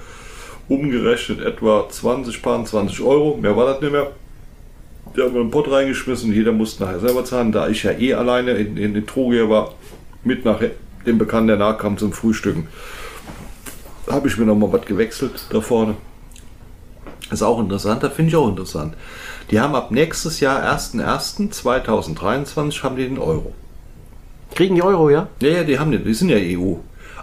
umgerechnet 0.68 1.40
etwa 1.40 1.88
20, 1.88 2.42
paar 2.42 2.64
20 2.64 3.00
Euro, 3.02 3.36
mehr 3.40 3.56
war 3.56 3.66
das 3.66 3.80
nicht 3.80 3.92
mehr. 3.92 4.08
Die 5.16 5.20
haben 5.22 5.32
wir 5.32 5.40
in 5.42 5.46
den 5.46 5.50
Pott 5.52 5.70
reingeschmissen, 5.70 6.32
jeder 6.32 6.50
musste 6.52 6.82
nachher 6.84 6.98
selber 6.98 7.24
zahlen, 7.24 7.52
da 7.52 7.68
ich 7.68 7.84
ja 7.84 7.92
eh 7.92 8.14
alleine 8.14 8.52
in, 8.52 8.76
in 8.76 8.94
den 8.94 9.06
Trogier 9.06 9.48
war, 9.48 9.72
mit 10.24 10.44
nach 10.44 10.60
dem 11.06 11.18
Bekannten, 11.18 11.48
der 11.48 11.56
nachkam 11.56 11.98
zum 11.98 12.12
Frühstücken 12.12 12.68
habe 14.10 14.28
ich 14.28 14.38
mir 14.38 14.46
noch 14.46 14.54
mal 14.54 14.72
was 14.72 14.84
gewechselt 14.84 15.46
da 15.50 15.60
vorne. 15.60 15.96
Ist 17.30 17.42
auch 17.42 17.58
interessant, 17.58 18.02
das 18.02 18.12
finde 18.12 18.30
ich 18.30 18.36
auch 18.36 18.48
interessant. 18.48 18.94
Die 19.50 19.60
haben 19.60 19.74
ab 19.74 19.90
nächstes 19.90 20.40
Jahr, 20.40 20.62
1.1.2023, 20.62 22.82
haben 22.82 22.96
die 22.96 23.04
den 23.04 23.18
Euro. 23.18 23.52
Kriegen 24.54 24.74
die 24.74 24.82
Euro, 24.82 25.10
ja? 25.10 25.28
Ja, 25.40 25.48
ja, 25.48 25.64
die 25.64 25.78
haben 25.78 25.90
den, 25.90 26.04
die 26.04 26.14
sind 26.14 26.28
ja 26.28 26.36
EU. 26.36 26.74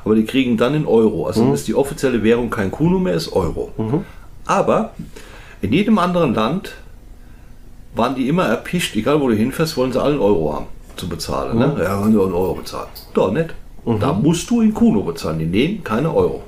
Aber 0.04 0.16
die 0.16 0.26
kriegen 0.26 0.58
dann 0.58 0.74
den 0.74 0.88
Euro. 0.88 1.28
Also 1.28 1.44
dann 1.44 1.54
ist 1.54 1.68
die 1.68 1.76
offizielle 1.76 2.24
Währung 2.24 2.50
kein 2.50 2.72
Kuno 2.72 2.98
mehr, 3.00 3.14
ist 3.14 3.32
Euro. 3.32 3.72
Aber 4.46 4.94
in 5.62 5.72
jedem 5.72 6.00
anderen 6.00 6.34
Land 6.34 6.74
waren 7.94 8.16
die 8.16 8.28
immer 8.28 8.46
erpischt, 8.46 8.96
egal 8.96 9.22
wo 9.22 9.30
du 9.30 9.36
hinfährst, 9.36 9.78
wollen 9.78 9.92
sie 9.92 10.02
alle 10.02 10.14
einen 10.14 10.22
Euro 10.22 10.54
haben 10.54 10.66
zu 11.02 11.10
bezahlen. 11.10 11.58
Ne? 11.58 11.76
Ja, 11.84 12.00
wollen 12.00 12.14
sie 12.14 12.22
einen 12.22 12.34
Euro 12.34 12.54
bezahlen. 12.54 12.88
Doch 13.14 13.32
nicht. 13.32 13.50
Da 14.00 14.14
musst 14.14 14.50
du 14.50 14.62
in 14.62 14.74
Kuno 14.74 15.02
bezahlen. 15.02 15.40
Die 15.40 15.46
nehmen 15.46 15.84
keine 15.84 16.14
Euro. 16.14 16.44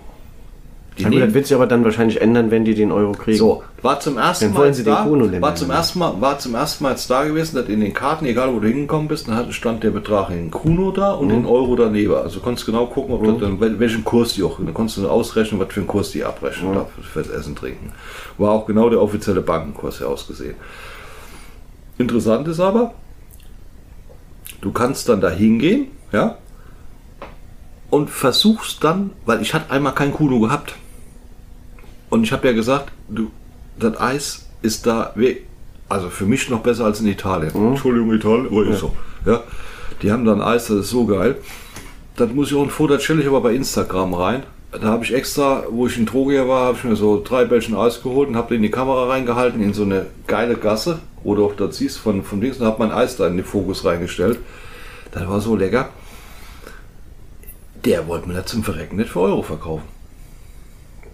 Die 0.99 1.05
gut, 1.05 1.19
das 1.23 1.33
wird 1.33 1.47
sich 1.47 1.55
aber 1.55 1.65
dann 1.65 1.83
wahrscheinlich 1.83 2.21
ändern, 2.21 2.51
wenn 2.51 2.63
die 2.65 2.75
den 2.75 2.91
Euro 2.91 3.13
kriegen. 3.13 3.39
so, 3.39 3.63
war 3.81 3.99
zum 3.99 4.19
ersten 4.19 4.45
Dann 4.45 4.53
Mal 4.53 4.59
wollen 4.59 4.73
sie 4.75 4.83
den 4.83 4.93
da, 4.93 5.01
Kuno 5.05 5.25
nehmen. 5.25 5.41
war 5.41 5.55
zum 5.55 5.71
ersten 5.71 5.97
Mal, 5.97 6.21
war 6.21 6.37
zum 6.37 6.53
ersten 6.53 6.83
Mal 6.83 6.91
jetzt 6.91 7.09
da 7.09 7.23
gewesen, 7.23 7.55
dass 7.55 7.67
in 7.67 7.79
den 7.81 7.93
Karten, 7.95 8.25
egal 8.27 8.53
wo 8.53 8.59
du 8.59 8.67
hingekommen 8.67 9.07
bist, 9.07 9.27
dann 9.27 9.51
stand 9.51 9.81
der 9.83 9.89
Betrag 9.89 10.29
in 10.29 10.51
Kuno 10.51 10.91
da 10.91 11.13
und 11.13 11.29
Mhm. 11.29 11.33
in 11.33 11.45
Euro 11.47 11.75
daneben. 11.75 12.13
Also 12.13 12.37
du 12.37 12.41
konntest 12.45 12.67
genau 12.67 12.85
gucken, 12.85 13.15
ob 13.15 13.23
das 13.25 13.39
dann, 13.39 13.59
wel- 13.59 13.79
welchen 13.79 14.03
Kurs 14.03 14.33
die 14.35 14.43
auch, 14.43 14.57
dann 14.59 14.71
konntest 14.71 14.99
du 14.99 15.07
ausrechnen, 15.09 15.59
was 15.59 15.73
für 15.73 15.79
einen 15.79 15.87
Kurs 15.87 16.11
die 16.11 16.23
abrechnen 16.23 16.75
darf 16.75 16.89
fürs 17.11 17.27
Essen 17.29 17.55
trinken. 17.55 17.91
War 18.37 18.51
auch 18.51 18.67
genau 18.67 18.87
der 18.91 19.01
offizielle 19.01 19.41
Bankenkurs 19.41 19.97
ja 19.99 20.05
ausgesehen. 20.05 20.53
Interessant 21.97 22.47
ist 22.47 22.59
aber, 22.59 22.93
du 24.63 24.71
kannst 24.71 25.09
dann 25.09 25.21
da 25.21 25.29
hingehen, 25.29 25.87
ja, 26.11 26.37
und 27.89 28.09
versuchst 28.09 28.83
dann, 28.83 29.11
weil 29.25 29.41
ich 29.41 29.53
hatte 29.53 29.71
einmal 29.71 29.93
kein 29.93 30.13
Kuno 30.13 30.39
gehabt. 30.39 30.75
Und 32.09 32.23
ich 32.23 32.31
habe 32.31 32.47
ja 32.47 32.53
gesagt, 32.53 32.91
du, 33.09 33.29
das 33.77 33.99
Eis 33.99 34.47
ist 34.61 34.87
da, 34.87 35.13
also 35.89 36.09
für 36.09 36.25
mich 36.25 36.49
noch 36.49 36.61
besser 36.61 36.85
als 36.85 37.01
in 37.01 37.07
Italien. 37.07 37.51
Entschuldigung, 37.53 38.13
Italien, 38.13 38.47
aber 38.47 38.65
ist 38.65 38.79
so. 38.79 38.93
Ja, 39.25 39.41
die 40.01 40.11
haben 40.11 40.25
dann 40.25 40.41
Eis, 40.41 40.67
das 40.67 40.77
ist 40.77 40.89
so 40.89 41.05
geil. 41.05 41.35
Das 42.15 42.31
muss 42.31 42.49
ich 42.49 42.55
auch 42.55 42.63
ein 42.63 42.69
Foto, 42.69 42.93
das 42.93 43.03
stelle 43.03 43.21
ich 43.21 43.27
aber 43.27 43.41
bei 43.41 43.53
Instagram 43.53 44.13
rein. 44.13 44.43
Da 44.71 44.87
habe 44.87 45.03
ich 45.03 45.13
extra, 45.13 45.63
wo 45.69 45.85
ich 45.85 45.97
in 45.97 46.05
Trogia 46.05 46.47
war, 46.47 46.67
habe 46.67 46.77
ich 46.77 46.83
mir 46.83 46.95
so 46.95 47.21
drei 47.23 47.45
Bällchen 47.45 47.75
Eis 47.75 48.01
geholt 48.01 48.29
und 48.29 48.35
habe 48.35 48.49
den 48.49 48.57
in 48.57 48.63
die 48.63 48.71
Kamera 48.71 49.07
reingehalten 49.07 49.61
in 49.61 49.73
so 49.73 49.83
eine 49.83 50.07
geile 50.25 50.55
Gasse, 50.55 50.99
du 51.23 51.45
auch 51.45 51.55
das 51.55 51.77
siehst 51.77 51.97
von, 51.97 52.23
von 52.23 52.41
links 52.41 52.57
und 52.59 52.65
habe 52.65 52.79
mein 52.79 52.91
Eis 52.91 53.15
da 53.15 53.27
in 53.27 53.37
den 53.37 53.45
Fokus 53.45 53.85
reingestellt. 53.85 54.39
Das 55.11 55.27
war 55.27 55.39
so 55.39 55.55
lecker. 55.55 55.89
Der 57.85 58.07
wollte 58.07 58.27
mir 58.27 58.35
das 58.35 58.45
zum 58.47 58.63
Verrecken 58.63 58.95
nicht 58.97 59.09
für 59.09 59.21
Euro 59.21 59.41
verkaufen. 59.41 59.87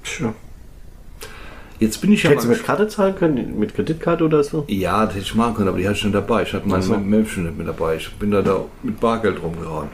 Tja. 0.03 0.33
Jetzt 1.79 2.01
bin 2.01 2.11
ich 2.11 2.23
ja 2.23 2.29
Hättest 2.29 2.45
du 2.45 2.49
mit 2.51 2.63
Karte 2.63 2.87
zahlen 2.87 3.15
können? 3.15 3.57
Mit 3.57 3.73
Kreditkarte 3.73 4.25
oder 4.25 4.43
so? 4.43 4.65
Ja, 4.67 5.05
das 5.05 5.15
hätte 5.15 5.25
ich 5.25 5.35
machen 5.35 5.55
können, 5.55 5.69
aber 5.69 5.77
die 5.77 5.87
hatte 5.87 5.97
ich 5.97 6.03
nicht 6.03 6.15
dabei. 6.15 6.43
Ich 6.43 6.53
hatte 6.53 6.67
mein 6.67 6.81
so. 6.81 6.97
Mäppchen 6.97 7.45
nicht 7.45 7.57
mit 7.57 7.67
dabei. 7.67 7.95
Ich 7.95 8.11
bin 8.15 8.31
da, 8.31 8.41
da 8.41 8.65
mit 8.83 8.99
Bargeld 8.99 9.41
rumgehauen. 9.41 9.87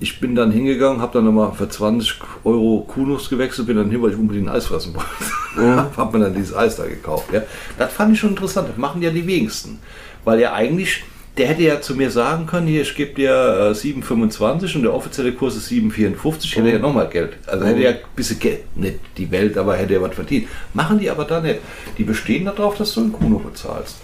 Ich 0.00 0.20
bin 0.20 0.34
dann 0.36 0.52
hingegangen, 0.52 1.00
habe 1.02 1.12
dann 1.14 1.24
nochmal 1.24 1.52
für 1.52 1.68
20 1.68 2.14
Euro 2.44 2.84
Kunos 2.86 3.28
gewechselt, 3.28 3.66
bin 3.66 3.76
dann 3.76 3.90
hin, 3.90 4.00
weil 4.00 4.10
ich 4.10 4.16
unbedingt 4.16 4.48
ein 4.48 4.54
Eis 4.54 4.66
fressen 4.66 4.94
wollte. 4.94 5.08
Ja. 5.60 5.90
habe 5.96 6.16
mir 6.18 6.24
dann 6.26 6.34
dieses 6.34 6.54
Eis 6.54 6.76
da 6.76 6.86
gekauft. 6.86 7.32
Ja. 7.32 7.42
Das 7.78 7.92
fand 7.92 8.12
ich 8.12 8.20
schon 8.20 8.30
interessant. 8.30 8.68
Das 8.68 8.76
machen 8.76 9.02
ja 9.02 9.10
die 9.10 9.26
wenigsten. 9.26 9.80
Weil 10.24 10.38
ja 10.38 10.52
eigentlich, 10.52 11.02
der 11.36 11.48
hätte 11.48 11.62
ja 11.62 11.80
zu 11.80 11.96
mir 11.96 12.12
sagen 12.12 12.46
können, 12.46 12.68
hier, 12.68 12.82
ich 12.82 12.94
gebe 12.94 13.14
dir 13.14 13.30
äh, 13.30 13.72
7,25 13.72 14.76
und 14.76 14.82
der 14.82 14.94
offizielle 14.94 15.32
Kurs 15.32 15.56
ist 15.56 15.68
7,54, 15.68 16.54
hätte 16.54 16.68
er 16.68 16.74
ja 16.74 16.78
nochmal 16.78 17.08
Geld. 17.08 17.38
Also 17.48 17.64
hätte 17.64 17.80
er 17.80 17.90
ja 17.90 17.96
ein 17.96 18.02
bisschen 18.14 18.38
Geld, 18.38 18.76
nicht 18.76 19.00
die 19.16 19.28
Welt, 19.32 19.58
aber 19.58 19.76
hätte 19.76 19.94
er 19.94 20.02
was 20.02 20.14
verdient. 20.14 20.46
Machen 20.74 21.00
die 21.00 21.10
aber 21.10 21.24
da 21.24 21.40
nicht. 21.40 21.58
Die 21.96 22.04
bestehen 22.04 22.44
darauf, 22.44 22.76
dass 22.76 22.94
du 22.94 23.00
in 23.00 23.12
Kuno 23.12 23.40
bezahlst. 23.40 23.96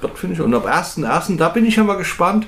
Das 0.00 0.10
finde 0.14 0.36
ich. 0.36 0.40
Und 0.40 0.54
ab 0.54 0.66
1.1., 0.66 1.36
da 1.36 1.50
bin 1.50 1.66
ich 1.66 1.76
ja 1.76 1.84
mal 1.84 1.98
gespannt. 1.98 2.46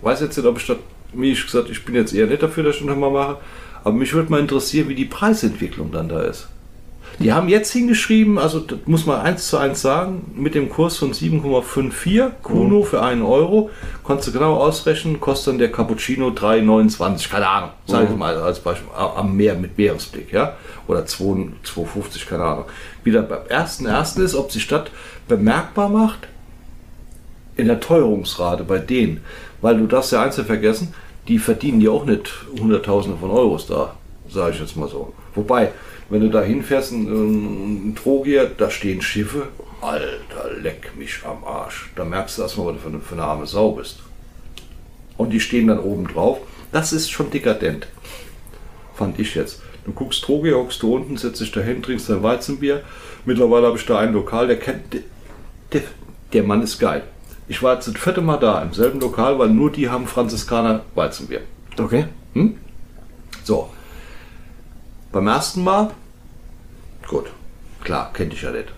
Weiß 0.00 0.20
jetzt 0.20 0.36
nicht, 0.38 0.46
ob 0.46 0.58
ich 0.58 0.66
das, 0.66 0.78
wie 1.12 1.32
ich 1.32 1.44
gesagt, 1.44 1.70
ich 1.70 1.84
bin 1.84 1.94
jetzt 1.94 2.14
eher 2.14 2.26
nicht 2.26 2.42
dafür, 2.42 2.64
dass 2.64 2.76
ich 2.76 2.86
das 2.86 2.96
mal 2.96 3.10
mache. 3.10 3.38
Aber 3.82 3.94
mich 3.94 4.12
würde 4.12 4.30
mal 4.30 4.40
interessieren, 4.40 4.88
wie 4.88 4.94
die 4.94 5.06
Preisentwicklung 5.06 5.90
dann 5.90 6.08
da 6.08 6.22
ist. 6.22 6.48
Die 7.18 7.32
haben 7.34 7.48
jetzt 7.48 7.70
hingeschrieben, 7.72 8.38
also 8.38 8.60
das 8.60 8.78
muss 8.86 9.04
man 9.04 9.20
eins 9.20 9.48
zu 9.48 9.58
eins 9.58 9.82
sagen, 9.82 10.32
mit 10.36 10.54
dem 10.54 10.70
Kurs 10.70 10.96
von 10.96 11.12
7,54 11.12 12.30
Kuno 12.42 12.82
für 12.82 13.02
einen 13.02 13.22
Euro, 13.22 13.68
konntest 14.04 14.28
du 14.28 14.32
genau 14.32 14.56
ausrechnen, 14.56 15.20
kostet 15.20 15.52
dann 15.52 15.58
der 15.58 15.70
Cappuccino 15.70 16.28
3,29, 16.28 17.30
keine 17.30 17.48
Ahnung, 17.48 17.70
sage 17.84 18.08
ich 18.10 18.16
mal 18.16 18.36
als 18.36 18.60
Beispiel, 18.60 18.88
am 18.94 19.36
Meer 19.36 19.54
mit 19.54 19.76
Meeresblick, 19.76 20.32
ja, 20.32 20.56
oder 20.86 21.04
2 21.04 21.50
2,50, 21.64 22.26
keine 22.26 22.44
Ahnung. 22.44 22.64
Wie 23.04 23.10
das 23.10 23.28
beim 23.28 23.46
ersten 23.48 23.84
ersten 23.84 24.22
ist, 24.22 24.34
ob 24.34 24.50
sich 24.50 24.66
das 24.66 24.84
bemerkbar 25.28 25.90
macht, 25.90 26.28
in 27.56 27.66
der 27.66 27.80
Teuerungsrate 27.80 28.64
bei 28.64 28.78
denen. 28.78 29.22
Weil 29.60 29.78
du 29.78 29.86
darfst 29.86 30.12
ja 30.12 30.22
eins 30.22 30.36
vergessen, 30.36 30.94
die 31.28 31.38
verdienen 31.38 31.80
ja 31.80 31.90
auch 31.90 32.04
nicht 32.04 32.32
Hunderttausende 32.58 33.18
von 33.18 33.30
Euros 33.30 33.66
da, 33.66 33.94
sage 34.28 34.54
ich 34.54 34.60
jetzt 34.60 34.76
mal 34.76 34.88
so. 34.88 35.12
Wobei, 35.34 35.72
wenn 36.08 36.22
du 36.22 36.28
da 36.28 36.42
hinfährst, 36.42 36.92
ein, 36.92 37.90
ein 37.90 37.94
Trogier, 37.94 38.50
da 38.56 38.70
stehen 38.70 39.02
Schiffe, 39.02 39.48
Alter, 39.80 40.50
leck 40.60 40.92
mich 40.96 41.20
am 41.24 41.44
Arsch. 41.44 41.90
Da 41.96 42.04
merkst 42.04 42.38
du 42.38 42.42
erstmal, 42.42 42.66
was 42.66 42.74
du 42.74 42.80
für 42.80 42.88
eine, 42.88 43.00
für 43.00 43.14
eine 43.14 43.24
arme 43.24 43.46
Sau 43.46 43.72
bist. 43.72 44.00
Und 45.16 45.30
die 45.30 45.40
stehen 45.40 45.68
dann 45.68 45.80
oben 45.80 46.06
drauf. 46.06 46.38
Das 46.72 46.92
ist 46.92 47.10
schon 47.10 47.30
dekadent. 47.30 47.86
Fand 48.94 49.18
ich 49.18 49.34
jetzt. 49.34 49.62
Du 49.84 49.92
guckst 49.92 50.22
Trogier, 50.22 50.56
hockst 50.56 50.82
du 50.82 50.94
unten, 50.94 51.16
setzt 51.16 51.40
dich 51.40 51.52
dahin, 51.52 51.82
trinkst 51.82 52.10
dein 52.10 52.22
Weizenbier. 52.22 52.82
Mittlerweile 53.24 53.66
habe 53.66 53.78
ich 53.78 53.86
da 53.86 53.98
ein 53.98 54.12
Lokal, 54.12 54.46
der 54.46 54.58
kennt. 54.58 54.94
Der, 55.72 55.82
der 56.32 56.42
Mann 56.42 56.62
ist 56.62 56.78
geil. 56.78 57.02
Ich 57.50 57.64
war 57.64 57.74
jetzt 57.74 57.88
das 57.88 57.98
vierte 58.00 58.20
Mal 58.20 58.36
da 58.36 58.62
im 58.62 58.72
selben 58.72 59.00
Lokal, 59.00 59.36
weil 59.40 59.48
nur 59.48 59.72
die 59.72 59.90
haben 59.90 60.06
Franziskaner 60.06 60.82
Weizenbier. 60.94 61.40
Okay. 61.76 62.06
Hm? 62.32 62.56
So. 63.42 63.68
Beim 65.10 65.26
ersten 65.26 65.64
Mal, 65.64 65.90
gut, 67.08 67.26
klar, 67.82 68.12
kennt 68.12 68.32
ich 68.34 68.42
ja 68.42 68.52
nicht. 68.52 68.68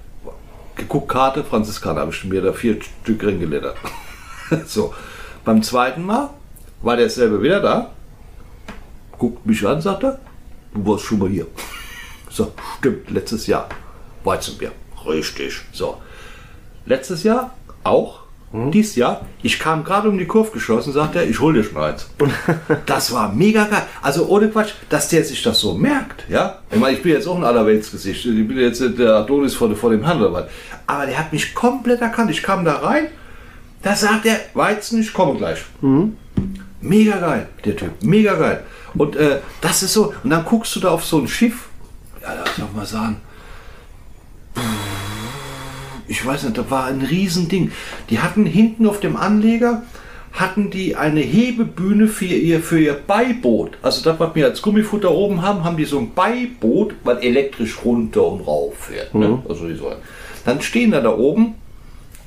Geguckt, 0.74 1.10
Karte, 1.10 1.44
Franziskaner, 1.44 2.00
habe 2.00 2.12
ich 2.12 2.24
mir 2.24 2.40
da 2.40 2.54
vier 2.54 2.80
Stück 2.80 3.22
reingelettert. 3.22 3.76
so. 4.66 4.94
Beim 5.44 5.62
zweiten 5.62 6.06
Mal 6.06 6.30
war 6.80 6.96
derselbe 6.96 7.42
wieder 7.42 7.60
da, 7.60 7.90
guckt 9.18 9.44
mich 9.44 9.66
an, 9.66 9.82
sagt 9.82 10.04
er, 10.04 10.18
du 10.72 10.86
warst 10.86 11.04
schon 11.04 11.18
mal 11.18 11.28
hier. 11.28 11.46
So, 12.30 12.54
stimmt, 12.78 13.10
letztes 13.10 13.46
Jahr. 13.46 13.68
Weizenbier. 14.24 14.72
Richtig. 15.06 15.60
So. 15.72 16.00
Letztes 16.86 17.24
Jahr 17.24 17.54
auch. 17.84 18.21
Dies 18.52 18.96
Jahr, 18.96 19.22
ich 19.42 19.58
kam 19.58 19.82
gerade 19.82 20.10
um 20.10 20.18
die 20.18 20.26
Kurve 20.26 20.50
geschossen, 20.50 20.92
sagt 20.92 21.16
er, 21.16 21.26
ich 21.26 21.40
hol 21.40 21.54
dir 21.54 21.64
schon 21.64 21.82
eins. 21.82 22.06
das 22.86 23.10
war 23.12 23.32
mega 23.32 23.64
geil. 23.64 23.84
Also 24.02 24.26
ohne 24.26 24.48
Quatsch, 24.48 24.72
dass 24.90 25.08
der 25.08 25.24
sich 25.24 25.42
das 25.42 25.58
so 25.58 25.74
merkt, 25.74 26.28
ja. 26.28 26.58
Ich 26.70 26.78
meine, 26.78 26.96
ich 26.96 27.02
bin 27.02 27.12
jetzt 27.12 27.26
auch 27.26 27.36
ein 27.36 27.44
Allerweltsgesicht. 27.44 28.26
Ich 28.26 28.46
bin 28.46 28.58
jetzt 28.58 28.82
der 28.98 29.14
Adonis 29.14 29.54
vor, 29.54 29.74
vor 29.74 29.90
dem 29.90 30.06
Handel. 30.06 30.46
Aber 30.86 31.06
der 31.06 31.18
hat 31.18 31.32
mich 31.32 31.54
komplett 31.54 32.02
erkannt. 32.02 32.30
Ich 32.30 32.42
kam 32.42 32.64
da 32.64 32.76
rein, 32.76 33.06
da 33.82 33.96
sagt 33.96 34.26
er, 34.26 34.38
Weizen, 34.52 35.00
ich 35.00 35.14
komme 35.14 35.38
gleich. 35.38 35.64
Mega 36.82 37.16
geil, 37.16 37.48
der 37.64 37.76
Typ. 37.76 37.90
Mega 38.02 38.34
geil. 38.34 38.64
Und 38.94 39.16
äh, 39.16 39.38
das 39.62 39.82
ist 39.82 39.94
so, 39.94 40.12
und 40.22 40.28
dann 40.28 40.44
guckst 40.44 40.76
du 40.76 40.80
da 40.80 40.90
auf 40.90 41.04
so 41.04 41.18
ein 41.18 41.26
Schiff, 41.28 41.68
ja, 42.20 42.34
lass 42.34 42.56
doch 42.56 42.72
mal 42.74 42.84
sagen, 42.84 43.16
ich 46.08 46.24
weiß 46.24 46.44
nicht, 46.44 46.58
da 46.58 46.70
war 46.70 46.86
ein 46.86 47.02
Riesending. 47.02 47.72
Die 48.10 48.18
hatten 48.20 48.46
hinten 48.46 48.86
auf 48.86 49.00
dem 49.00 49.16
Anleger, 49.16 49.82
hatten 50.32 50.70
die 50.70 50.96
eine 50.96 51.20
Hebebühne 51.20 52.08
für 52.08 52.24
ihr, 52.24 52.60
für 52.60 52.80
ihr 52.80 52.94
Beiboot. 52.94 53.72
Also 53.82 54.02
das, 54.02 54.18
was 54.18 54.34
wir 54.34 54.46
als 54.46 54.62
Gummifutter 54.62 55.10
oben 55.10 55.42
haben, 55.42 55.64
haben 55.64 55.76
die 55.76 55.84
so 55.84 55.98
ein 55.98 56.14
Beiboot, 56.14 56.94
was 57.04 57.22
elektrisch 57.22 57.84
runter 57.84 58.26
und 58.26 58.46
rauf 58.46 58.74
fährt. 58.76 59.14
Ne? 59.14 59.42
Also 59.48 59.68
die 59.68 59.74
so. 59.74 59.92
Dann 60.44 60.60
stehen 60.62 60.90
da 60.90 61.00
da 61.00 61.16
oben 61.16 61.54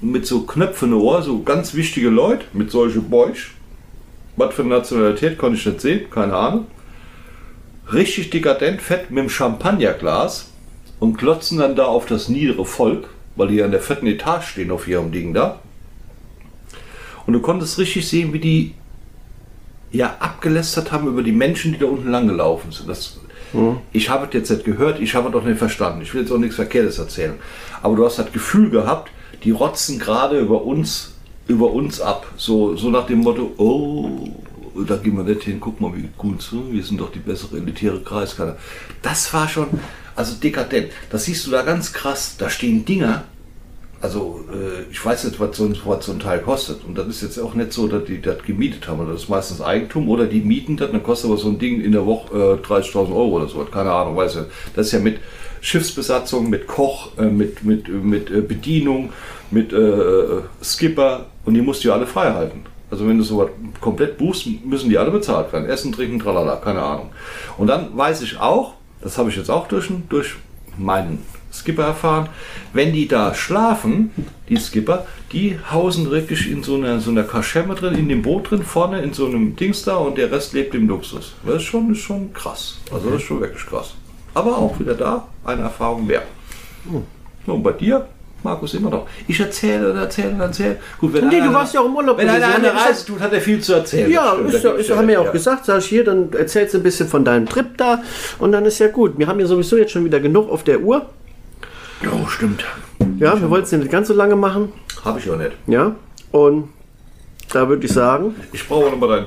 mit 0.02 0.26
so 0.26 0.42
Knöpfen 0.42 0.92
im 0.92 1.00
Ohr, 1.00 1.22
so 1.24 1.42
ganz 1.42 1.74
wichtige 1.74 2.10
Leute 2.10 2.46
mit 2.54 2.70
solchen 2.72 3.10
Bäuch. 3.10 3.52
Was 4.38 4.54
für 4.54 4.64
Nationalität 4.64 5.38
konnte 5.38 5.58
ich 5.58 5.66
nicht 5.66 5.82
sehen, 5.82 6.10
keine 6.12 6.36
Ahnung. 6.36 6.66
Richtig 7.92 8.30
dekadent, 8.30 8.82
fett 8.82 9.10
mit 9.10 9.24
dem 9.24 9.30
Champagnerglas 9.30 10.52
und 11.00 11.18
klotzen 11.18 11.60
dann 11.60 11.76
da 11.76 11.86
auf 11.86 12.06
das 12.06 12.30
niedere 12.30 12.66
Volk, 12.66 13.10
weil 13.36 13.48
die 13.50 13.62
an 13.62 13.72
der 13.72 13.82
vierten 13.82 14.08
Etage 14.08 14.48
stehen 14.48 14.72
auf 14.72 14.88
ihrem 14.88 15.12
Ding 15.12 15.34
da. 15.34 15.60
Und 17.26 17.34
du 17.34 17.40
konntest 17.40 17.78
richtig 17.78 18.08
sehen, 18.08 18.34
wie 18.34 18.40
die 18.40 18.74
ja 19.92 20.18
abgelästert 20.20 20.92
haben 20.92 21.08
über 21.08 21.24
die 21.24 21.32
Menschen, 21.32 21.74
die 21.74 21.80
da 21.80 21.86
unten 21.86 22.12
lang 22.12 22.28
gelaufen 22.28 22.72
sind. 22.72 22.90
Das, 22.90 23.18
Ich 23.94 24.10
habe 24.10 24.28
es 24.28 24.34
jetzt 24.34 24.50
nicht 24.52 24.66
gehört, 24.66 25.00
ich 25.00 25.16
habe 25.16 25.30
es 25.30 25.36
auch 25.36 25.44
nicht 25.44 25.58
verstanden. 25.58 26.02
Ich 26.02 26.14
will 26.14 26.22
jetzt 26.22 26.32
auch 26.32 26.38
nichts 26.38 26.56
Verkehrtes 26.56 27.00
erzählen. 27.00 27.36
Aber 27.82 27.96
du 27.96 28.06
hast 28.06 28.20
das 28.20 28.32
Gefühl 28.32 28.70
gehabt, 28.70 29.12
die 29.44 29.52
rotzen 29.52 30.00
gerade 30.00 30.40
über 30.40 30.64
uns, 30.64 31.14
über 31.48 31.72
uns 31.72 32.02
ab. 32.02 32.28
So, 32.36 32.76
so 32.76 32.90
nach 32.90 33.06
dem 33.06 33.20
Motto, 33.20 33.54
oh, 33.58 34.28
da 34.88 34.98
gehen 34.98 35.16
wir 35.16 35.24
nicht 35.24 35.44
hin, 35.44 35.60
guck 35.60 35.80
mal, 35.80 35.94
wie 35.96 36.10
gut 36.18 36.42
so, 36.42 36.72
wir 36.72 36.84
sind 36.84 37.00
doch 37.00 37.12
die 37.12 37.20
bessere 37.20 37.58
elitäre 37.58 38.02
Kreiskader. 38.02 38.58
Das 39.02 39.34
war 39.34 39.48
schon, 39.48 39.68
also 40.16 40.36
dekadent. 40.36 40.92
Das 41.10 41.26
siehst 41.26 41.46
du 41.46 41.52
da 41.52 41.62
ganz 41.62 41.94
krass. 41.94 42.36
Da 42.38 42.50
stehen 42.50 42.86
Dinger, 42.86 43.26
also 44.02 44.46
äh, 44.52 44.92
ich 44.92 45.04
weiß 45.04 45.24
nicht, 45.24 45.40
was 45.40 45.58
so, 45.58 45.66
ein, 45.66 45.76
was 45.86 46.06
so 46.06 46.12
ein 46.12 46.20
Teil 46.20 46.40
kostet. 46.40 46.84
Und 46.84 46.96
das 46.96 47.08
ist 47.08 47.22
jetzt 47.24 47.40
auch 47.40 47.54
nicht 47.54 47.74
so, 47.74 47.88
dass 47.88 48.06
die 48.06 48.22
das 48.22 48.44
gemietet 48.44 48.88
haben. 48.88 49.08
Das 49.08 49.24
ist 49.24 49.30
meistens 49.30 49.62
Eigentum 49.62 50.10
oder 50.10 50.26
die 50.26 50.42
mieten 50.42 50.78
das. 50.78 50.92
Dann 50.92 51.04
kostet 51.04 51.30
aber 51.30 51.40
so 51.40 51.50
ein 51.50 51.60
Ding 51.60 51.82
in 51.82 51.92
der 51.92 52.06
Woche 52.06 52.60
äh, 52.64 52.66
30.000 52.66 53.10
Euro 53.10 53.38
oder 53.38 53.48
so. 53.48 53.60
Keine 53.66 53.92
Ahnung, 53.92 54.16
weiß 54.16 54.36
ich. 54.36 54.44
Das 54.76 54.88
ist 54.88 54.92
ja 54.92 55.00
mit 55.00 55.20
Schiffsbesatzung, 55.62 56.50
mit 56.50 56.68
Koch, 56.68 57.18
äh, 57.18 57.24
mit, 57.24 57.64
mit, 57.64 57.88
mit 57.90 58.30
äh, 58.30 58.42
Bedienung, 58.42 59.12
mit 59.50 59.74
äh, 59.74 60.42
Skipper. 60.64 61.26
Und 61.46 61.56
die 61.56 61.62
musst 61.62 61.84
du 61.84 61.88
ja 61.88 61.96
alle 61.96 62.06
frei 62.08 62.32
halten. 62.34 62.64
Also 62.92 63.08
wenn 63.08 63.18
du 63.18 63.24
sowas 63.24 63.50
komplett 63.82 64.18
buchst, 64.18 64.46
müssen 64.64 64.90
die 64.90 64.98
alle 64.98 65.10
bezahlt 65.10 65.52
werden. 65.52 65.68
Essen, 65.68 65.92
trinken, 65.92 66.20
tralala, 66.20 66.58
keine 66.58 66.82
Ahnung. 66.82 67.10
Und 67.58 67.68
dann 67.68 67.98
weiß 67.98 68.22
ich 68.22 68.40
auch, 68.40 68.76
das 69.06 69.20
habe 69.20 69.30
ich 69.30 69.36
jetzt 69.36 69.52
auch 69.52 69.68
durch, 69.68 69.88
durch 70.10 70.34
meinen 70.80 71.20
Skipper 71.54 71.84
erfahren, 71.84 72.28
wenn 72.74 72.92
die 72.92 73.08
da 73.08 73.36
schlafen, 73.36 74.10
die 74.50 74.58
Skipper, 74.58 75.06
die 75.32 75.60
hausen 75.72 76.10
wirklich 76.10 76.50
in 76.50 76.64
so 76.64 76.74
einer, 76.74 77.00
so 77.00 77.12
einer 77.12 77.24
Kaschemme 77.24 77.76
drin, 77.76 77.94
in 77.94 78.10
dem 78.10 78.24
Boot 78.24 78.50
drin, 78.50 78.64
vorne 78.64 79.04
in 79.04 79.14
so 79.14 79.28
einem 79.28 79.56
Dings 79.56 79.84
da 79.84 79.98
und 79.98 80.18
der 80.18 80.32
Rest 80.32 80.54
lebt 80.54 80.74
im 80.74 80.88
Luxus. 80.88 81.36
Das 81.46 81.58
ist 81.58 81.64
schon, 81.64 81.92
ist 81.92 82.00
schon 82.00 82.34
krass. 82.34 82.80
Also 82.92 83.12
das 83.12 83.22
ist 83.22 83.28
schon 83.28 83.42
wirklich 83.42 83.64
krass. 83.64 83.94
Aber 84.34 84.58
auch 84.58 84.80
wieder 84.80 84.96
da 84.96 85.28
eine 85.46 85.62
Erfahrung 85.62 86.08
mehr. 86.08 86.24
Und 87.46 87.62
bei 87.62 87.74
dir, 87.74 88.08
Markus, 88.46 88.74
immer 88.76 88.90
noch. 88.92 89.08
Ich 89.28 89.40
erzähle 89.40 89.92
und 89.92 89.98
erzähle 89.98 90.30
und 90.30 90.40
erzähle. 90.40 90.78
Gut, 91.00 91.14
wenn 91.14 91.28
Nee, 91.28 91.38
einer- 91.38 91.48
du 91.48 91.54
warst 91.54 91.74
ja 91.74 91.82
auch 91.82 91.86
im 91.86 91.96
Urlaub 91.96 92.18
Wenn 92.18 92.30
einer 92.30 92.48
eine 92.48 92.68
ja 92.68 92.74
Reise 92.74 93.06
tut, 93.06 93.20
hat 93.20 93.34
er 93.34 93.42
viel 93.42 93.60
zu 93.60 93.74
erzählen. 93.74 94.10
Ja, 94.12 94.34
ist 94.36 94.64
ja, 94.64 94.72
ist, 94.74 94.90
haben 94.92 95.08
wir 95.08 95.20
recht, 95.20 95.28
auch 95.28 95.34
gesagt, 95.34 95.66
sag 95.66 95.80
ich 95.80 95.86
hier, 95.88 96.04
dann 96.04 96.32
erzählst 96.32 96.74
du 96.74 96.78
ein 96.78 96.84
bisschen 96.84 97.08
von 97.08 97.26
deinem 97.26 97.48
Trip 97.48 97.76
da 97.78 98.02
und 98.40 98.52
dann 98.52 98.64
ist 98.66 98.80
ja 98.80 98.88
gut. 98.88 99.18
Wir 99.18 99.28
haben 99.28 99.40
ja 99.40 99.48
sowieso 99.48 99.78
jetzt 99.78 99.92
schon 99.92 100.06
wieder 100.06 100.20
genug 100.20 100.50
auf 100.50 100.64
der 100.64 100.80
Uhr. 100.82 101.08
Oh, 102.06 102.28
stimmt. 102.28 102.64
Ja, 103.18 103.40
wir 103.42 103.50
wollten 103.50 103.66
es 103.66 103.72
nicht 103.72 103.92
ganz 103.92 104.08
so 104.10 104.14
lange 104.14 104.36
machen. 104.36 104.72
Habe 105.04 105.20
ich 105.20 105.30
auch 105.30 105.38
nicht. 105.38 105.52
Ja, 105.68 105.96
und 106.32 106.70
da 107.52 107.68
würde 107.68 107.86
ich 107.86 107.92
sagen, 107.92 108.36
Ich 108.54 108.68
brauche 108.68 108.92
noch 108.92 108.98
mal 108.98 109.08
dein. 109.08 109.26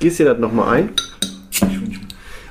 gieß 0.00 0.16
dir 0.18 0.26
das 0.26 0.38
nochmal 0.38 0.74
ein. 0.76 0.90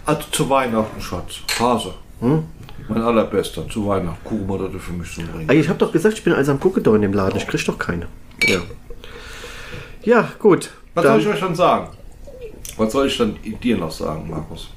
Also 0.06 0.22
zu 0.32 0.50
Weihnachten, 0.50 1.00
Schatz. 1.00 1.36
Hase. 1.60 1.94
Hm? 2.22 2.44
Mein 2.90 3.02
allerbester. 3.02 3.68
Zu 3.70 3.88
Weihnachten. 3.88 4.48
Mal, 4.48 4.58
dass 4.60 4.72
du 4.72 4.80
für 4.80 4.94
mich 4.94 5.14
zum 5.14 5.28
Bringen. 5.28 5.50
Ey, 5.50 5.60
Ich 5.60 5.70
habe 5.70 5.80
doch 5.80 5.92
gesagt, 5.92 6.18
ich 6.18 6.24
bin 6.24 6.34
einsam 6.34 6.60
gucke 6.60 6.82
da 6.82 6.94
in 6.96 7.02
dem 7.02 7.14
Laden. 7.14 7.38
Ich 7.38 7.48
krieg 7.48 7.64
doch 7.66 7.78
keine. 7.78 8.08
Ja, 8.44 8.62
ja 10.04 10.30
gut. 10.40 10.72
Was 10.94 11.06
soll 11.06 11.20
ich 11.22 11.28
euch 11.28 11.40
dann 11.40 11.56
sagen? 11.56 11.88
Was 12.78 12.92
soll 12.92 13.08
ich 13.08 13.18
dann 13.18 13.38
dir 13.64 13.78
noch 13.78 13.92
sagen, 13.92 14.30
Markus? 14.30 14.70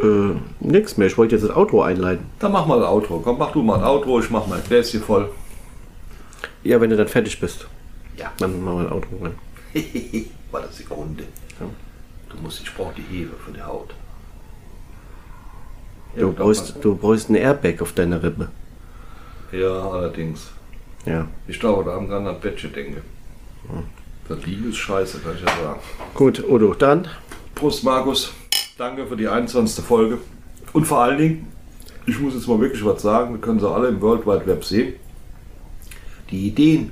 äh, 0.00 0.34
nix 0.60 0.96
mehr. 0.96 1.06
Ich 1.06 1.16
wollte 1.16 1.36
jetzt 1.36 1.44
das 1.44 1.54
Auto 1.54 1.80
einleiten. 1.82 2.26
Dann 2.40 2.52
mach 2.52 2.66
mal 2.66 2.80
das 2.80 2.88
Outro. 2.88 3.20
Komm, 3.20 3.38
mach 3.38 3.52
du 3.52 3.62
mal 3.62 3.78
ein 3.78 3.84
Outro. 3.84 4.20
Ich 4.20 4.30
mach 4.30 4.46
mein 4.46 4.62
Gläschen 4.64 5.00
voll. 5.00 5.30
Ja, 6.62 6.80
wenn 6.80 6.90
du 6.90 6.96
dann 6.96 7.08
fertig 7.08 7.38
bist. 7.40 7.66
Ja. 8.16 8.32
Dann 8.38 8.62
machen 8.64 8.78
wir 8.78 8.86
ein 8.86 8.92
Auto 8.92 9.08
rein. 9.22 9.34
War 10.50 10.62
das 10.62 10.76
Sekunde. 10.76 11.24
Ja. 11.60 11.66
Du 12.30 12.42
musst, 12.42 12.62
ich 12.62 12.74
brauche 12.74 12.94
die 12.94 13.02
Hefe 13.02 13.32
für 13.44 13.52
die 13.52 13.62
Haut. 13.62 13.94
Du 16.16 16.26
Ja, 16.26 16.32
brauchst, 16.32 16.76
du 16.80 16.94
brauchst 16.94 17.28
ein 17.30 17.34
Airbag 17.34 17.80
auf 17.82 17.92
deiner 17.92 18.22
Rippe. 18.22 18.48
Ja, 19.52 19.88
allerdings. 19.90 20.48
Ja. 21.06 21.26
Ich 21.46 21.58
glaube, 21.60 21.84
da 21.84 21.92
haben 21.92 22.08
gerade 22.08 22.28
an 22.28 22.40
Bettchen 22.40 22.72
denke. 22.72 23.02
Das 24.28 24.44
Liegen 24.44 24.70
ist 24.70 24.76
scheiße, 24.76 25.18
kann 25.18 25.34
ich 25.34 25.42
ja 25.42 25.48
sagen. 25.48 25.80
Gut, 26.14 26.42
Odo, 26.48 26.74
dann. 26.74 27.08
Prost, 27.54 27.84
Markus. 27.84 28.32
Danke 28.78 29.06
für 29.06 29.16
die 29.16 29.28
21. 29.28 29.84
Folge. 29.84 30.18
Und 30.72 30.86
vor 30.86 31.02
allen 31.02 31.18
Dingen, 31.18 31.52
ich 32.06 32.18
muss 32.18 32.34
jetzt 32.34 32.48
mal 32.48 32.58
wirklich 32.60 32.84
was 32.84 33.02
sagen, 33.02 33.34
wir 33.34 33.40
können 33.40 33.60
sie 33.60 33.68
alle 33.68 33.88
im 33.88 34.00
World 34.00 34.26
Wide 34.26 34.46
Web 34.46 34.64
sehen. 34.64 34.94
Die 36.30 36.48
Ideen 36.48 36.90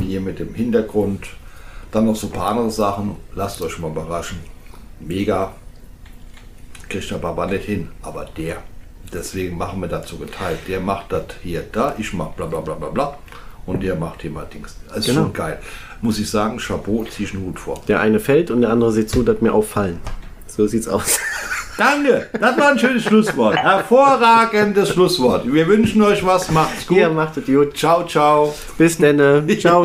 hier 0.00 0.20
mit 0.20 0.38
dem 0.38 0.54
Hintergrund, 0.54 1.28
dann 1.90 2.06
noch 2.06 2.16
so 2.16 2.28
ein 2.28 2.32
paar 2.32 2.50
andere 2.50 2.70
Sachen, 2.70 3.16
lasst 3.34 3.60
euch 3.62 3.78
mal 3.78 3.90
überraschen. 3.90 4.38
Mega. 5.00 5.52
Kriegt 6.98 7.10
der 7.10 7.16
Baba 7.18 7.46
nicht 7.46 7.64
hin, 7.64 7.88
aber 8.02 8.26
der. 8.36 8.56
Deswegen 9.12 9.56
machen 9.58 9.80
wir 9.80 9.88
dazu 9.88 10.16
geteilt. 10.18 10.60
Der 10.68 10.80
macht 10.80 11.10
das 11.12 11.24
hier, 11.42 11.62
da, 11.72 11.94
ich 11.98 12.12
mach 12.12 12.28
bla 12.28 12.46
bla 12.46 12.60
bla 12.60 12.74
bla 12.74 12.88
bla. 12.88 13.18
Und 13.66 13.82
der 13.82 13.94
macht 13.96 14.22
hier 14.22 14.30
mal 14.30 14.46
Dings. 14.52 14.76
Das 14.88 14.98
ist 14.98 15.06
Genau. 15.06 15.22
schon 15.22 15.32
geil. 15.32 15.58
Muss 16.02 16.18
ich 16.18 16.28
sagen, 16.30 16.58
Chapeau, 16.58 17.04
zieh 17.04 17.24
ich 17.24 17.34
einen 17.34 17.46
Hut 17.46 17.58
vor. 17.58 17.80
Der 17.88 18.00
eine 18.00 18.20
fällt 18.20 18.50
und 18.50 18.60
der 18.60 18.70
andere 18.70 18.92
sieht 18.92 19.08
zu, 19.10 19.22
dass 19.22 19.40
mir 19.40 19.52
auffallen. 19.52 20.00
So 20.46 20.66
sieht's 20.66 20.86
aus. 20.86 21.18
Danke, 21.78 22.28
das 22.38 22.56
war 22.56 22.68
ein 22.68 22.78
schönes 22.78 23.02
Schlusswort. 23.02 23.56
Hervorragendes 23.56 24.90
Schlusswort. 24.90 25.52
Wir 25.52 25.66
wünschen 25.66 26.02
euch 26.02 26.24
was, 26.24 26.50
macht's 26.50 26.86
gut. 26.86 26.98
Ihr 26.98 27.08
macht 27.10 27.36
es 27.38 27.46
gut. 27.46 27.76
Ciao, 27.76 28.06
ciao. 28.06 28.54
Bis 28.78 28.96
dann. 28.98 29.18
Ciao. 29.58 29.84